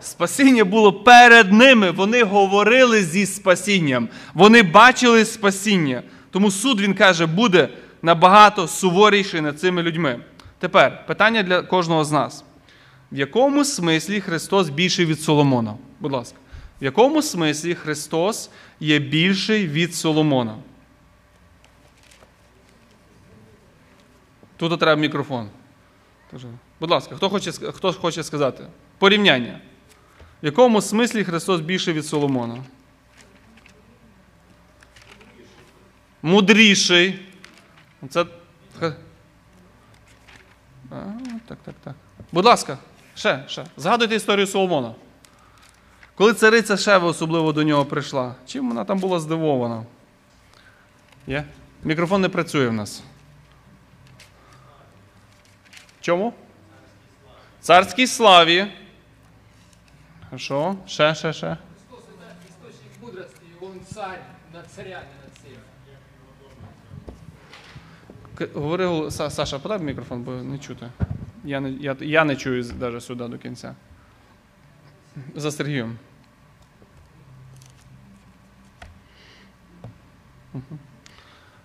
Спасіння 0.00 0.64
було 0.64 0.92
перед 0.92 1.52
ними. 1.52 1.90
Вони 1.90 2.22
говорили 2.22 3.02
зі 3.02 3.26
спасінням. 3.26 4.08
Вони 4.34 4.62
бачили 4.62 5.24
спасіння. 5.24 6.02
Тому 6.30 6.50
суд, 6.50 6.80
він 6.80 6.94
каже, 6.94 7.26
буде 7.26 7.68
набагато 8.02 8.68
суворіший 8.68 9.40
над 9.40 9.60
цими 9.60 9.82
людьми. 9.82 10.20
Тепер 10.58 11.06
питання 11.06 11.42
для 11.42 11.62
кожного 11.62 12.04
з 12.04 12.12
нас. 12.12 12.44
В 13.12 13.18
якому 13.18 13.64
смислі 13.64 14.20
Христос 14.20 14.68
більший 14.68 15.06
від 15.06 15.20
Соломона? 15.20 15.74
Будь 16.00 16.12
ласка. 16.12 16.38
В 16.80 16.84
якому 16.84 17.22
смислі 17.22 17.74
Христос 17.74 18.50
є 18.80 18.98
більший 18.98 19.66
від 19.66 19.94
Соломона? 19.94 20.54
Тут 24.56 24.80
треба 24.80 25.00
мікрофон. 25.00 25.48
Будь 26.80 26.90
ласка, 26.90 27.16
хто 27.16 27.30
хоче, 27.30 27.52
хто 27.52 27.92
хоче 27.92 28.22
сказати? 28.22 28.66
Порівняння. 28.98 29.60
В 30.42 30.46
якому 30.46 30.82
смислі 30.82 31.24
Христос 31.24 31.60
більший 31.60 31.94
від 31.94 32.06
Соломона? 32.06 32.64
Мудріший. 36.22 37.20
Це... 38.08 38.26
А, 40.90 40.94
так, 41.48 41.58
так, 41.64 41.74
так. 41.84 41.94
Будь 42.32 42.44
ласка, 42.44 42.78
ще, 43.14 43.44
ще. 43.48 43.64
Згадуйте 43.76 44.14
історію 44.14 44.46
Соломона. 44.46 44.94
Коли 46.14 46.34
цариця 46.34 46.76
Шева 46.76 47.08
особливо 47.08 47.52
до 47.52 47.62
нього 47.62 47.84
прийшла, 47.84 48.34
чим 48.46 48.68
вона 48.68 48.84
там 48.84 48.98
була 48.98 49.20
здивована? 49.20 49.84
Є? 51.26 51.44
Мікрофон 51.84 52.20
не 52.20 52.28
працює 52.28 52.68
в 52.68 52.72
нас. 52.72 53.02
Чому? 56.04 56.32
Царській 57.60 58.06
славі. 58.06 58.66
Хорошо. 60.24 60.76
Ще, 60.86 61.14
ще, 61.14 61.32
ще. 61.32 61.56
Христос– 61.56 62.04
это 62.08 62.34
источник 62.48 63.02
мудрости, 63.02 63.40
и 63.44 63.64
Он 63.64 63.80
царь 63.94 64.22
над 64.52 64.66
царями, 64.70 65.06
над 65.22 65.32
всеми. 65.34 65.58
Говори, 68.54 69.10
Саша, 69.10 69.58
подай 69.58 69.78
мікрофон, 69.78 70.22
бо 70.22 70.32
не 70.32 70.58
чути. 70.58 70.90
Я 71.44 71.60
не, 71.60 71.70
я, 71.70 71.96
я 72.00 72.24
не 72.24 72.36
чую 72.36 72.64
навіть 72.80 73.02
сюди 73.02 73.28
до 73.28 73.38
кінця. 73.38 73.74
За 75.34 75.52
Сергієм. 75.52 75.98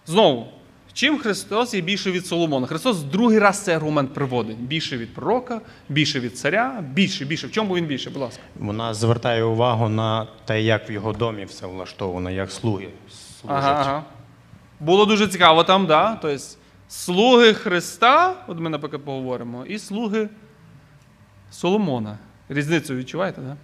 Знову, 0.05 0.58
чим 0.99 1.19
Христос 1.19 1.73
є 1.73 1.81
більше 1.81 2.11
від 2.11 2.25
Соломона? 2.25 2.67
Христос 2.67 3.03
другий 3.03 3.39
раз 3.39 3.63
цей 3.63 3.75
аргумент 3.75 4.13
приводить. 4.13 4.57
Більше 4.57 4.97
від 4.97 5.13
пророка, 5.13 5.61
більше 5.89 6.19
від 6.19 6.37
царя, 6.37 6.83
більше, 6.93 7.25
більше. 7.25 7.47
В 7.47 7.51
чому 7.51 7.75
він 7.75 7.85
більше? 7.85 8.09
Будь 8.09 8.21
ласка. 8.21 8.43
Вона 8.55 8.93
звертає 8.93 9.43
увагу 9.43 9.89
на 9.89 10.27
те, 10.45 10.61
як 10.61 10.89
в 10.89 10.91
його 10.91 11.13
домі 11.13 11.45
все 11.45 11.67
влаштовано, 11.67 12.31
як 12.31 12.51
слуги 12.51 12.89
служать. 13.09 13.63
Ага, 13.63 13.81
ага. 13.81 14.03
Було 14.79 15.05
дуже 15.05 15.27
цікаво 15.27 15.63
там, 15.63 15.85
да? 15.85 16.15
Тобто, 16.21 16.43
слуги 16.87 17.53
Христа, 17.53 18.35
от 18.47 18.59
ми, 18.59 18.69
наприклад, 18.69 19.03
поговоримо, 19.05 19.65
і 19.65 19.79
слуги 19.79 20.29
Соломона. 21.51 22.17
Різницю 22.49 22.95
відчуваєте, 22.95 23.41
да? 23.41 23.57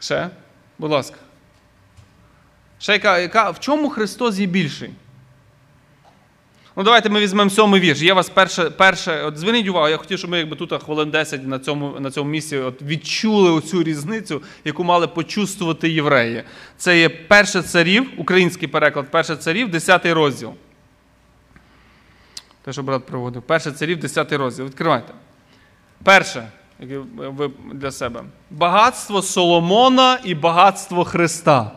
Ще? 0.00 0.30
Будь 0.78 0.90
ласка. 0.90 1.16
Ще 2.78 2.92
яка, 2.92 3.18
яка, 3.18 3.50
в 3.50 3.60
чому 3.60 3.90
Христос 3.90 4.38
є 4.38 4.46
більший? 4.46 4.90
Ну, 6.78 6.82
давайте 6.82 7.08
ми 7.08 7.20
візьмемо 7.20 7.50
сьомий 7.50 7.80
вірш. 7.80 8.02
Є 8.02 8.12
вас 8.12 8.28
перше, 8.28 8.70
перше, 8.70 9.22
от 9.22 9.38
зверніть 9.38 9.68
увагу, 9.68 9.88
я 9.88 9.96
хотів, 9.96 10.18
щоб 10.18 10.30
ми 10.30 10.38
якби 10.38 10.56
тут 10.56 10.82
хвилин 10.82 11.10
10 11.10 11.46
на 11.46 11.58
цьому, 11.58 12.00
на 12.00 12.10
цьому 12.10 12.30
місці 12.30 12.56
от 12.56 12.82
відчули 12.82 13.50
оцю 13.50 13.82
різницю, 13.82 14.42
яку 14.64 14.84
мали 14.84 15.06
почувствувати 15.06 15.90
євреї. 15.90 16.42
Це 16.76 17.00
є 17.00 17.08
перше 17.08 17.62
царів, 17.62 18.10
український 18.16 18.68
переклад, 18.68 19.10
перше 19.10 19.36
царів, 19.36 19.70
10 19.70 20.06
розділ. 20.06 20.54
Те, 22.64 22.72
що 22.72 22.82
брат 22.82 23.06
проводив. 23.06 23.42
Перше 23.42 23.72
царів, 23.72 24.00
10 24.00 24.32
розділ. 24.32 24.66
Відкривайте. 24.66 25.12
Перше, 26.04 26.48
яке 26.80 26.98
ви 27.14 27.50
для 27.72 27.90
себе. 27.90 28.24
Багатство 28.50 29.22
Соломона 29.22 30.18
і 30.24 30.34
багатство 30.34 31.04
Христа. 31.04 31.72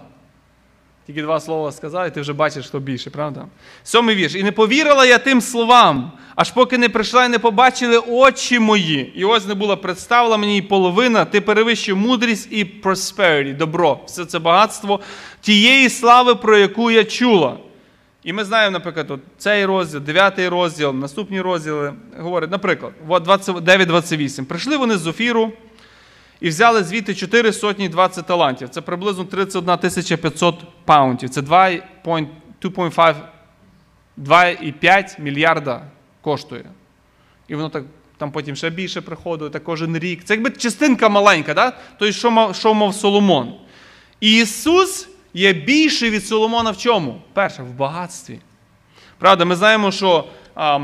Тільки 1.10 1.22
два 1.22 1.40
слова 1.40 1.72
сказав, 1.72 2.08
і 2.08 2.12
ти 2.12 2.22
вже 2.22 2.34
бачиш, 2.34 2.68
хто 2.68 2.80
більше, 2.80 3.10
правда? 3.10 3.46
Сьомий 3.84 4.16
вірш. 4.16 4.36
І 4.36 4.44
не 4.44 4.52
повірила 4.52 5.06
я 5.06 5.18
тим 5.18 5.42
словам, 5.42 6.12
аж 6.36 6.52
поки 6.52 6.78
не 6.78 6.90
прийшла 6.90 7.26
і 7.26 7.30
не 7.30 7.40
побачили 7.40 7.98
очі 7.98 8.60
мої. 8.60 9.14
І 9.16 9.26
ось 9.26 9.48
не 9.48 9.54
була 9.54 9.76
представила 9.76 10.38
мені 10.38 10.58
і 10.58 10.62
половина, 10.62 11.26
ти 11.26 11.42
перевищив 11.42 11.98
мудрість 11.98 12.48
і 12.52 12.66
prosperity, 12.66 13.58
добро. 13.58 14.00
Все 14.06 14.26
це 14.26 14.40
багатство 14.40 15.00
тієї 15.42 15.90
слави, 15.90 16.36
про 16.36 16.58
яку 16.58 16.92
я 16.92 17.04
чула. 17.04 17.58
І 18.24 18.34
ми 18.34 18.44
знаємо, 18.44 18.74
наприклад, 18.74 19.12
от 19.12 19.20
цей 19.38 19.66
розділ, 19.66 20.00
9 20.00 20.40
розділ, 20.40 20.94
наступні 20.94 21.42
розділи 21.42 21.94
говорять, 22.20 22.52
наприклад, 22.52 22.94
9.28. 23.10 24.46
Прийшли 24.46 24.78
вони 24.78 24.98
з 24.98 25.08
Офіру 25.08 25.52
і 26.42 26.50
взяли 26.50 26.84
звідти 26.84 27.16
4 27.16 27.54
сотні 27.54 27.90
20 27.90 28.26
талантів. 28.26 28.70
Це 28.70 28.82
приблизно 28.82 29.26
31 29.26 29.78
тисяча 29.78 30.18
500 30.18 30.56
паунтів. 30.86 31.30
Це 31.30 31.42
2,5 31.42 33.16
2,5 34.18 35.22
мільярда 35.22 35.82
коштує. 36.22 36.66
І 37.48 37.56
воно 37.56 37.70
так 37.70 37.84
там 38.18 38.32
потім 38.32 38.56
ще 38.56 38.70
більше 38.70 39.02
приходило, 39.02 39.50
так 39.50 39.64
кожен 39.64 39.98
рік. 39.98 40.24
Це 40.24 40.34
якби 40.34 40.50
частинка 40.50 41.10
маленька, 41.10 41.54
да? 41.54 41.74
тобто, 41.98 42.12
що 42.12 42.32
мав, 42.32 42.56
що 42.56 42.74
мав 42.74 42.96
Соломон. 42.96 43.54
І 44.20 44.38
Ісус 44.38 45.10
є 45.34 45.54
більший 45.54 46.10
від 46.10 46.26
Соломона 46.26 46.72
в 46.72 46.78
чому? 46.78 47.22
Перше, 47.34 47.64
в 47.64 47.74
багатстві. 47.74 48.40
Правда, 49.18 49.46
ми 49.46 49.56
знаємо, 49.56 49.92
що 49.92 50.28
а, 50.56 50.80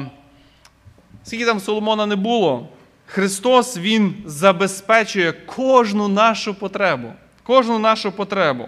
скільки 1.23 1.45
там 1.45 1.59
Соломона 1.59 2.05
не 2.05 2.15
було, 2.15 2.69
Христос 3.05 3.77
Він 3.77 4.15
забезпечує 4.25 5.31
кожну 5.31 6.07
нашу 6.07 6.53
потребу. 6.53 7.13
Кожну 7.43 7.79
нашу 7.79 8.11
потребу. 8.11 8.65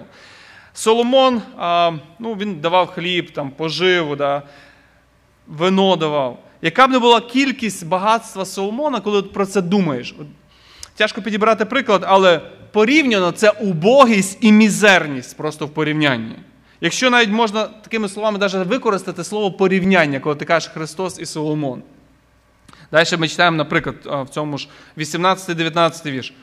Соломон 0.74 1.42
ну, 2.20 2.34
він 2.34 2.60
давав 2.60 2.88
хліб, 2.88 3.32
там, 3.32 3.52
поживу, 3.52 4.16
да, 4.16 4.44
вино 5.48 5.96
давав. 5.96 6.40
Яка 6.62 6.88
б 6.88 6.92
не 6.92 7.00
була 7.00 7.22
кількість 7.22 7.88
багатства 7.88 8.46
Соломона, 8.46 9.00
коли 9.00 9.22
про 9.22 9.46
це 9.46 9.62
думаєш? 9.62 10.16
Тяжко 10.96 11.22
підібрати 11.22 11.66
приклад, 11.66 12.04
але 12.08 12.42
порівняно 12.72 13.32
це 13.32 13.50
убогість 13.50 14.38
і 14.42 14.52
мізерність 14.52 15.38
просто 15.38 15.66
в 15.66 15.70
порівнянні. 15.70 16.36
Якщо 16.82 17.10
навіть 17.10 17.30
можна 17.30 17.64
такими 17.64 18.10
словами 18.10 18.38
навіть 18.38 18.68
використати 18.68 19.24
слово 19.24 19.52
порівняння, 19.52 20.20
коли 20.20 20.36
ти 20.36 20.46
кажеш 20.46 20.72
Христос 20.74 21.20
і 21.20 21.26
Соломон. 21.26 21.82
Далі 22.92 23.18
ми 23.18 23.28
читаємо, 23.28 23.58
наприклад, 23.58 23.96
в 24.06 24.30
цьому 24.30 24.58
ж 24.58 24.68
18-19 24.98 26.12
вірш. 26.12 26.34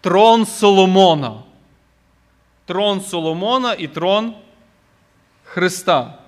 Трон 0.00 0.46
Соломона. 0.46 1.32
Трон 2.66 3.00
Соломона 3.00 3.72
і 3.72 3.86
трон 3.86 4.34
Христа. 5.44 6.18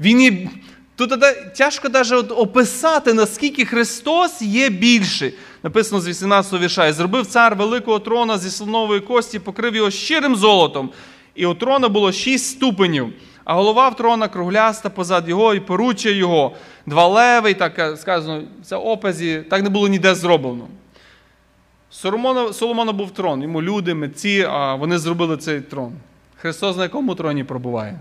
Він 0.00 0.20
є... 0.20 0.48
Тут 0.96 1.14
тяжко 1.56 1.88
навіть 1.88 2.30
описати, 2.30 3.14
наскільки 3.14 3.64
Христос 3.64 4.42
є 4.42 4.68
більший. 4.68 5.34
Написано 5.62 6.00
з 6.00 6.08
18 6.08 6.60
вірша. 6.60 6.86
І 6.86 6.92
зробив 6.92 7.26
цар 7.26 7.54
великого 7.54 7.98
трона 7.98 8.38
зі 8.38 8.50
слонової 8.50 9.00
кості, 9.00 9.38
покрив 9.38 9.76
його 9.76 9.90
щирим 9.90 10.36
золотом. 10.36 10.90
І 11.34 11.46
у 11.46 11.54
трона 11.54 11.88
було 11.88 12.12
шість 12.12 12.46
ступенів, 12.46 13.12
а 13.48 13.54
голова 13.54 13.88
в 13.88 13.96
трона 13.96 14.28
кругляста 14.28 14.90
позад 14.90 15.28
його 15.28 15.54
і 15.54 15.60
поруччя 15.60 16.08
його. 16.08 16.56
Два 16.86 17.06
леви, 17.06 17.54
так 17.54 17.98
сказано, 17.98 18.42
це 18.62 18.76
опазі, 18.76 19.44
так 19.50 19.62
не 19.62 19.68
було 19.68 19.88
ніде 19.88 20.14
зроблено. 20.14 20.68
Соломона, 21.90 22.92
був 22.92 23.10
трон, 23.10 23.42
йому 23.42 23.62
люди, 23.62 23.94
митці, 23.94 24.46
а 24.50 24.74
вони 24.74 24.98
зробили 24.98 25.36
цей 25.36 25.60
трон. 25.60 25.92
Христос 26.36 26.76
на 26.76 26.82
якому 26.82 27.14
троні 27.14 27.44
пробуває? 27.44 28.00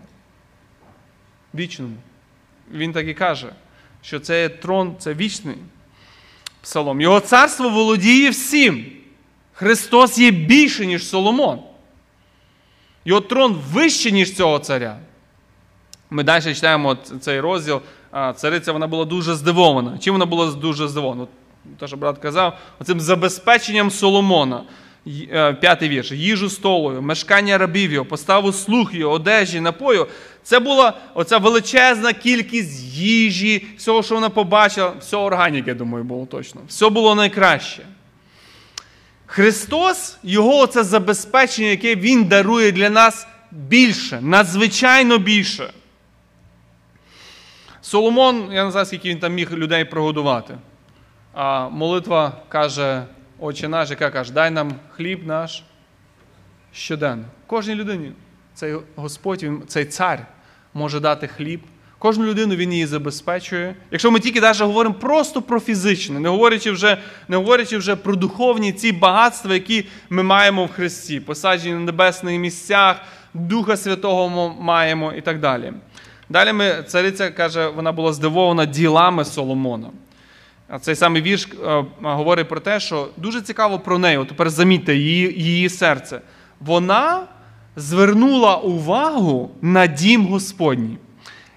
Вічному. 1.55 1.95
Він 2.71 2.93
так 2.93 3.07
і 3.07 3.13
каже, 3.13 3.47
що 4.01 4.19
цей 4.19 4.49
трон 4.49 4.95
це 4.99 5.13
вічний 5.13 5.57
псалом. 6.61 7.01
Його 7.01 7.19
царство 7.19 7.69
володіє 7.69 8.29
всім. 8.29 8.85
Христос 9.53 10.17
є 10.17 10.31
більше, 10.31 10.85
ніж 10.85 11.07
Соломон. 11.07 11.59
Його 13.05 13.21
трон 13.21 13.61
вищий, 13.71 14.11
ніж 14.11 14.35
цього 14.35 14.59
царя. 14.59 14.99
Ми 16.09 16.23
далі 16.23 16.43
читаємо 16.43 16.97
цей 17.21 17.39
розділ. 17.39 17.81
Цариця 18.35 18.71
вона 18.71 18.87
була 18.87 19.05
дуже 19.05 19.35
здивована. 19.35 19.97
Чим 19.97 20.13
вона 20.13 20.25
була 20.25 20.51
дуже 20.51 20.87
здивована? 20.87 21.27
Те, 21.79 21.87
що 21.87 21.97
брат 21.97 22.17
казав, 22.17 22.57
оцим 22.79 22.99
забезпеченням 22.99 23.91
Соломона. 23.91 24.63
Е, 25.31 25.53
п'ятий 25.53 25.89
вірш. 25.89 26.11
Їжу 26.11 26.49
столою, 26.49 27.01
мешкання 27.01 27.57
рабів 27.57 27.91
його, 27.91 28.05
поставу 28.05 28.51
слух 28.51 28.93
його, 28.93 29.13
одежі, 29.13 29.59
напою. 29.59 30.07
Це 30.43 30.59
була 30.59 30.93
оця 31.13 31.37
величезна 31.37 32.13
кількість 32.13 32.83
їжі, 32.93 33.65
всього, 33.77 34.03
що 34.03 34.15
вона 34.15 34.29
побачила, 34.29 34.93
все 34.99 35.17
органіки, 35.17 35.69
я 35.69 35.75
думаю, 35.75 36.03
було 36.03 36.25
точно. 36.25 36.61
Все 36.67 36.89
було 36.89 37.15
найкраще. 37.15 37.81
Христос, 39.25 40.17
Його 40.23 40.67
це 40.67 40.83
забезпечення, 40.83 41.67
яке 41.67 41.95
Він 41.95 42.23
дарує 42.23 42.71
для 42.71 42.89
нас 42.89 43.27
більше, 43.51 44.19
надзвичайно 44.21 45.17
більше. 45.17 45.73
Соломон, 47.87 48.51
я 48.51 48.65
не 48.65 48.71
знаю, 48.71 48.85
скільки 48.85 49.09
він 49.09 49.19
там 49.19 49.33
міг 49.33 49.51
людей 49.51 49.85
прогодувати. 49.85 50.57
А 51.33 51.69
молитва 51.69 52.33
каже, 52.49 53.03
Отче 53.39 53.67
наш, 53.67 53.89
яка 53.89 54.09
каже, 54.09 54.33
дай 54.33 54.51
нам 54.51 54.73
хліб 54.95 55.27
наш 55.27 55.63
щоденно. 56.73 57.23
Кожній 57.47 57.75
людині 57.75 58.11
цей 58.53 58.75
Господь, 58.95 59.45
цей 59.67 59.85
цар 59.85 60.27
може 60.73 60.99
дати 60.99 61.27
хліб. 61.27 61.61
Кожну 61.99 62.25
людину 62.25 62.55
він 62.55 62.73
її 62.73 62.85
забезпечує. 62.85 63.75
Якщо 63.91 64.11
ми 64.11 64.19
тільки 64.19 64.41
навіть 64.41 64.61
говоримо 64.61 64.95
просто 64.95 65.41
про 65.41 65.59
фізичне, 65.59 66.19
не 66.19 66.29
говорячи 66.29 66.71
вже 66.71 66.97
не 67.27 67.37
говорячи 67.37 67.77
вже 67.77 67.95
про 67.95 68.15
духовні 68.15 68.73
ці 68.73 68.91
багатства, 68.91 69.53
які 69.53 69.85
ми 70.09 70.23
маємо 70.23 70.65
в 70.65 70.71
Христі, 70.71 71.19
посаджені 71.19 71.73
на 71.73 71.79
небесних 71.79 72.39
місцях, 72.39 73.01
Духа 73.33 73.77
Святого 73.77 74.29
ми 74.29 74.61
маємо 74.63 75.13
і 75.13 75.21
так 75.21 75.39
далі. 75.39 75.73
Далі 76.29 76.53
ми, 76.53 76.83
цариця 76.87 77.31
каже, 77.31 77.67
вона 77.67 77.91
була 77.91 78.13
здивована 78.13 78.65
ділами 78.65 79.25
Соломона. 79.25 79.89
Цей 80.81 80.95
самий 80.95 81.21
вірш 81.21 81.47
е, 81.67 81.85
говорить 82.01 82.49
про 82.49 82.59
те, 82.59 82.79
що 82.79 83.09
дуже 83.17 83.41
цікаво 83.41 83.79
про 83.79 83.97
неї. 83.97 84.25
Тепер 84.25 84.49
замітьте 84.49 84.95
її, 84.95 85.43
її 85.43 85.69
серце. 85.69 86.21
Вона 86.59 87.27
звернула 87.75 88.55
увагу 88.55 89.51
на 89.61 89.87
дім 89.87 90.25
Господній 90.25 90.97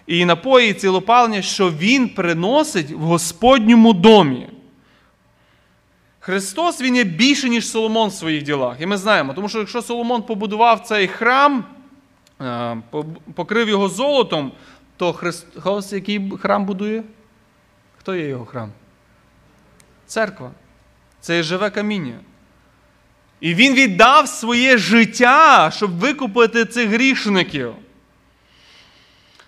і 0.06 0.24
напої 0.24 0.70
і 0.70 0.74
цілопалення, 0.74 1.42
що 1.42 1.70
Він 1.70 2.09
приносить 2.09 2.90
в 2.90 2.98
Господньому 2.98 3.92
домі. 3.92 4.48
Христос 6.20 6.80
Він 6.80 6.96
є 6.96 7.04
більше, 7.04 7.48
ніж 7.48 7.68
Соломон 7.68 8.09
в 8.09 8.12
своїх 8.12 8.42
ділах. 8.42 8.76
І 8.80 8.87
ми 8.87 8.96
знаємо, 8.96 9.35
тому 9.35 9.48
що 9.48 9.59
якщо 9.59 9.83
Соломон 9.83 10.22
побудував 10.22 10.80
цей 10.80 11.09
храм, 11.09 11.64
покрив 13.35 13.68
його 13.68 13.88
золотом, 13.88 14.53
то 14.96 15.12
Христос 15.12 15.92
який 15.92 16.31
храм 16.40 16.64
будує? 16.64 17.03
Хто 17.98 18.14
є 18.14 18.26
його 18.29 18.44
храм? 18.44 18.72
Церква. 20.07 20.50
Це 21.20 21.37
є 21.37 21.42
живе 21.42 21.70
каміння. 21.70 22.18
І 23.40 23.55
він 23.55 23.74
віддав 23.74 24.29
своє 24.29 24.79
життя, 24.79 25.70
щоб 25.70 25.98
викупити 25.98 26.64
цих 26.64 26.88
грішників. 26.88 27.74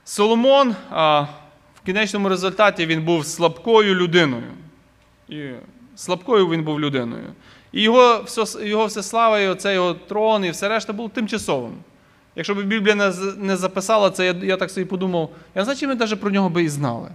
Соломон 0.05 0.77
а, 0.91 1.21
в 1.75 1.87
кінечному 1.87 2.29
результаті 2.29 2.87
він 2.87 3.05
був 3.05 3.27
слабкою 3.27 3.95
людиною. 3.95 4.53
І 5.29 5.51
Слабкою 5.97 6.49
він 6.49 6.65
був 6.65 6.81
людиною. 6.81 7.33
І 7.73 7.83
його 7.83 8.25
його 8.63 8.87
все 8.87 9.03
слава, 9.03 9.41
і 9.41 9.49
оцей 9.49 9.75
його 9.75 9.95
трон, 9.95 10.45
і 10.45 10.51
все 10.51 10.69
решта 10.69 10.93
було 10.93 11.09
тимчасовим. 11.09 11.75
Якщо 12.37 12.55
б 12.55 12.63
Біблія 12.63 12.95
не 12.95 13.13
не 13.37 13.57
записала 13.57 14.11
це, 14.11 14.27
я 14.27 14.35
я 14.43 14.57
так 14.57 14.71
собі 14.71 14.87
подумав, 14.87 15.31
я 15.55 15.75
чи 15.75 15.87
ми 15.87 15.95
навіть 15.95 16.21
про 16.21 16.31
нього 16.31 16.49
би 16.49 16.63
і 16.63 16.69
знали. 16.69 17.11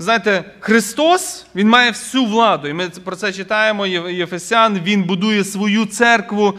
Знаєте, 0.00 0.44
Христос, 0.60 1.46
Він 1.54 1.68
має 1.68 1.90
всю 1.90 2.24
владу. 2.24 2.68
І 2.68 2.72
ми 2.72 2.88
про 2.88 3.16
це 3.16 3.32
читаємо, 3.32 3.86
Єфесян, 3.86 4.78
Він 4.78 5.04
будує 5.04 5.44
свою 5.44 5.86
церкву. 5.86 6.54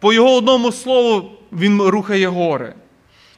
По 0.00 0.12
його 0.12 0.34
одному 0.34 0.72
слову, 0.72 1.30
Він 1.52 1.82
рухає 1.82 2.28
гори. 2.28 2.74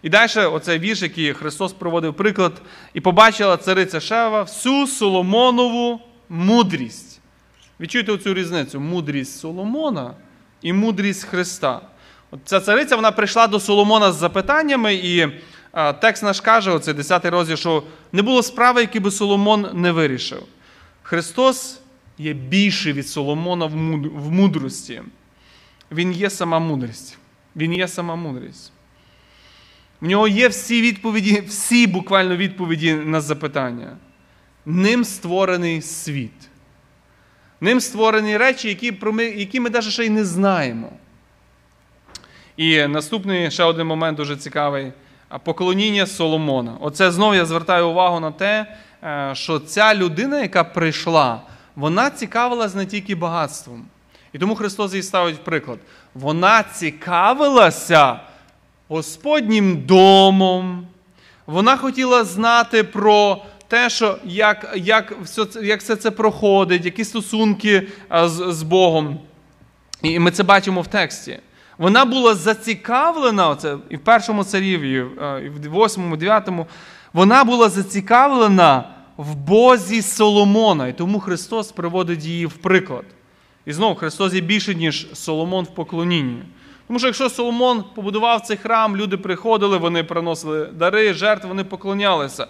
І 0.02 0.08
далі 0.08 0.30
оцей 0.46 0.78
вірш, 0.78 1.02
який 1.02 1.32
Христос 1.32 1.72
проводив 1.72 2.14
приклад, 2.14 2.52
і 2.94 3.00
побачила 3.00 3.56
цариця 3.56 4.00
Шева 4.00 4.42
всю 4.42 4.86
Соломонову 4.86 6.00
мудрість. 6.28 7.20
Відчуйте 7.80 8.12
оцю 8.12 8.34
різницю: 8.34 8.80
мудрість 8.80 9.40
Соломона 9.40 10.14
і 10.62 10.72
мудрість 10.72 11.24
Христа. 11.24 11.80
От 12.30 12.40
Ця 12.44 12.60
цариця 12.60 12.96
вона 12.96 13.12
прийшла 13.12 13.46
до 13.46 13.60
Соломона 13.60 14.12
з 14.12 14.16
запитаннями, 14.16 14.94
і 14.94 15.28
а, 15.72 15.92
текст 15.92 16.22
наш 16.22 16.40
каже, 16.40 16.70
оцей 16.70 16.94
10 16.94 17.24
розділ, 17.24 17.56
що 17.56 17.82
не 18.12 18.22
було 18.22 18.42
справи, 18.42 18.80
які 18.80 19.00
би 19.00 19.10
Соломон 19.10 19.66
не 19.74 19.92
вирішив. 19.92 20.42
Христос 21.02 21.80
є 22.18 22.32
більший 22.32 22.92
від 22.92 23.08
Соломона 23.08 23.66
в 23.66 24.30
мудрості. 24.30 25.02
Він 25.92 26.12
є 26.12 26.30
сама 26.30 26.58
мудрість. 26.58 27.18
Він 27.56 27.72
є 27.72 27.88
сама 27.88 28.16
мудрість. 28.16 28.72
В 30.00 30.06
нього 30.06 30.28
є 30.28 30.48
всі 30.48 30.82
відповіді, 30.82 31.42
всі 31.48 31.86
буквально 31.86 32.36
відповіді 32.36 32.94
на 32.94 33.20
запитання. 33.20 33.96
Ним 34.66 35.04
створений 35.04 35.82
світ. 35.82 36.32
Ним 37.60 37.80
створені 37.80 38.36
речі, 38.36 38.68
які 38.68 38.98
ми, 39.02 39.24
які 39.24 39.60
ми 39.60 39.70
навіть 39.70 39.88
ще 39.88 40.06
й 40.06 40.10
не 40.10 40.24
знаємо. 40.24 40.92
І 42.56 42.86
наступний 42.86 43.50
ще 43.50 43.64
один 43.64 43.86
момент 43.86 44.16
дуже 44.16 44.36
цікавий 44.36 44.92
поклоніння 45.44 46.06
Соломона. 46.06 46.74
Оце 46.80 47.10
знову 47.10 47.34
я 47.34 47.46
звертаю 47.46 47.88
увагу 47.88 48.20
на 48.20 48.30
те, 48.30 48.66
е, 49.02 49.30
що 49.34 49.58
ця 49.58 49.94
людина, 49.94 50.40
яка 50.40 50.64
прийшла, 50.64 51.40
вона 51.76 52.10
цікавилась 52.10 52.74
не 52.74 52.86
тільки 52.86 53.14
багатством. 53.14 53.86
І 54.32 54.38
тому 54.38 54.54
Христос 54.54 54.94
їй 54.94 55.02
ставить 55.02 55.44
приклад. 55.44 55.78
Вона 56.14 56.62
цікавилася 56.62 58.20
Господнім 58.88 59.82
домом. 59.86 60.86
Вона 61.46 61.76
хотіла 61.76 62.24
знати 62.24 62.84
про 62.84 63.44
те, 63.68 63.90
що 63.90 64.18
як 64.24 64.72
як, 64.76 65.14
все 65.22 65.46
як 65.62 65.80
все 65.80 65.96
це 65.96 66.10
проходить, 66.10 66.84
які 66.84 67.04
стосунки 67.04 67.88
з, 68.10 68.52
з 68.52 68.62
Богом. 68.62 69.20
І 70.02 70.18
ми 70.18 70.30
це 70.30 70.42
бачимо 70.42 70.80
в 70.80 70.86
тексті. 70.86 71.38
Вона 71.78 72.04
була 72.04 72.34
зацікавлена, 72.34 73.48
оце, 73.48 73.76
і 73.90 73.96
в 73.96 74.00
першому 74.00 74.44
царів, 74.44 74.82
і 74.82 75.00
в 75.48 75.68
восьмому, 75.68 76.16
дев'ятому, 76.16 76.66
Вона 77.12 77.44
була 77.44 77.68
зацікавлена 77.68 78.84
в 79.16 79.34
Бозі 79.34 80.02
Соломона, 80.02 80.88
і 80.88 80.92
тому 80.92 81.20
Христос 81.20 81.72
приводить 81.72 82.24
її 82.24 82.46
в 82.46 82.52
приклад. 82.52 83.04
І 83.66 83.72
знову 83.72 83.94
Христос 83.94 84.34
є 84.34 84.40
більше, 84.40 84.74
ніж 84.74 85.08
Соломон 85.14 85.64
в 85.64 85.74
поклонінні. 85.74 86.42
Тому 86.86 86.98
що 86.98 87.08
якщо 87.08 87.30
Соломон 87.30 87.84
побудував 87.94 88.40
цей 88.40 88.56
храм, 88.56 88.96
люди 88.96 89.16
приходили, 89.16 89.76
вони 89.76 90.04
приносили 90.04 90.66
дари, 90.66 91.14
жертви, 91.14 91.48
вони 91.48 91.64
поклонялися. 91.64 92.46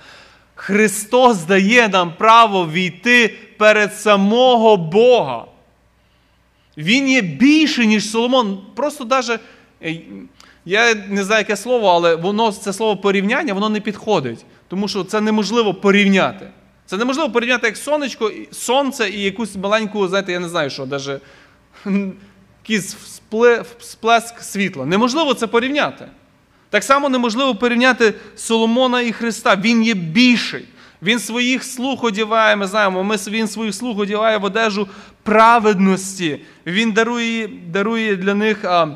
Христос 0.60 1.44
дає 1.44 1.88
нам 1.88 2.12
право 2.18 2.66
війти 2.66 3.34
перед 3.58 3.94
самого 3.94 4.76
Бога. 4.76 5.44
Він 6.76 7.08
є 7.08 7.22
більше, 7.22 7.86
ніж 7.86 8.10
Соломон. 8.10 8.60
Просто 8.74 9.08
е, 9.82 9.96
я 10.64 10.94
не 10.94 11.24
знаю, 11.24 11.40
яке 11.40 11.56
слово, 11.56 11.88
але 11.88 12.14
воно, 12.14 12.52
це 12.52 12.72
слово 12.72 12.96
порівняння, 12.96 13.54
воно 13.54 13.68
не 13.68 13.80
підходить. 13.80 14.44
Тому 14.68 14.88
що 14.88 15.04
це 15.04 15.20
неможливо 15.20 15.74
порівняти. 15.74 16.48
Це 16.86 16.96
неможливо 16.96 17.30
порівняти 17.30 17.66
як 17.66 17.76
сонечко, 17.76 18.32
сонце 18.52 19.10
і 19.10 19.22
якусь 19.22 19.56
маленьку, 19.56 20.08
знаєте, 20.08 20.32
я 20.32 20.40
не 20.40 20.48
знаю, 20.48 20.70
що, 20.70 20.86
даже 20.86 21.20
якийсь 22.62 22.94
всплеск 23.78 24.42
світла. 24.42 24.86
Неможливо 24.86 25.34
це 25.34 25.46
порівняти. 25.46 26.08
Так 26.70 26.84
само 26.84 27.08
неможливо 27.08 27.54
порівняти 27.54 28.14
Соломона 28.36 29.00
і 29.00 29.12
Христа. 29.12 29.56
Він 29.56 29.82
є 29.82 29.94
більший. 29.94 30.64
Він 31.02 31.18
своїх 31.18 31.64
слуг 31.64 32.04
одіває, 32.04 32.56
ми 32.56 32.66
знаємо, 32.66 33.04
ми, 33.04 33.16
він 33.16 33.48
своїх 33.48 33.74
слуг 33.74 33.98
одіває 33.98 34.38
в 34.38 34.44
одежу 34.44 34.88
праведності. 35.22 36.40
Він 36.66 36.92
дарує, 36.92 37.48
дарує 37.66 38.16
для 38.16 38.34
них 38.34 38.64
а, 38.64 38.88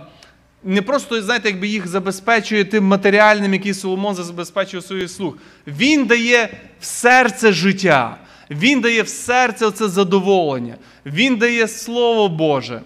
не 0.64 0.82
просто, 0.82 1.22
знаєте, 1.22 1.48
якби 1.48 1.68
їх 1.68 1.86
забезпечує 1.86 2.64
тим 2.64 2.84
матеріальним, 2.84 3.54
який 3.54 3.74
Соломон 3.74 4.14
забезпечує 4.14 4.82
своїх 4.82 5.10
слуг. 5.10 5.36
Він 5.66 6.04
дає 6.04 6.58
в 6.80 6.84
серце 6.84 7.52
життя. 7.52 8.16
Він 8.50 8.80
дає 8.80 9.02
в 9.02 9.08
серце 9.08 9.70
це 9.70 9.88
задоволення. 9.88 10.76
Він 11.06 11.36
дає 11.36 11.68
Слово 11.68 12.28
Боже. 12.28 12.80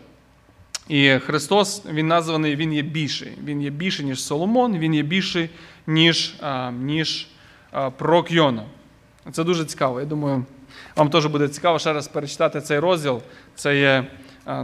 І 0.88 1.18
Христос, 1.18 1.82
Він 1.86 2.06
названий, 2.06 2.56
Він 2.56 2.72
є 2.72 2.82
більший. 2.82 3.32
Він 3.44 3.62
є 3.62 3.70
більший, 3.70 4.06
ніж 4.06 4.22
Соломон, 4.22 4.78
Він 4.78 4.94
є 4.94 5.02
більший, 5.02 5.50
ніж, 5.86 6.34
ніж 6.80 7.28
пророк 7.96 8.30
Йона. 8.30 8.62
Це 9.32 9.44
дуже 9.44 9.64
цікаво. 9.64 10.00
Я 10.00 10.06
думаю, 10.06 10.44
вам 10.96 11.10
теж 11.10 11.26
буде 11.26 11.48
цікаво 11.48 11.78
ще 11.78 11.92
раз 11.92 12.08
перечитати 12.08 12.60
цей 12.60 12.78
розділ. 12.78 13.22
Це 13.54 13.78
є, 13.78 14.06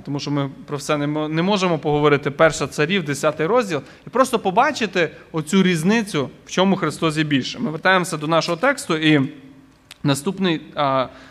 тому 0.05 0.21
що 0.21 0.31
ми 0.31 0.51
про 0.67 0.77
все 0.77 0.97
не, 0.97 1.43
можемо 1.43 1.79
поговорити. 1.79 2.31
Перша 2.31 2.67
царів, 2.67 3.05
10 3.05 3.41
розділ, 3.41 3.81
і 4.07 4.11
просто 4.11 4.39
побачити 4.39 5.11
оцю 5.33 5.63
різницю, 5.63 6.31
в 6.47 6.51
чому 6.51 6.77
Христос 6.77 7.17
є 7.17 7.25
більше. 7.25 7.59
Ми 7.59 7.71
вертаємося 7.71 8.17
до 8.17 8.27
нашого 8.27 8.57
тексту, 8.57 8.97
і 8.97 9.31
наступний, 10.03 10.61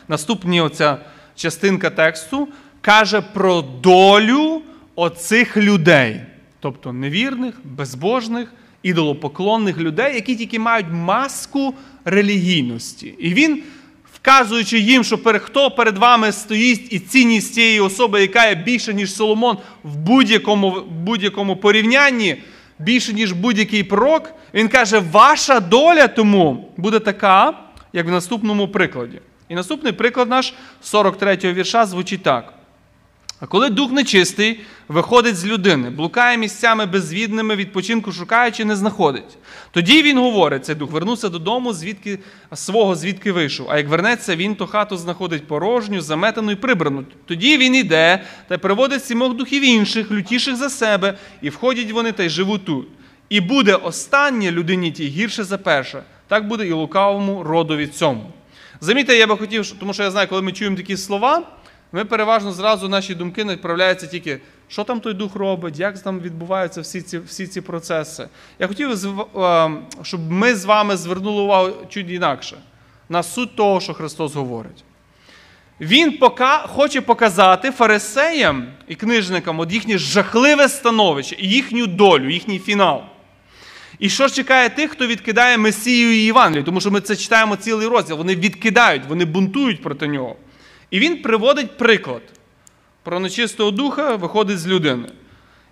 наступні 0.08 0.62
оця 0.62 0.98
частинка 1.36 1.90
тексту 1.90 2.48
каже 2.82 3.22
про 3.22 3.62
долю 3.62 4.62
оцих 4.96 5.58
людей, 5.58 6.22
тобто 6.60 6.94
невірних, 6.94 7.56
безбожних, 7.64 8.54
ідолопоклонних 8.84 9.78
людей, 9.78 10.16
які 10.16 10.36
тільки 10.36 10.60
мають 10.60 10.86
маску 10.92 11.74
релігійності. 12.06 13.16
І 13.20 13.34
він, 13.34 13.64
вказуючи 14.14 14.80
їм, 14.80 15.04
що 15.04 15.18
хто 15.40 15.72
перед 15.72 15.98
вами 15.98 16.32
стоїть 16.32 16.94
і 16.94 17.00
цінність 17.00 17.54
цієї 17.54 17.80
особи, 17.80 18.22
яка 18.22 18.46
є 18.46 18.56
більше, 18.56 18.94
ніж 18.94 19.14
Соломон, 19.16 19.58
в 19.84 19.96
будь-якому, 19.96 20.70
в 20.72 20.92
будь-якому 20.92 21.56
порівнянні, 21.56 22.38
більше, 22.80 23.14
ніж 23.14 23.32
будь-який 23.32 23.84
пророк, 23.84 24.34
він 24.54 24.68
каже, 24.68 25.00
ваша 25.00 25.60
доля 25.60 26.08
тому 26.08 26.72
буде 26.78 27.00
така, 27.00 27.54
як 27.94 28.08
в 28.08 28.12
наступному 28.12 28.68
прикладі. 28.68 29.22
І 29.50 29.56
наступний 29.56 29.94
приклад 29.94 30.30
наш 30.30 30.54
43-го 30.84 31.54
вірша 31.54 31.86
звучить 31.86 32.24
так. 32.24 32.54
А 33.40 33.46
коли 33.46 33.70
дух 33.70 33.92
нечистий 33.92 34.60
виходить 34.92 35.38
з 35.38 35.46
людини, 35.46 35.90
блукає 35.90 36.38
місцями 36.38 36.86
безвідними, 36.86 37.56
відпочинку 37.56 38.12
шукаючи, 38.12 38.66
не 38.66 38.76
знаходить. 38.76 39.38
Тоді 39.72 40.02
він 40.02 40.18
говорить, 40.18 40.66
цей 40.66 40.76
дух 40.76 40.92
вернувся 40.92 41.30
додому, 41.30 41.74
звідки 41.74 42.20
свого, 42.54 42.96
звідки 42.96 43.32
вийшов. 43.32 43.68
А 43.70 43.78
як 43.78 43.88
вернеться 43.88 44.36
він, 44.36 44.56
то 44.56 44.68
хату 44.68 44.98
знаходить 44.98 45.48
порожню, 45.48 46.02
заметану 46.02 46.52
і 46.52 46.56
прибрану. 46.56 47.04
Тоді 47.26 47.58
він 47.58 47.76
іде 47.76 48.24
та 48.48 48.58
приводить 48.58 49.06
сімох 49.06 49.36
духів 49.36 49.64
інших, 49.64 50.12
лютіших 50.12 50.56
за 50.56 50.70
себе, 50.70 51.18
і 51.42 51.50
входять 51.50 51.92
вони 51.92 52.12
та 52.12 52.24
й 52.24 52.30
живуть 52.30 52.66
тут. 52.66 52.88
І 53.30 53.42
буде 53.42 53.76
останнє 53.76 54.52
людині 54.52 54.92
тій 54.92 55.08
гірше 55.08 55.44
за 55.44 55.58
перше. 55.58 56.04
Так 56.28 56.48
буде 56.48 56.68
і 56.68 56.72
лукавому 56.72 57.44
родові 57.44 57.88
цьому. 57.88 58.32
Замітьте, 58.82 59.16
я 59.16 59.28
би 59.28 59.38
хотів, 59.38 59.72
тому 59.80 59.94
що 59.94 60.04
я 60.04 60.12
знаю, 60.12 60.28
коли 60.28 60.42
ми 60.42 60.52
чуємо 60.52 60.78
такі 60.78 60.98
слова, 60.98 61.42
ми 61.92 62.06
переважно 62.06 62.52
зразу 62.52 62.90
наші 62.90 63.16
думки 63.16 63.44
направляються 63.44 64.08
тільки, 64.08 64.40
що 64.68 64.84
там 64.84 65.00
той 65.00 65.14
дух 65.14 65.36
робить, 65.36 65.80
як 65.80 66.00
там 66.00 66.20
відбуваються 66.20 66.82
всі 66.82 67.02
ці, 67.02 67.20
всі 67.20 67.48
ці 67.48 67.62
процеси. 67.62 68.28
Я 68.60 68.68
хотів, 68.68 68.98
щоб 70.02 70.32
ми 70.32 70.56
з 70.56 70.66
вами 70.66 70.98
звернули 70.98 71.42
увагу 71.42 71.72
чуть 71.90 72.10
інакше 72.10 72.58
на 73.10 73.24
суть 73.24 73.56
того, 73.56 73.80
що 73.80 73.94
Христос 73.94 74.36
говорить. 74.36 74.84
Він 75.82 76.18
пока, 76.18 76.58
хоче 76.58 77.02
показати 77.02 77.72
фарисеям 77.72 78.68
і 78.88 78.96
книжникам 78.96 79.60
от 79.60 79.74
їхнє 79.74 79.98
жахливе 79.98 80.70
становище 80.70 81.36
їхню 81.40 81.88
долю, 81.88 82.30
їхній 82.30 82.60
фінал. 82.60 83.02
І 84.00 84.10
що 84.10 84.30
чекає 84.30 84.70
тих, 84.70 84.92
хто 84.92 85.08
відкидає 85.08 85.58
Месію 85.58 86.14
і 86.14 86.18
Євангелію? 86.18 86.64
Тому 86.64 86.82
що 86.82 86.92
ми 86.92 87.02
це 87.02 87.16
читаємо 87.16 87.56
цілий 87.56 87.88
розділ. 87.88 88.18
Вони 88.18 88.36
відкидають, 88.36 89.04
вони 89.08 89.26
бунтують 89.26 89.82
проти 89.82 90.08
нього. 90.08 90.36
І 90.92 91.00
він 91.00 91.22
приводить 91.22 91.78
приклад. 91.78 92.22
Про 93.04 93.20
нечистого 93.20 93.72
духа 93.72 94.16
виходить 94.16 94.60
з 94.60 94.68
людини. 94.68 95.08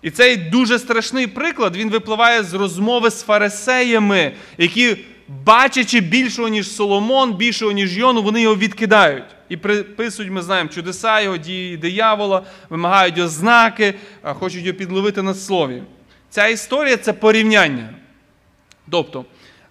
І 0.02 0.10
цей 0.10 0.36
дуже 0.36 0.78
страшний 0.78 1.26
приклад 1.26 1.76
він 1.76 1.90
випливає 1.90 2.42
з 2.42 2.54
розмови 2.54 3.10
з 3.10 3.22
фарисеями, 3.22 4.32
які, 4.58 4.96
бачачи 5.28 6.00
більшого, 6.00 6.48
ніж 6.48 6.70
Соломон, 6.70 7.34
більшого, 7.34 7.72
ніж 7.72 7.98
Йону, 7.98 8.22
вони 8.22 8.42
його 8.42 8.56
відкидають. 8.56 9.24
І 9.48 9.56
приписують, 9.56 10.32
ми 10.32 10.42
знаємо, 10.42 10.70
чудеса 10.70 11.20
його, 11.20 11.36
дії 11.36 11.76
диявола, 11.76 12.42
вимагають 12.70 13.18
ознаки, 13.18 13.94
хочуть 14.22 14.64
його 14.64 14.78
підловити 14.78 15.22
на 15.22 15.34
слові. 15.34 15.82
Ця 16.30 16.46
історія 16.46 16.96
це 16.96 17.12
порівняння. 17.12 17.88
Тобто, 18.90 19.24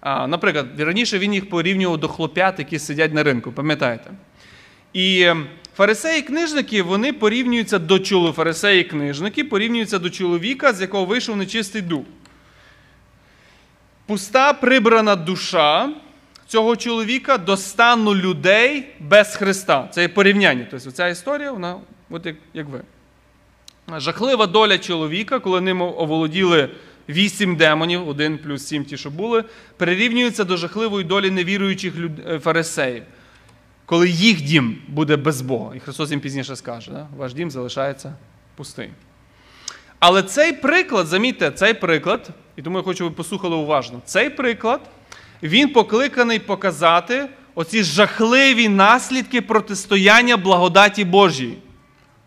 наприклад, 0.04 0.80
раніше 0.80 1.18
він 1.18 1.34
їх 1.34 1.48
порівнював 1.48 1.98
до 1.98 2.08
хлоп'ят, 2.08 2.58
які 2.58 2.78
сидять 2.78 3.14
на 3.14 3.22
ринку, 3.22 3.52
пам'ятаєте? 3.52 4.10
І 4.92 5.22
ем, 5.22 5.46
фарисеї 5.76 6.22
книжники 6.22 6.82
вони 6.82 7.12
порівнюються 7.12 7.78
до 7.78 7.98
чоловіка. 7.98 8.36
Фарисеї 8.36 8.84
книжники 8.84 9.44
порівнюються 9.44 9.98
до 9.98 10.10
чоловіка, 10.10 10.72
з 10.72 10.80
якого 10.80 11.04
вийшов 11.04 11.36
нечистий 11.36 11.82
дух. 11.82 12.04
Пуста 14.06 14.52
прибрана 14.52 15.16
душа 15.16 15.90
цього 16.46 16.76
чоловіка 16.76 17.38
до 17.38 17.56
стану 17.56 18.14
людей 18.14 18.86
без 19.00 19.36
Христа. 19.36 19.88
Це 19.92 20.02
є 20.02 20.08
порівняння. 20.08 20.66
Тобто 20.70 20.90
ця 20.90 21.08
історія, 21.08 21.52
вона 21.52 21.76
от 22.10 22.26
як, 22.26 22.36
як 22.54 22.66
ви. 22.66 22.80
Жахлива 23.96 24.46
доля 24.46 24.78
чоловіка, 24.78 25.38
коли 25.38 25.60
ним 25.60 25.82
оволоділи 25.82 26.68
вісім 27.08 27.56
демонів, 27.56 28.08
один 28.08 28.38
плюс 28.38 28.66
сім 28.66 28.84
ті, 28.84 28.96
що 28.96 29.10
були, 29.10 29.44
прирівнюється 29.76 30.44
до 30.44 30.56
жахливої 30.56 31.04
долі 31.04 31.30
невіруючих 31.30 31.94
е, 32.28 32.38
фарисеїв, 32.38 33.02
коли 33.90 34.08
їх 34.08 34.42
дім 34.42 34.78
буде 34.88 35.16
без 35.16 35.40
Бога. 35.40 35.74
І 35.76 35.80
Христос 35.80 36.10
їм 36.10 36.20
пізніше 36.20 36.56
скаже, 36.56 36.90
да? 36.90 37.06
ваш 37.16 37.34
дім 37.34 37.50
залишається 37.50 38.14
пустим. 38.56 38.90
Але 39.98 40.22
цей 40.22 40.52
приклад, 40.52 41.06
замітьте, 41.06 41.50
цей 41.50 41.74
приклад, 41.74 42.30
і 42.56 42.62
тому 42.62 42.76
я 42.76 42.82
хочу, 42.84 42.96
щоб 42.96 43.08
ви 43.08 43.14
послухали 43.14 43.56
уважно, 43.56 44.00
цей 44.04 44.30
приклад, 44.30 44.80
він 45.42 45.72
покликаний 45.72 46.38
показати 46.38 47.28
оці 47.54 47.82
жахливі 47.82 48.68
наслідки 48.68 49.40
протистояння 49.40 50.36
благодаті 50.36 51.04
Божій. 51.04 51.56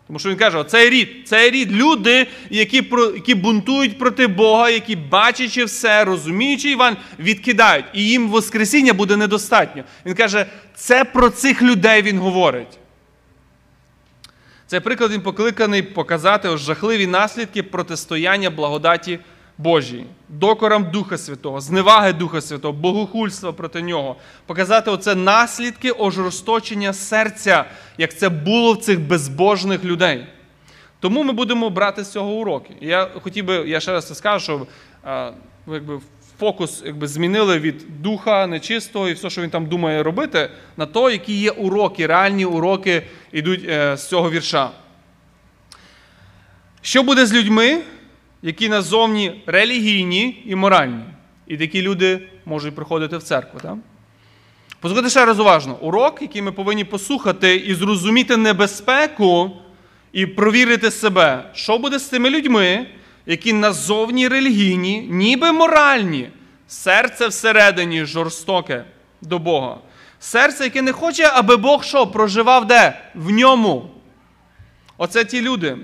Тому 0.06 0.18
що 0.18 0.30
він 0.30 0.36
каже, 0.36 0.58
оцей 0.58 0.90
рід, 0.90 1.08
цей 1.28 1.50
рід 1.50 1.72
люди, 1.72 2.26
які, 2.50 2.76
які 3.14 3.34
бунтують 3.34 3.98
проти 3.98 4.26
Бога, 4.26 4.70
які, 4.70 4.96
бачачи 4.96 5.64
все, 5.64 6.04
розуміючи 6.04 6.70
Іван, 6.70 6.96
відкидають. 7.18 7.86
І 7.92 8.08
їм 8.08 8.28
Воскресіння 8.28 8.92
буде 8.92 9.16
недостатньо. 9.16 9.84
Він 10.06 10.14
каже, 10.14 10.46
це 10.74 11.04
про 11.04 11.30
цих 11.30 11.62
людей 11.62 12.02
він 12.02 12.18
говорить. 12.18 12.78
Цей 14.66 14.80
приклад 14.80 15.12
він 15.12 15.20
покликаний 15.20 15.82
показати 15.82 16.56
жахливі 16.56 17.06
наслідки 17.06 17.62
протистояння 17.62 18.50
благодаті 18.50 19.18
Божій, 19.58 20.04
докорам 20.28 20.90
Духа 20.90 21.18
Святого, 21.18 21.60
зневаги 21.60 22.12
Духа 22.12 22.40
Святого, 22.40 22.72
богохульства 22.72 23.52
проти 23.52 23.82
нього, 23.82 24.16
показати 24.46 24.90
оце 24.90 25.14
наслідки 25.14 25.90
ожорсточення 25.90 26.92
серця, 26.92 27.64
як 27.98 28.18
це 28.18 28.28
було 28.28 28.72
в 28.72 28.78
цих 28.78 29.00
безбожних 29.00 29.84
людей. 29.84 30.26
Тому 31.00 31.22
ми 31.22 31.32
будемо 31.32 31.70
брати 31.70 32.04
з 32.04 32.12
цього 32.12 32.32
уроки. 32.32 32.74
Я 32.80 33.08
хотів 33.22 33.44
би, 33.44 33.54
я 33.54 33.80
ще 33.80 33.92
раз 33.92 34.08
це 34.08 34.14
скажу, 34.14 34.44
що 34.44 34.66
а, 35.04 35.30
якби 35.66 36.00
фокус 36.38 36.82
якби, 36.86 37.08
змінили 37.08 37.58
від 37.58 38.02
духа 38.02 38.46
нечистого 38.46 39.08
і 39.08 39.12
все, 39.12 39.30
що 39.30 39.42
він 39.42 39.50
там 39.50 39.66
думає 39.66 40.02
робити, 40.02 40.50
на 40.76 40.86
то, 40.86 41.10
які 41.10 41.40
є 41.40 41.50
уроки, 41.50 42.06
реальні 42.06 42.44
уроки 42.44 43.02
йдуть 43.32 43.64
е, 43.68 43.96
з 43.96 44.08
цього 44.08 44.30
вірша. 44.30 44.70
Що 46.82 47.02
буде 47.02 47.26
з 47.26 47.32
людьми, 47.32 47.82
які 48.44 48.68
назовні 48.68 49.42
релігійні 49.46 50.42
і 50.46 50.54
моральні, 50.54 51.04
і 51.46 51.56
такі 51.56 51.82
люди 51.82 52.20
можуть 52.46 52.74
приходити 52.74 53.16
в 53.16 53.22
церкву? 53.22 53.60
Так? 53.60 53.76
Послухайте 54.80 55.10
ще 55.10 55.24
раз 55.24 55.40
уважно. 55.40 55.76
Урок, 55.80 56.22
який 56.22 56.42
ми 56.42 56.52
повинні 56.52 56.84
послухати 56.84 57.56
і 57.56 57.74
зрозуміти 57.74 58.36
небезпеку 58.36 59.50
і 60.12 60.26
провірити 60.26 60.90
себе, 60.90 61.50
що 61.54 61.78
буде 61.78 61.98
з 61.98 62.04
тими 62.04 62.30
людьми, 62.30 62.86
які 63.26 63.52
назовні 63.52 64.28
релігійні, 64.28 65.08
ніби 65.10 65.52
моральні, 65.52 66.28
серце 66.68 67.28
всередині 67.28 68.04
жорстоке 68.04 68.84
до 69.22 69.38
Бога. 69.38 69.78
Серце, 70.20 70.64
яке 70.64 70.82
не 70.82 70.92
хоче, 70.92 71.30
аби 71.34 71.56
Бог 71.56 71.84
що 71.84 72.06
проживав 72.06 72.66
де? 72.66 73.00
В 73.14 73.30
ньому. 73.30 73.90
Оце 74.98 75.24
ті 75.24 75.40
люди. 75.42 75.76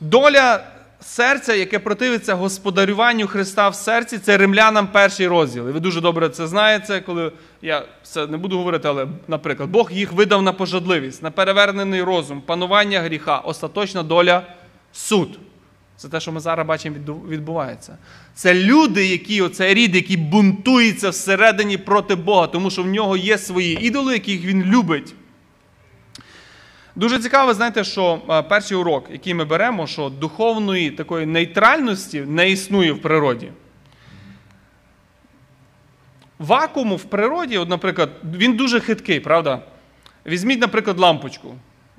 Доля 0.00 0.71
серця, 1.04 1.54
яке 1.54 1.78
противиться 1.78 2.34
господарюванню 2.34 3.26
Христа 3.26 3.68
в 3.68 3.74
серці, 3.74 4.18
це 4.18 4.36
римлянам 4.36 4.86
перший 4.86 5.26
розділ. 5.26 5.68
І 5.68 5.72
ви 5.72 5.80
дуже 5.80 6.00
добре 6.00 6.28
це 6.28 6.46
знаєте, 6.46 7.00
коли 7.06 7.32
я 7.62 7.84
це 8.02 8.26
не 8.26 8.36
буду 8.36 8.58
говорити, 8.58 8.88
але, 8.88 9.06
наприклад, 9.28 9.70
Бог 9.70 9.92
їх 9.92 10.12
видав 10.12 10.42
на 10.42 10.52
пожадливість, 10.52 11.22
на 11.22 11.30
перевернений 11.30 12.02
розум, 12.02 12.40
панування 12.40 13.00
гріха, 13.00 13.38
остаточна 13.38 14.02
доля 14.02 14.42
суд. 14.92 15.38
Це 15.96 16.08
те, 16.08 16.20
що 16.20 16.32
ми 16.32 16.40
зараз 16.40 16.66
бачимо, 16.66 16.96
відбувається. 17.28 17.98
Це 18.34 18.54
люди, 18.54 19.06
які 19.06 19.42
оцей 19.42 19.74
рід, 19.74 19.94
який 19.96 20.16
бунтується 20.16 21.10
всередині 21.10 21.78
проти 21.78 22.14
Бога, 22.14 22.46
тому 22.46 22.70
що 22.70 22.82
в 22.82 22.86
нього 22.86 23.16
є 23.16 23.38
свої 23.38 23.86
ідоли, 23.86 24.12
яких 24.12 24.44
він 24.44 24.62
любить. 24.62 25.14
Дуже 26.96 27.18
цікаво, 27.18 27.54
знаєте, 27.54 27.84
що 27.84 28.20
е, 28.30 28.42
перший 28.42 28.76
урок, 28.76 29.04
який 29.10 29.34
ми 29.34 29.44
беремо, 29.44 29.86
що 29.86 30.08
духовної 30.08 30.90
такої 30.90 31.26
нейтральності 31.26 32.20
не 32.20 32.50
існує 32.50 32.92
в 32.92 33.02
природі. 33.02 33.52
Вакууму 36.38 36.96
в 36.96 37.04
природі, 37.04 37.58
от, 37.58 37.68
наприклад, 37.68 38.10
він 38.34 38.56
дуже 38.56 38.80
хиткий, 38.80 39.20
правда? 39.20 39.62
Візьміть, 40.26 40.60
наприклад, 40.60 40.98
лампочку. 40.98 41.54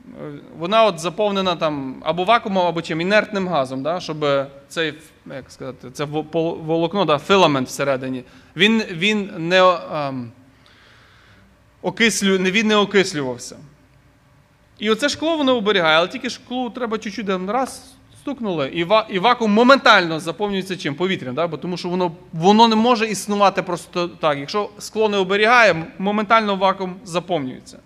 Е, 0.06 0.32
Вона 0.58 0.84
от 0.84 1.00
заповнена 1.00 1.56
там 1.56 2.02
або 2.06 2.24
вакуумом, 2.24 2.68
або 2.68 2.82
чим 2.82 3.02
інертним 3.02 3.48
газом, 3.48 3.84
да? 3.84 4.00
щоб 4.00 4.26
цей, 4.68 4.94
як 5.30 5.52
сказати, 5.52 5.92
це 5.94 6.04
волокно, 6.04 7.06
да, 7.06 7.18
філамент 7.18 7.68
всередині, 7.68 8.24
він, 8.56 8.84
він 8.92 9.32
не, 9.38 9.78
ем, 9.94 10.32
окислю, 11.82 12.38
він 12.38 12.68
не 12.68 12.76
окислювався. 12.76 13.58
І 14.80 14.90
оце 14.90 15.10
шкло 15.10 15.38
воно 15.38 15.56
оберігає, 15.56 15.98
але 15.98 16.08
тільки 16.08 16.30
шклу 16.30 16.70
треба 16.70 16.98
чуть-чуть 16.98 17.30
раз 17.48 17.94
стукнули, 18.22 18.68
і, 18.74 18.88
і 19.10 19.20
вакуум 19.20 19.52
моментально 19.52 20.20
заповнюється 20.20 20.78
чим? 20.78 20.96
Повітрям, 20.96 21.36
да? 21.36 21.48
бо 21.48 21.58
тому 21.58 21.78
що 21.78 21.90
воно, 21.90 22.12
воно 22.34 22.68
не 22.68 22.76
може 22.76 23.08
існувати 23.08 23.62
просто 23.62 24.08
так. 24.08 24.38
Якщо 24.38 24.70
скло 24.80 25.10
не 25.10 25.18
оберігає, 25.18 25.86
моментально 25.98 26.56
вакуум 26.56 26.96
заповнюється. 27.04 27.80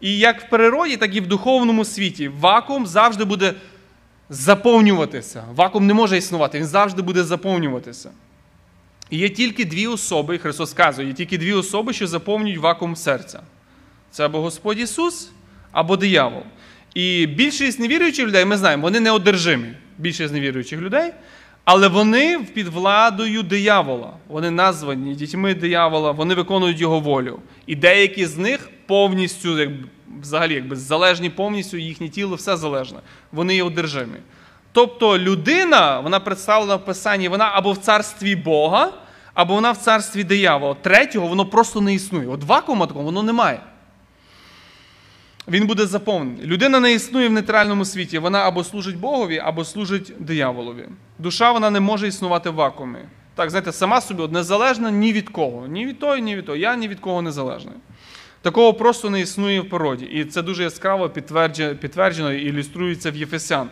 І 0.00 0.18
як 0.18 0.40
в 0.40 0.48
природі, 0.48 0.96
так 0.96 1.16
і 1.16 1.20
в 1.20 1.26
духовному 1.26 1.84
світі 1.84 2.28
вакуум 2.28 2.86
завжди 2.86 3.24
буде 3.24 3.54
заповнюватися. 4.30 5.44
Вакуум 5.54 5.86
не 5.86 5.94
може 5.94 6.16
існувати, 6.16 6.58
він 6.58 6.66
завжди 6.66 7.02
буде 7.02 7.24
заповнюватися. 7.24 8.10
І 9.10 9.18
є 9.18 9.28
тільки 9.28 9.64
дві 9.64 9.86
особи, 9.86 10.38
Христос 10.38 10.70
сказав, 10.70 11.08
є 11.08 11.14
тільки 11.14 11.38
дві 11.38 11.52
особи, 11.52 11.92
що 11.92 12.06
заповнюють 12.06 12.60
вакуум 12.60 12.96
серця. 12.96 13.40
Це 14.10 14.26
або 14.26 14.40
Господь 14.40 14.78
Ісус, 14.78 15.30
або 15.72 15.96
диявол. 15.96 16.42
І 16.94 17.26
більшість 17.26 17.80
невіруючих 17.80 18.26
людей, 18.26 18.44
ми 18.44 18.56
знаємо, 18.56 18.82
вони 18.82 19.00
не 19.00 19.11
одержимі. 19.11 19.68
Більшість 19.98 20.32
невіруючих 20.32 20.80
людей, 20.80 21.12
але 21.64 21.88
вони 21.88 22.38
під 22.54 22.68
владою 22.68 23.42
диявола. 23.42 24.12
Вони 24.28 24.50
названі 24.50 25.14
дітьми 25.14 25.54
диявола, 25.54 26.10
вони 26.10 26.34
виконують 26.34 26.80
його 26.80 27.00
волю. 27.00 27.38
І 27.66 27.76
деякі 27.76 28.26
з 28.26 28.38
них 28.38 28.70
повністю, 28.86 29.58
як, 29.58 29.70
взагалі, 30.20 30.54
якби 30.54 30.76
залежні 30.76 31.30
повністю, 31.30 31.76
їхнє 31.76 32.08
тіло 32.08 32.36
все 32.36 32.56
залежне. 32.56 32.98
Вони 33.32 33.54
є 33.54 33.62
одержимі. 33.62 34.16
Тобто 34.72 35.18
людина, 35.18 36.00
вона 36.00 36.20
представлена 36.20 36.76
в 36.76 36.84
Писанні, 36.84 37.28
вона 37.28 37.50
або 37.54 37.72
в 37.72 37.78
царстві 37.78 38.36
Бога, 38.36 38.92
або 39.34 39.54
вона 39.54 39.70
в 39.70 39.76
царстві 39.76 40.24
диявола. 40.24 40.74
Третього 40.82 41.26
воно 41.26 41.46
просто 41.46 41.80
не 41.80 41.94
існує. 41.94 42.28
От 42.28 42.44
вакуума 42.44 42.86
такого 42.86 43.04
воно 43.04 43.22
немає. 43.22 43.60
Він 45.48 45.66
буде 45.66 45.86
заповнений. 45.86 46.46
Людина 46.46 46.80
не 46.80 46.92
існує 46.92 47.28
в 47.28 47.32
нейтральному 47.32 47.84
світі. 47.84 48.18
Вона 48.18 48.38
або 48.38 48.64
служить 48.64 48.96
Богові, 48.96 49.38
або 49.38 49.64
служить 49.64 50.12
дияволові. 50.18 50.88
Душа 51.18 51.52
вона 51.52 51.70
не 51.70 51.80
може 51.80 52.08
існувати 52.08 52.50
в 52.50 52.54
вакуумі. 52.54 52.98
Так, 53.34 53.50
знаєте, 53.50 53.72
сама 53.72 54.00
собі 54.00 54.28
незалежна 54.28 54.90
ні 54.90 55.12
від 55.12 55.28
кого. 55.28 55.66
Ні 55.66 55.86
від 55.86 55.98
того, 55.98 56.16
ні 56.16 56.36
від 56.36 56.46
того. 56.46 56.56
Я 56.56 56.76
ні 56.76 56.88
від 56.88 57.00
кого 57.00 57.22
не 57.22 57.32
залежний. 57.32 57.74
Такого 58.42 58.74
просто 58.74 59.10
не 59.10 59.20
існує 59.20 59.60
в 59.60 59.68
природі. 59.68 60.04
І 60.04 60.24
це 60.24 60.42
дуже 60.42 60.62
яскраво 60.62 61.10
підтверджено 61.80 62.32
і 62.32 62.42
ілюструється 62.42 63.10
в 63.10 63.16
Єфесян. 63.16 63.68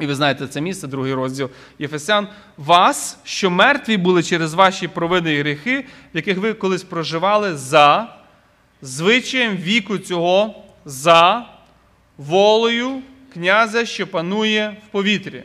І 0.00 0.06
ви 0.06 0.14
знаєте 0.14 0.46
це 0.46 0.60
місце, 0.60 0.86
другий 0.86 1.14
розділ 1.14 1.50
Єфесян. 1.78 2.28
Вас, 2.56 3.18
що 3.24 3.50
мертві 3.50 3.96
були 3.96 4.22
через 4.22 4.54
ваші 4.54 4.88
провини 4.88 5.34
і 5.34 5.38
гріхи, 5.38 5.84
в 6.14 6.16
яких 6.16 6.38
ви 6.38 6.54
колись 6.54 6.82
проживали 6.82 7.56
за 7.56 8.16
звичаєм 8.82 9.56
віку 9.56 9.98
цього, 9.98 10.65
за 10.86 11.46
волею 12.18 13.02
князя, 13.32 13.86
що 13.86 14.06
панує 14.06 14.76
в 14.88 14.92
повітрі. 14.92 15.42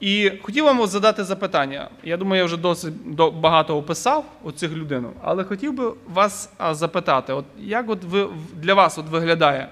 І 0.00 0.32
хотів 0.42 0.64
вам 0.64 0.86
задати 0.86 1.24
запитання. 1.24 1.88
Я 2.04 2.16
думаю, 2.16 2.40
я 2.40 2.44
вже 2.44 2.56
досить 2.56 2.94
багато 3.16 3.76
описав 3.76 4.24
оцих 4.44 4.72
людину, 4.72 5.12
але 5.22 5.44
хотів 5.44 5.72
би 5.72 5.92
вас 6.06 6.50
запитати, 6.70 7.32
от 7.32 7.44
як 7.58 7.90
от 7.90 8.04
ви, 8.04 8.28
для 8.54 8.74
вас 8.74 8.98
от 8.98 9.06
виглядає, 9.08 9.68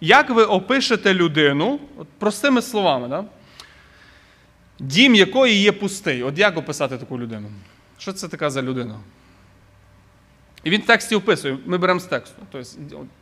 як 0.00 0.30
ви 0.30 0.44
опишете 0.44 1.14
людину, 1.14 1.80
от 1.96 2.08
простими 2.18 2.62
словами, 2.62 3.08
да? 3.08 3.24
дім 4.78 5.14
якої 5.14 5.54
є 5.62 5.72
пустий? 5.72 6.22
От 6.22 6.38
як 6.38 6.56
описати 6.56 6.98
таку 6.98 7.18
людину? 7.18 7.48
Що 7.98 8.12
це 8.12 8.28
така 8.28 8.50
за 8.50 8.62
людина? 8.62 8.94
І 10.66 10.70
він 10.70 10.80
в 10.80 10.86
тексті 10.86 11.14
описує, 11.14 11.58
ми 11.66 11.78
беремо 11.78 12.00
з 12.00 12.04
тексту. 12.04 12.42
Тобто, 12.50 12.68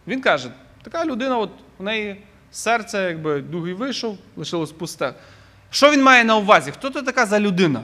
він 0.06 0.20
каже, 0.20 0.50
така 0.82 1.04
людина, 1.04 1.38
от 1.38 1.50
в 1.78 1.82
неї 1.82 2.16
серце, 2.50 3.02
якби 3.02 3.40
дух 3.40 3.78
вийшов, 3.78 4.18
лишилось 4.36 4.72
пусте. 4.72 5.14
Що 5.70 5.90
він 5.90 6.02
має 6.02 6.24
на 6.24 6.36
увазі? 6.36 6.70
Хто 6.70 6.90
ти 6.90 7.02
така 7.02 7.26
за 7.26 7.40
людина? 7.40 7.82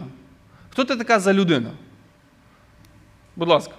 Хто 0.70 0.84
ти 0.84 0.96
така 0.96 1.20
за 1.20 1.32
людина? 1.32 1.70
Будь 3.36 3.48
ласка. 3.48 3.74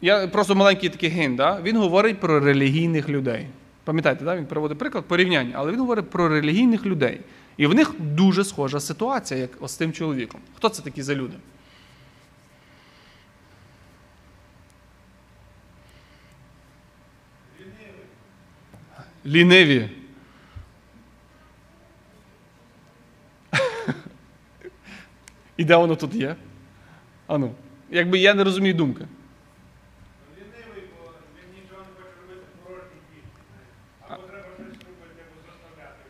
Я 0.00 0.28
просто 0.28 0.54
маленький 0.54 0.88
такий 0.88 1.10
гін, 1.10 1.36
да? 1.36 1.60
він 1.60 1.76
говорить 1.76 2.20
про 2.20 2.40
релігійних 2.40 3.08
людей. 3.08 3.46
Пам'ятаєте, 3.84 4.24
да? 4.24 4.36
він 4.36 4.46
приводить 4.46 4.78
приклад 4.78 5.04
порівняння, 5.04 5.54
але 5.56 5.72
він 5.72 5.80
говорить 5.80 6.10
про 6.10 6.28
релігійних 6.28 6.86
людей. 6.86 7.20
І 7.56 7.66
в 7.66 7.74
них 7.74 7.94
дуже 8.00 8.44
схожа 8.44 8.80
ситуація, 8.80 9.40
як 9.40 9.68
з 9.68 9.76
тим 9.76 9.92
чоловіком. 9.92 10.40
Хто 10.56 10.68
це 10.68 10.82
такі 10.82 11.02
за 11.02 11.14
люди? 11.14 11.36
Ліниві. 19.26 19.90
І 25.56 25.64
де 25.64 25.76
воно 25.76 25.96
тут 25.96 26.14
є? 26.14 26.36
Ану. 27.26 27.54
Якби 27.90 28.18
я 28.18 28.34
не 28.34 28.44
розумію 28.44 28.74
думки. 28.74 29.06
Лінивий, 30.36 30.82
бо 30.98 31.10
він 31.36 31.62
нічого 31.62 31.80
не 31.80 31.86
хоче 31.96 32.20
робити 32.20 32.46
в 32.54 32.66
порожній 32.66 33.00
дій. 33.14 33.22
Або 34.08 34.22
треба 34.22 34.44
щось 34.44 34.58
робити, 34.58 35.22
або 35.26 35.40
заставляти. 35.46 36.02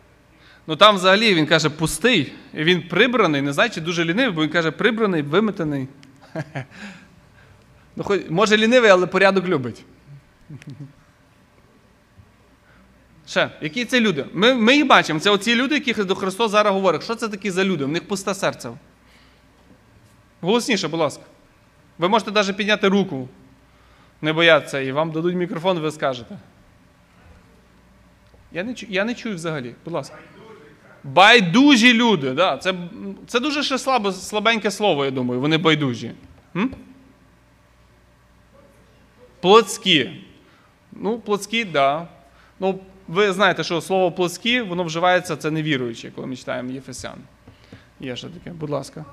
Ну 0.67 0.77
там 0.77 0.97
взагалі 0.97 1.35
він 1.35 1.47
каже 1.47 1.71
пустий, 1.71 2.33
і 2.55 2.65
він 2.65 2.89
прибраний, 2.89 3.43
не 3.43 3.53
знаю, 3.53 3.71
дуже 3.77 4.05
лінивий, 4.05 4.35
бо 4.35 4.43
він 4.43 4.51
каже 4.51 4.71
прибраний, 4.71 5.23
виметений. 5.23 5.89
Ну, 7.97 8.05
хоч, 8.05 8.21
може 8.31 8.57
лінивий, 8.57 8.91
але 8.91 9.07
порядок 9.07 9.47
любить. 9.47 9.85
Ще, 13.27 13.51
які 13.61 13.85
це 13.85 14.01
люди? 14.01 14.27
Ми, 14.33 14.55
ми 14.55 14.77
їх 14.77 14.87
бачимо. 14.87 15.21
Це 15.21 15.31
оці 15.31 15.55
люди, 15.55 15.75
яких 15.75 16.05
до 16.05 16.15
Христос 16.15 16.51
зараз 16.51 16.73
говорить. 16.73 17.03
Що 17.03 17.15
це 17.15 17.29
такі 17.29 17.51
за 17.51 17.65
люди? 17.65 17.85
У 17.85 17.89
них 17.89 18.09
пусте 18.09 18.35
серце. 18.35 18.71
Голосніше, 20.41 20.89
будь 20.89 21.01
ласка. 21.01 21.23
Ви 21.99 22.09
можете 22.09 22.33
навіть 22.33 22.57
підняти 22.57 22.89
руку, 22.89 23.29
не 24.23 24.33
бояться, 24.33 24.81
і 24.81 24.93
вам 24.93 25.13
дадуть 25.13 25.35
мікрофон, 25.35 25.79
ви 25.79 25.91
скажете. 25.91 26.39
Я 28.53 28.65
не, 28.65 28.75
я 28.89 29.05
не 29.05 29.15
чую 29.15 29.35
взагалі. 29.35 29.75
Будь 29.85 29.95
ласка. 29.95 30.19
Байдужі 31.05 31.93
люди. 31.93 32.31
Да. 32.31 32.57
Це, 32.57 32.75
це 33.27 33.41
дуже 33.41 33.63
ще 33.63 33.79
слабо, 33.79 34.13
слабеньке 34.13 34.71
слово, 34.71 35.05
я 35.05 35.11
думаю. 35.11 35.41
Вони 35.41 35.59
байдужі. 35.59 36.13
М? 36.57 36.71
Плотські. 39.41 40.11
Ну, 40.93 41.19
плотські. 41.19 41.65
Да. 41.65 42.09
Ну, 42.61 42.81
ви 43.09 43.33
знаєте, 43.33 43.65
що 43.65 43.81
слово 43.81 44.13
плотські, 44.13 44.61
воно 44.61 44.85
вживається, 44.85 45.37
це 45.37 45.51
невіруючі, 45.51 46.11
коли 46.15 46.27
ми 46.27 46.37
читаємо 46.37 46.71
Єфесян. 46.71 47.19
Є 48.01 48.17
ще 48.17 48.29
таке, 48.29 48.51
будь 48.51 48.71
ласка. 48.71 49.05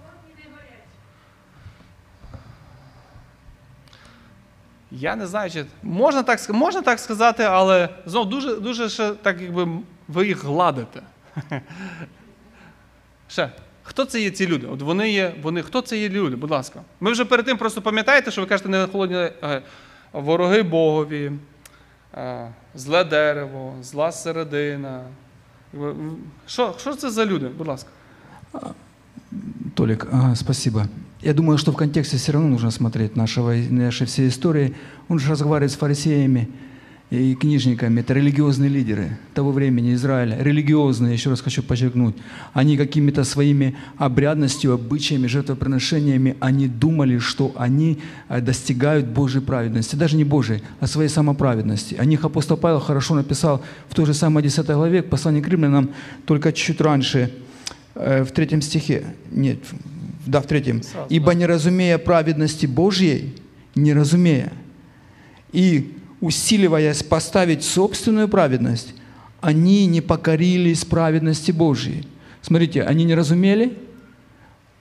Я 4.92 5.16
не 5.16 5.28
знаю, 5.28 5.52
чи 5.52 5.66
можна 5.84 6.24
так, 6.24 6.50
можна 6.50 6.82
так 6.82 7.00
сказати, 7.00 7.44
але 7.44 7.89
знов 8.06 8.30
дуже, 8.30 8.56
дуже 8.56 8.89
ще 8.89 9.12
так, 9.12 9.42
якби 9.42 9.68
ви 10.08 10.28
їх 10.28 10.44
гладите. 10.44 11.02
Ще. 13.28 13.50
Хто 13.84 14.06
це 14.06 14.22
є 14.22 14.32
ці 14.32 14.48
люди? 14.48 14.68
От 14.68 14.82
вони 14.82 15.12
є, 15.12 15.34
вони, 15.42 15.62
хто 15.62 15.82
це 15.82 15.98
є 15.98 16.10
люди, 16.10 16.36
будь 16.36 16.52
ласка. 16.52 16.82
Ми 17.00 17.12
вже 17.12 17.26
перед 17.26 17.46
тим 17.46 17.58
просто 17.58 17.82
пам'ятаєте, 17.82 18.32
що 18.32 18.42
ви 18.42 18.48
кажете, 18.48 18.70
не 18.70 18.88
холодні 18.88 19.16
е, 19.16 19.62
вороги 20.14 20.64
Богові, 20.64 21.32
е, 22.18 22.48
зле 22.76 23.04
дерево, 23.04 23.76
зла 23.82 24.12
середина. 24.12 25.04
Що, 26.48 26.76
що 26.80 26.96
це 26.96 27.10
за 27.10 27.26
люди? 27.26 27.48
Будь 27.48 27.68
ласка. 27.68 27.90
Толик, 29.74 30.08
ага, 30.12 30.36
спасибо. 30.36 30.86
Я 31.22 31.34
думаю, 31.34 31.58
что 31.58 31.72
в 31.72 31.78
контексте 31.78 32.18
все 32.18 32.32
равно 32.32 32.50
нужно 32.50 32.72
смотреть 32.72 33.16
нашего, 33.16 33.54
нашей 33.54 34.08
всей 34.08 34.28
истории. 34.28 34.76
Он 35.08 35.20
же 35.20 35.30
разговаривает 35.30 35.72
с 35.72 35.78
фарисеями 35.78 36.48
и 37.12 37.36
книжниками. 37.36 37.99
Это 37.99 38.14
религиозные 38.14 38.70
лидеры 38.70 39.20
того 39.36 39.51
времени 39.51 39.93
Израиля. 39.93 40.38
Религиозные, 40.41 41.14
еще 41.14 41.30
раз 41.30 41.41
хочу 41.41 41.62
подчеркнуть. 41.62 42.16
Они 42.53 42.78
какими-то 42.78 43.24
своими 43.24 43.76
обрядностью, 43.97 44.74
обычаями, 44.74 45.28
жертвоприношениями, 45.28 46.36
они 46.39 46.68
думали, 46.68 47.20
что 47.20 47.53
они 47.57 47.99
э, 48.30 48.41
достигают 48.41 49.05
Божьей 49.05 49.41
праведности. 49.41 49.95
Даже 49.95 50.18
не 50.18 50.24
Божьей, 50.24 50.64
а 50.80 50.88
своей 50.88 51.09
самоправедности. 51.09 51.95
О 51.99 52.05
них 52.05 52.26
апостол 52.26 52.57
Павел 52.57 52.80
хорошо 52.80 53.14
написал 53.14 53.62
в 53.89 53.93
той 53.93 54.07
же 54.07 54.14
самой 54.14 54.41
10 54.41 54.66
главе, 54.66 55.03
послании 55.03 55.41
к 55.41 55.47
римлянам, 55.47 55.89
только 56.26 56.51
чуть 56.51 56.82
раньше, 56.82 57.32
Э, 57.95 58.24
в 58.24 58.32
третьем 58.32 58.62
стихе, 58.62 59.05
нет, 59.30 59.59
да, 60.26 60.41
в 60.41 60.47
третьем. 60.47 60.82
«Ибо 61.09 61.34
не 61.34 61.45
разумея 61.45 61.97
праведности 61.97 62.66
Божьей, 62.66 63.36
не 63.76 63.93
разумея, 63.93 64.53
и 65.51 65.97
усиливаясь 66.22 67.04
поставить 67.04 67.64
собственную 67.64 68.30
праведность, 68.30 68.94
они 69.42 69.86
не 69.88 70.00
покорились 70.00 70.86
праведности 70.86 71.52
Божьей». 71.52 72.06
Смотрите, 72.42 72.84
они 72.84 73.04
не 73.04 73.14
разумели, 73.14 73.78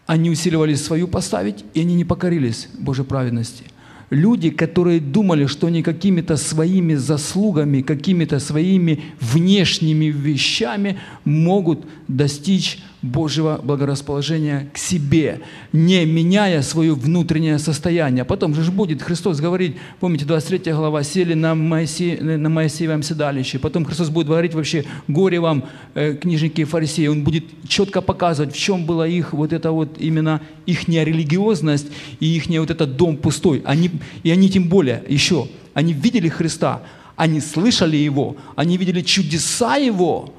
они 0.06 0.30
усиливались 0.30 0.82
свою 0.82 1.08
поставить, 1.08 1.64
и 1.74 1.80
они 1.80 1.94
не 1.94 2.04
покорились 2.04 2.68
Божьей 2.78 3.04
праведности. 3.04 3.64
Люди, 4.08 4.50
которые 4.50 4.98
думали, 4.98 5.46
что 5.46 5.68
они 5.68 5.84
какими-то 5.84 6.36
своими 6.36 6.94
заслугами, 6.94 7.82
какими-то 7.82 8.40
своими 8.40 9.04
внешними 9.20 10.06
вещами 10.06 10.98
могут 11.24 11.86
достичь 12.08 12.82
Божьего 13.02 13.58
благорасположения 13.62 14.68
к 14.74 14.78
себе, 14.78 15.40
не 15.72 16.04
меняя 16.04 16.60
свое 16.60 16.94
внутреннее 16.94 17.58
состояние. 17.58 18.24
Потом 18.24 18.54
же 18.54 18.70
будет 18.70 19.02
Христос 19.02 19.40
говорить, 19.40 19.76
помните, 20.00 20.26
23 20.26 20.72
глава, 20.72 21.02
сели 21.02 21.34
на, 21.34 21.54
Моисе, 21.54 22.18
на 22.20 22.50
Моисеевом 22.50 23.02
седалище. 23.02 23.58
Потом 23.58 23.86
Христос 23.86 24.10
будет 24.10 24.26
говорить 24.26 24.54
вообще, 24.54 24.84
горе 25.08 25.40
вам, 25.40 25.64
э, 25.94 26.14
книжники 26.14 26.60
и 26.60 26.64
фарисеи. 26.64 27.06
Он 27.06 27.24
будет 27.24 27.44
четко 27.66 28.02
показывать, 28.02 28.54
в 28.54 28.58
чем 28.58 28.84
была 28.84 29.06
их 29.06 29.32
вот 29.32 29.52
это 29.54 29.72
вот 29.72 29.96
именно 29.98 30.42
их 30.66 30.86
религиозность 30.88 31.86
и 32.20 32.26
их 32.26 32.48
вот 32.60 32.70
этот 32.70 32.96
дом 32.96 33.16
пустой. 33.16 33.62
Они, 33.64 33.90
и 34.22 34.30
они 34.30 34.50
тем 34.50 34.68
более 34.68 35.02
еще, 35.08 35.48
они 35.72 35.94
видели 35.94 36.28
Христа, 36.28 36.82
они 37.16 37.40
слышали 37.40 37.96
Его, 37.96 38.36
они 38.56 38.76
видели 38.76 39.00
чудеса 39.00 39.76
Его, 39.76 40.34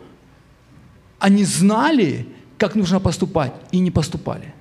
они 1.20 1.44
знали, 1.44 2.26
как 2.61 2.75
нужно 2.75 3.01
поступать, 3.01 3.53
и 3.73 3.79
не 3.81 3.91
поступали. 3.91 4.55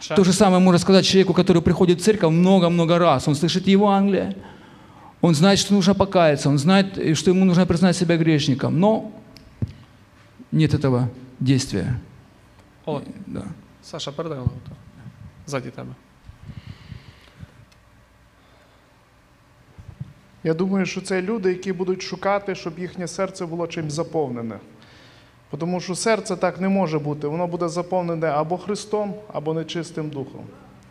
Ще? 0.00 0.14
То 0.14 0.24
же 0.24 0.32
самое 0.32 0.60
можно 0.62 0.78
сказать 0.78 1.06
человеку, 1.06 1.32
который 1.32 1.62
приходит 1.62 2.00
в 2.00 2.04
церковь 2.04 2.30
много-много 2.30 2.98
раз. 2.98 3.28
Он 3.28 3.34
слышит 3.34 3.66
Евангелие, 3.66 4.36
он 5.20 5.34
знает, 5.34 5.58
что 5.58 5.74
нужно 5.74 5.94
покаяться, 5.94 6.48
он 6.48 6.58
знает, 6.58 6.98
э, 6.98 7.14
что 7.14 7.30
ему 7.30 7.44
нужно 7.44 7.66
признать 7.66 7.96
себя 7.96 8.16
грешником, 8.16 8.78
но 8.78 9.12
нет 10.52 10.74
этого 10.74 11.08
действия. 11.40 12.00
О, 12.86 13.02
Да. 13.26 13.44
Саша, 13.82 14.12
передай 14.12 14.38
голову. 14.38 14.60
Ззаді 15.46 15.70
тебе. 15.70 15.94
Я 20.44 20.54
думаю, 20.54 20.86
що 20.86 21.00
це 21.00 21.22
люди, 21.22 21.48
які 21.48 21.72
будуть 21.72 22.02
шукати, 22.02 22.54
щоб 22.54 22.78
їхнє 22.78 23.08
серце 23.08 23.46
було 23.46 23.66
чимось 23.66 23.92
заповнене. 23.92 24.58
Тому 25.57 25.81
що 25.81 25.95
серце 25.95 26.35
так 26.35 26.61
не 26.61 26.69
може 26.69 26.99
бути. 26.99 27.27
Воно 27.27 27.47
буде 27.47 27.69
заповнене 27.69 28.27
або 28.27 28.57
Христом, 28.57 29.13
або 29.33 29.53
нечистим 29.53 30.09
духом. 30.09 30.41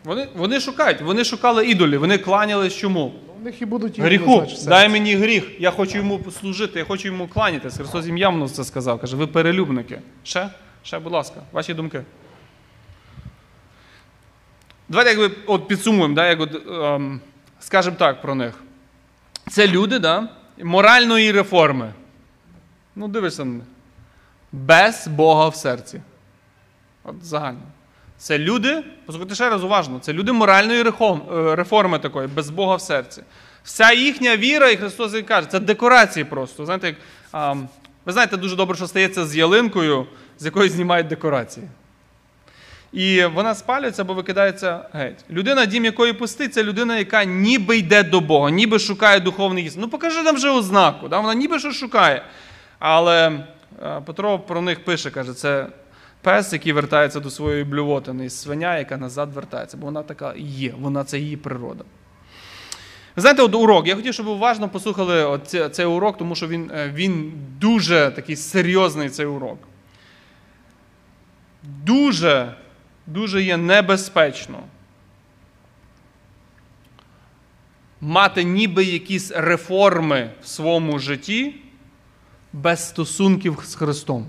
Вони, 0.03 0.27
вони 0.35 0.59
шукають, 0.59 1.01
вони 1.01 1.23
шукали 1.23 1.67
ідолів, 1.67 1.99
вони 1.99 2.17
кланялись 2.17 2.75
чому? 2.75 3.13
У 3.41 3.43
них 3.43 3.61
і 3.61 3.65
будуть 3.65 3.99
Гріху. 3.99 4.37
значить. 4.37 4.65
Дай 4.67 4.89
мені 4.89 5.15
гріх, 5.15 5.51
я 5.59 5.71
хочу 5.71 5.97
йому 5.97 6.19
послужити, 6.19 6.79
я 6.79 6.85
хочу 6.85 7.07
йому 7.07 7.27
кланятись. 7.27 7.77
Христос 7.77 8.05
їм 8.05 8.17
явно 8.17 8.49
це 8.49 8.63
сказав. 8.63 9.01
Каже, 9.01 9.15
ви 9.15 9.27
перелюбники. 9.27 10.01
Ще? 10.23 10.49
Ще, 10.83 10.99
будь 10.99 11.13
ласка, 11.13 11.41
ваші 11.51 11.73
думки. 11.73 12.01
Давайте 14.89 15.11
якби 15.21 15.35
от 15.47 15.67
підсумуємо, 15.67 16.15
да, 16.15 16.27
як 16.27 16.41
от, 16.41 16.67
ем, 16.71 17.21
скажемо 17.59 17.95
так 17.99 18.21
про 18.21 18.35
них. 18.35 18.63
Це 19.51 19.67
люди 19.67 19.99
да, 19.99 20.29
моральної 20.63 21.31
реформи. 21.31 21.93
Ну, 22.95 23.07
дивишся 23.07 23.45
на 23.45 23.51
них. 23.51 23.63
Без 24.51 25.07
Бога 25.07 25.47
в 25.47 25.55
серці. 25.55 26.01
От 27.03 27.15
загально. 27.21 27.61
Це 28.17 28.37
люди, 28.37 28.83
послухайте 29.05 29.35
ще 29.35 29.49
раз 29.49 29.63
уважно, 29.63 29.99
це 29.99 30.13
люди 30.13 30.31
моральної 30.31 30.81
е, 30.81 31.55
реформи 31.55 31.99
такої, 31.99 32.27
без 32.27 32.49
Бога 32.49 32.75
в 32.75 32.81
серці. 32.81 33.23
Вся 33.63 33.91
їхня 33.91 34.37
віра, 34.37 34.69
і 34.69 34.77
Христос 34.77 35.15
і 35.15 35.21
каже, 35.21 35.47
це 35.47 35.59
декорації 35.59 36.25
просто. 36.25 36.65
Знаєте, 36.65 36.87
як, 36.87 36.95
а, 37.31 37.53
ви 38.05 38.13
знаєте 38.13 38.37
дуже 38.37 38.55
добре, 38.55 38.75
що 38.77 38.87
стається 38.87 39.25
з 39.25 39.35
ялинкою, 39.35 40.07
з 40.39 40.45
якої 40.45 40.69
знімають 40.69 41.07
декорації. 41.07 41.67
І 42.93 43.25
вона 43.25 43.55
спалюється 43.55 44.01
або 44.01 44.13
викидається 44.13 44.79
геть. 44.93 45.25
Людина, 45.29 45.65
дім 45.65 45.85
якої 45.85 46.13
пустить, 46.13 46.53
це 46.53 46.63
людина, 46.63 46.97
яка 46.97 47.23
ніби 47.23 47.77
йде 47.77 48.03
до 48.03 48.19
Бога, 48.19 48.49
ніби 48.49 48.79
шукає 48.79 49.19
духовний 49.19 49.65
істин. 49.65 49.81
Ну 49.81 49.89
покажи 49.89 50.23
нам 50.23 50.35
вже 50.35 50.49
ознаку. 50.49 51.07
Да? 51.07 51.19
Вона 51.19 51.33
ніби 51.33 51.59
що 51.59 51.71
шукає. 51.71 52.23
Але 52.79 53.43
Петро 54.05 54.39
про 54.39 54.61
них 54.61 54.85
пише, 54.85 55.11
каже, 55.11 55.33
це 55.33 55.67
пес, 56.21 56.53
який 56.53 56.73
вертається 56.73 57.19
до 57.19 57.29
своєї 57.29 57.63
блювотини, 57.63 58.25
і 58.25 58.29
свиня, 58.29 58.77
яка 58.77 58.97
назад 58.97 59.33
вертається, 59.33 59.77
бо 59.77 59.85
вона 59.85 60.03
така 60.03 60.33
є, 60.37 60.73
вона 60.79 61.03
це 61.03 61.19
її 61.19 61.37
природа. 61.37 61.83
Ви 63.15 63.21
знаєте, 63.21 63.41
от 63.41 63.55
урок. 63.55 63.87
Я 63.87 63.95
хотів, 63.95 64.13
щоб 64.13 64.25
ви 64.25 64.31
уважно 64.31 64.69
послухали 64.69 65.39
цей 65.71 65.85
урок, 65.85 66.17
тому 66.17 66.35
що 66.35 66.47
він, 66.47 66.71
е, 66.75 66.91
він 66.93 67.33
дуже 67.59 68.11
такий 68.15 68.35
серйозний 68.35 69.09
цей 69.09 69.25
урок. 69.25 69.57
Дуже, 71.63 72.53
дуже 73.07 73.43
є 73.43 73.57
небезпечно 73.57 74.63
мати 78.01 78.43
ніби 78.43 78.83
якісь 78.83 79.31
реформи 79.31 80.29
в 80.41 80.47
своєму 80.47 80.99
житті 80.99 81.55
без 82.53 82.89
стосунків 82.89 83.59
з 83.65 83.75
Христом. 83.75 84.25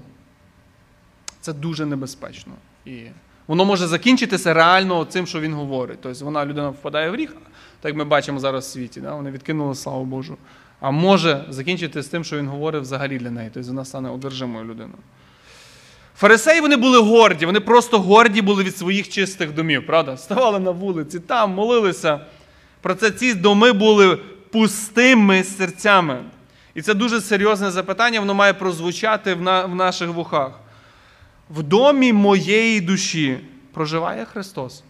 Це 1.40 1.52
дуже 1.52 1.86
небезпечно. 1.86 2.52
І 2.86 3.02
воно 3.46 3.64
може 3.64 3.86
закінчитися 3.86 4.54
реально 4.54 5.04
цим, 5.04 5.26
що 5.26 5.40
він 5.40 5.54
говорить. 5.54 5.98
Тобто 6.02 6.24
вона 6.24 6.46
людина 6.46 6.68
впадає 6.68 7.10
в 7.10 7.12
гріх, 7.12 7.36
так 7.80 7.94
ми 7.94 8.04
бачимо 8.04 8.40
зараз 8.40 8.64
в 8.64 8.70
світі. 8.70 9.00
Да? 9.00 9.14
Вони 9.14 9.30
відкинули 9.30 9.74
славу 9.74 10.04
Божу. 10.04 10.36
А 10.80 10.90
може 10.90 11.44
закінчитися 11.48 12.10
тим, 12.10 12.24
що 12.24 12.38
він 12.38 12.48
говорить 12.48 12.82
взагалі 12.82 13.18
для 13.18 13.30
неї. 13.30 13.50
Тобто 13.54 13.68
вона 13.68 13.84
стане 13.84 14.10
одержимою 14.10 14.64
людиною. 14.64 14.98
Фарисеї 16.16 16.60
вони 16.60 16.76
були 16.76 16.98
горді, 16.98 17.46
вони 17.46 17.60
просто 17.60 17.98
горді 17.98 18.42
були 18.42 18.64
від 18.64 18.76
своїх 18.76 19.08
чистих 19.08 19.54
домів, 19.54 19.86
правда? 19.86 20.16
Ставали 20.16 20.58
на 20.58 20.70
вулиці, 20.70 21.20
там 21.20 21.54
молилися. 21.54 22.20
Про 22.80 22.94
це 22.94 23.10
ці 23.10 23.34
доми 23.34 23.72
були 23.72 24.18
пустими 24.50 25.44
серцями. 25.44 26.24
І 26.74 26.82
це 26.82 26.94
дуже 26.94 27.20
серйозне 27.20 27.70
запитання, 27.70 28.20
воно 28.20 28.34
має 28.34 28.52
прозвучати 28.52 29.34
в, 29.34 29.42
на, 29.42 29.64
в 29.64 29.74
наших 29.74 30.08
вухах. 30.08 30.60
В 31.50 31.62
домі 31.62 32.12
моєї 32.12 32.80
душі 32.80 33.38
проживає 33.72 34.24
Христос. 34.24 34.82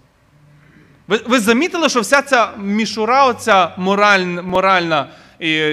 Ви, 1.08 1.20
ви 1.26 1.40
замітили, 1.40 1.88
що 1.88 2.00
вся 2.00 2.22
ця 2.22 2.50
мішура, 2.58 3.26
оця 3.26 3.74
мораль, 3.76 4.24
моральна, 4.26 5.08
і 5.40 5.72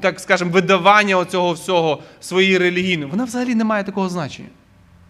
так 0.00 0.20
скажемо, 0.20 0.50
видавання 0.50 1.16
оцього 1.16 1.52
всього 1.52 2.02
своїй 2.20 2.58
релігійної, 2.58 3.10
вона 3.10 3.24
взагалі 3.24 3.54
не 3.54 3.64
має 3.64 3.84
такого 3.84 4.08
значення, 4.08 4.48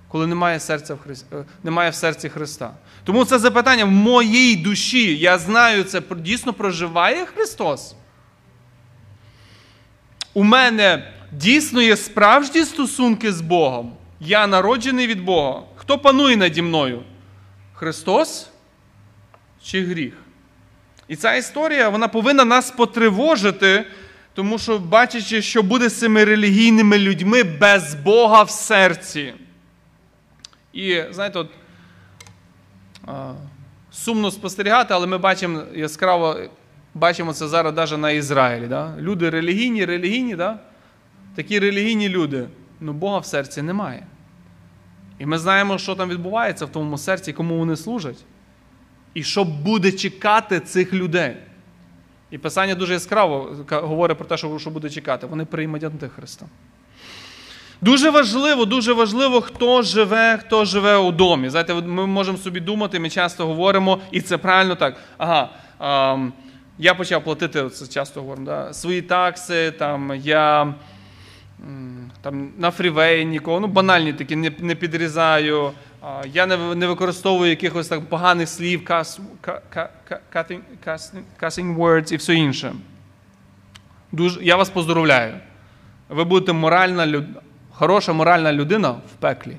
коли 0.08 0.26
немає 0.26 0.60
серця 0.60 0.94
в 0.94 0.98
Хрис... 0.98 1.24
е, 1.32 1.44
немає 1.62 1.90
в 1.90 1.94
серці 1.94 2.28
Христа. 2.28 2.70
Тому 3.04 3.24
це 3.24 3.38
запитання 3.38 3.84
в 3.84 3.90
моїй 3.90 4.56
душі. 4.56 5.18
Я 5.18 5.38
знаю, 5.38 5.84
це 5.84 6.02
дійсно 6.16 6.52
проживає 6.52 7.26
Христос. 7.26 7.94
У 10.34 10.44
мене 10.44 11.12
дійсно 11.32 11.82
є 11.82 11.96
справжні 11.96 12.64
стосунки 12.64 13.32
з 13.32 13.40
Богом. 13.40 13.92
Я 14.20 14.46
народжений 14.46 15.06
від 15.06 15.24
Бога. 15.24 15.62
Хто 15.76 15.98
панує 15.98 16.36
наді 16.36 16.62
мною? 16.62 17.02
Христос 17.74 18.48
чи 19.62 19.84
гріх? 19.84 20.14
І 21.08 21.16
ця 21.16 21.34
історія 21.34 21.88
вона 21.88 22.08
повинна 22.08 22.44
нас 22.44 22.70
потривожити, 22.70 23.86
тому 24.34 24.58
що, 24.58 24.78
бачачи, 24.78 25.42
що 25.42 25.62
буде 25.62 25.88
з 25.88 25.98
цими 25.98 26.24
релігійними 26.24 26.98
людьми 26.98 27.42
без 27.42 27.94
Бога 27.94 28.42
в 28.42 28.50
серці. 28.50 29.34
І 30.72 31.02
знаєте, 31.10 31.38
от, 31.38 31.48
сумно 33.92 34.30
спостерігати, 34.30 34.94
але 34.94 35.06
ми 35.06 35.18
бачимо 35.18 35.62
яскраво, 35.74 36.36
бачимо 36.94 37.32
це 37.32 37.48
зараз 37.48 37.74
навіть 37.74 37.98
на 37.98 38.10
Ізраїлі. 38.10 38.66
Да? 38.66 38.94
Люди 38.98 39.30
релігійні, 39.30 39.84
релігійні, 39.84 40.36
да? 40.36 40.58
такі 41.34 41.58
релігійні 41.58 42.08
люди, 42.08 42.48
ну 42.80 42.92
Бога 42.92 43.18
в 43.18 43.26
серці 43.26 43.62
немає. 43.62 44.06
І 45.18 45.26
ми 45.26 45.38
знаємо, 45.38 45.78
що 45.78 45.94
там 45.94 46.08
відбувається 46.08 46.64
в 46.64 46.68
тому 46.68 46.98
серці, 46.98 47.32
кому 47.32 47.58
вони 47.58 47.76
служать. 47.76 48.24
І 49.14 49.22
що 49.22 49.44
буде 49.44 49.92
чекати 49.92 50.60
цих 50.60 50.92
людей. 50.92 51.36
І 52.30 52.38
Писання 52.38 52.74
дуже 52.74 52.92
яскраво 52.92 53.56
говорить 53.70 54.18
про 54.18 54.26
те, 54.26 54.36
що 54.36 54.70
буде 54.70 54.90
чекати. 54.90 55.26
Вони 55.26 55.44
приймуть 55.44 55.84
Антихриста. 55.84 56.46
Дуже 57.80 58.10
важливо, 58.10 58.64
дуже 58.64 58.92
важливо, 58.92 59.40
хто 59.40 59.82
живе, 59.82 60.38
хто 60.38 60.64
живе 60.64 60.96
у 60.96 61.12
домі. 61.12 61.48
Знаєте, 61.48 61.74
ми 61.74 62.06
можемо 62.06 62.38
собі 62.38 62.60
думати, 62.60 63.00
ми 63.00 63.10
часто 63.10 63.46
говоримо, 63.46 63.98
і 64.10 64.20
це 64.20 64.38
правильно 64.38 64.74
так. 64.74 64.96
Ага, 65.18 65.48
я 66.82 66.94
почав 66.94 67.24
платити, 67.24 67.70
це 67.70 67.86
часто 67.86 68.20
говоримо, 68.20 68.46
да, 68.46 68.72
свої 68.72 69.02
такси, 69.02 69.70
там, 69.70 70.12
я 70.16 70.74
там, 72.22 72.50
на 72.58 72.70
фрівеї 72.70 73.24
нікого, 73.24 73.60
ну 73.60 73.66
банальні 73.66 74.12
такі, 74.12 74.36
не, 74.36 74.52
не 74.58 74.74
підрізаю. 74.74 75.72
Я 76.26 76.46
не, 76.46 76.74
не 76.74 76.86
використовую 76.86 77.50
якихось 77.50 77.88
так 77.88 78.08
поганих 78.08 78.48
слів, 78.48 78.80
cuss, 78.80 79.20
cutting- 80.34 80.60
cussing- 80.86 81.22
cussing 81.42 81.76
words 81.76 82.12
і 82.12 82.16
все 82.16 82.34
інше. 82.34 82.74
Дуже, 84.12 84.44
я 84.44 84.56
вас 84.56 84.70
поздоровляю. 84.70 85.34
Ви 86.08 86.24
будете 86.24 86.52
моральна 86.52 87.24
хороша 87.70 88.12
моральна 88.12 88.52
людина 88.52 88.90
в 88.90 89.16
пеклі. 89.20 89.56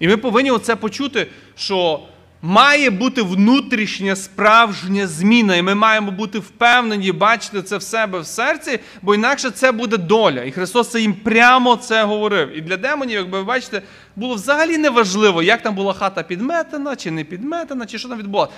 І 0.00 0.08
ми 0.08 0.16
повинні 0.16 0.50
оце 0.50 0.76
почути, 0.76 1.26
що 1.54 2.00
має 2.42 2.90
бути 2.90 3.22
внутрішня 3.22 4.16
справжня 4.16 5.06
зміна, 5.06 5.56
і 5.56 5.62
ми 5.62 5.74
маємо 5.74 6.10
бути 6.10 6.38
впевнені, 6.38 7.12
бачити 7.12 7.62
це 7.62 7.76
в 7.76 7.82
себе 7.82 8.18
в 8.18 8.26
серці, 8.26 8.78
бо 9.02 9.14
інакше 9.14 9.50
це 9.50 9.72
буде 9.72 9.96
доля. 9.96 10.42
І 10.42 10.52
Христос 10.52 10.90
це 10.90 11.00
їм 11.00 11.14
прямо 11.14 11.76
це 11.76 12.04
говорив. 12.04 12.58
І 12.58 12.60
для 12.60 12.76
демонів, 12.76 13.18
як 13.18 13.30
ви 13.30 13.42
бачите, 13.42 13.82
було 14.16 14.34
взагалі 14.34 14.78
неважливо, 14.78 15.42
як 15.42 15.62
там 15.62 15.74
була 15.74 15.92
хата 15.92 16.22
підметена, 16.22 16.96
чи 16.96 17.10
не 17.10 17.24
підметена, 17.24 17.86
чи 17.86 17.98
що 17.98 18.08
там 18.08 18.18
відбулося. 18.18 18.52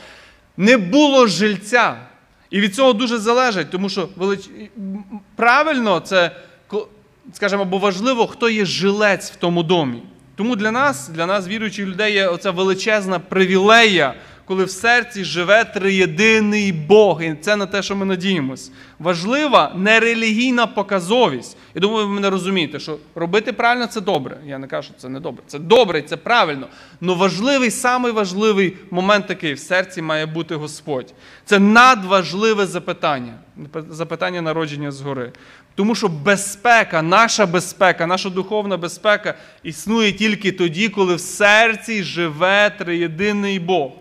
Не 0.57 0.77
було 0.77 1.27
жильця. 1.27 1.97
І 2.51 2.61
від 2.61 2.75
цього 2.75 2.93
дуже 2.93 3.19
залежить, 3.19 3.71
тому 3.71 3.89
що 3.89 4.09
велич... 4.17 4.51
правильно 5.37 6.01
це, 6.01 6.37
скажімо, 7.33 7.63
або 7.63 7.79
важливо, 7.79 8.27
хто 8.27 8.49
є 8.49 8.65
жилець 8.65 9.31
в 9.31 9.37
тому 9.37 9.63
домі. 9.63 10.03
Тому 10.43 10.57
для 10.57 10.71
нас, 10.71 11.09
для 11.09 11.27
нас, 11.27 11.49
віруючих 11.49 11.87
людей, 11.87 12.13
є 12.13 12.29
оця 12.29 12.51
величезна 12.51 13.19
привілея, 13.19 14.15
коли 14.45 14.65
в 14.65 14.71
серці 14.71 15.25
живе 15.25 15.65
триєдиний 15.65 16.73
Бог. 16.73 17.23
І 17.23 17.35
це 17.35 17.57
на 17.57 17.67
те, 17.67 17.83
що 17.83 17.97
ми 17.97 18.05
надіємось. 18.05 18.73
Важлива 18.99 19.73
нерелігійна 19.77 20.67
показовість. 20.67 21.57
І 21.75 21.81
думаю, 21.81 22.07
ви 22.07 22.15
мене 22.15 22.31
розумієте, 22.31 22.79
що 22.79 22.99
робити 23.15 23.53
правильно 23.53 23.87
це 23.87 24.01
добре. 24.01 24.37
Я 24.47 24.59
не 24.59 24.67
кажу, 24.67 24.83
що 24.83 24.95
це 24.99 25.09
не 25.09 25.21
добре. 25.21 25.45
Це 25.47 25.59
добре, 25.59 26.03
це 26.03 26.17
правильно. 26.17 26.67
Але 27.03 27.15
важливий, 27.15 27.71
самий 27.71 28.13
важливий 28.13 28.77
момент 28.91 29.27
такий: 29.27 29.55
в 29.55 29.59
серці 29.59 30.03
має 30.03 30.27
бути 30.27 30.55
Господь. 30.55 31.15
Це 31.45 31.59
надважливе 31.59 32.67
запитання. 32.67 33.35
Запитання 33.91 34.43
народження 34.43 34.91
згори. 34.91 35.33
Тому 35.75 35.95
що 35.95 36.09
безпека, 36.09 37.03
наша 37.03 37.47
безпека, 37.47 38.07
наша 38.07 38.31
духовна 38.31 38.77
безпека 38.77 39.35
існує 39.63 40.13
тільки 40.13 40.53
тоді, 40.53 40.89
коли 40.89 41.15
в 41.15 41.21
серці 41.21 42.03
живе 42.03 42.71
триєдиний 42.71 43.59
Бог. 43.59 43.93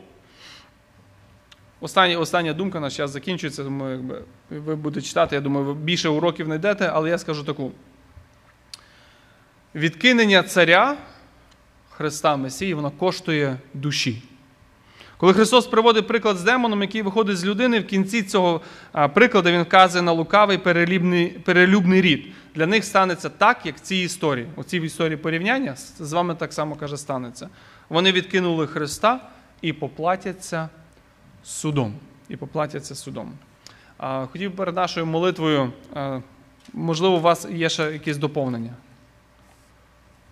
Остання, 1.81 2.17
остання 2.17 2.53
думка 2.53 2.79
на 2.79 2.89
час 2.89 3.11
закінчується, 3.11 3.63
тому 3.63 3.89
якби, 3.89 4.23
ви 4.49 4.75
будете 4.75 5.07
читати, 5.07 5.35
я 5.35 5.41
думаю, 5.41 5.65
ви 5.65 5.73
більше 5.73 6.09
уроків 6.09 6.45
знайдете, 6.45 6.89
але 6.93 7.09
я 7.09 7.17
скажу 7.17 7.43
таку. 7.43 7.71
Відкинення 9.75 10.43
царя 10.43 10.97
Христа 11.89 12.37
Месії, 12.37 12.73
воно 12.73 12.91
коштує 12.91 13.57
душі. 13.73 14.23
Коли 15.21 15.33
Христос 15.33 15.67
приводить 15.67 16.07
приклад 16.07 16.37
з 16.37 16.43
демоном, 16.43 16.81
який 16.81 17.01
виходить 17.01 17.37
з 17.37 17.45
людини, 17.45 17.79
в 17.79 17.87
кінці 17.87 18.23
цього 18.23 18.61
прикладу 19.13 19.51
він 19.51 19.61
вказує 19.61 20.01
на 20.01 20.11
лукавий 20.11 20.57
перелюбний, 20.57 21.29
перелюбний 21.29 22.01
рід. 22.01 22.27
Для 22.55 22.67
них 22.67 22.85
станеться 22.85 23.29
так, 23.29 23.65
як 23.65 23.77
в 23.77 23.79
цій 23.79 23.95
історії. 23.95 24.47
У 24.55 24.63
цій 24.63 24.77
історії 24.77 25.17
порівняння 25.17 25.75
з 25.75 26.13
вами 26.13 26.35
так 26.35 26.53
само 26.53 26.75
каже, 26.75 26.97
станеться. 26.97 27.49
Вони 27.89 28.11
відкинули 28.11 28.67
Христа 28.67 29.29
і 29.61 29.73
поплатяться 29.73 30.69
судом. 31.43 31.95
І 32.29 32.35
поплатяться 32.35 32.95
судом. 32.95 33.31
Хотів 34.31 34.55
перед 34.55 34.75
нашою 34.75 35.05
молитвою, 35.05 35.71
можливо, 36.73 37.15
у 37.15 37.21
вас 37.21 37.47
є 37.49 37.69
ще 37.69 37.83
якісь 37.91 38.17
доповнення. 38.17 38.73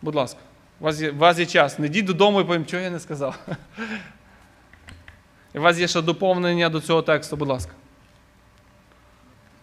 Будь 0.01 0.15
ласка, 0.15 0.39
у 0.79 0.83
вас 0.83 1.01
є, 1.01 1.11
у 1.11 1.17
вас 1.17 1.39
є 1.39 1.45
час. 1.45 1.79
Не 1.79 1.87
йдіть 1.87 2.05
додому 2.05 2.41
і 2.41 2.43
потім, 2.43 2.65
чого 2.65 2.83
я 2.83 2.89
не 2.89 2.99
сказав. 2.99 3.39
У 5.56 5.62
вас 5.62 5.80
є 5.80 5.88
ще 5.88 6.02
доповнення 6.02 6.70
до 6.70 6.82
цього 6.82 7.02
тексту, 7.02 7.36
будь 7.38 7.47
ласка. 7.47 7.72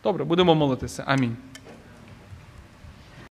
Добре, 0.04 0.24
будемо 0.24 0.54
молитися. 0.54 1.04
Амінь. 1.06 1.36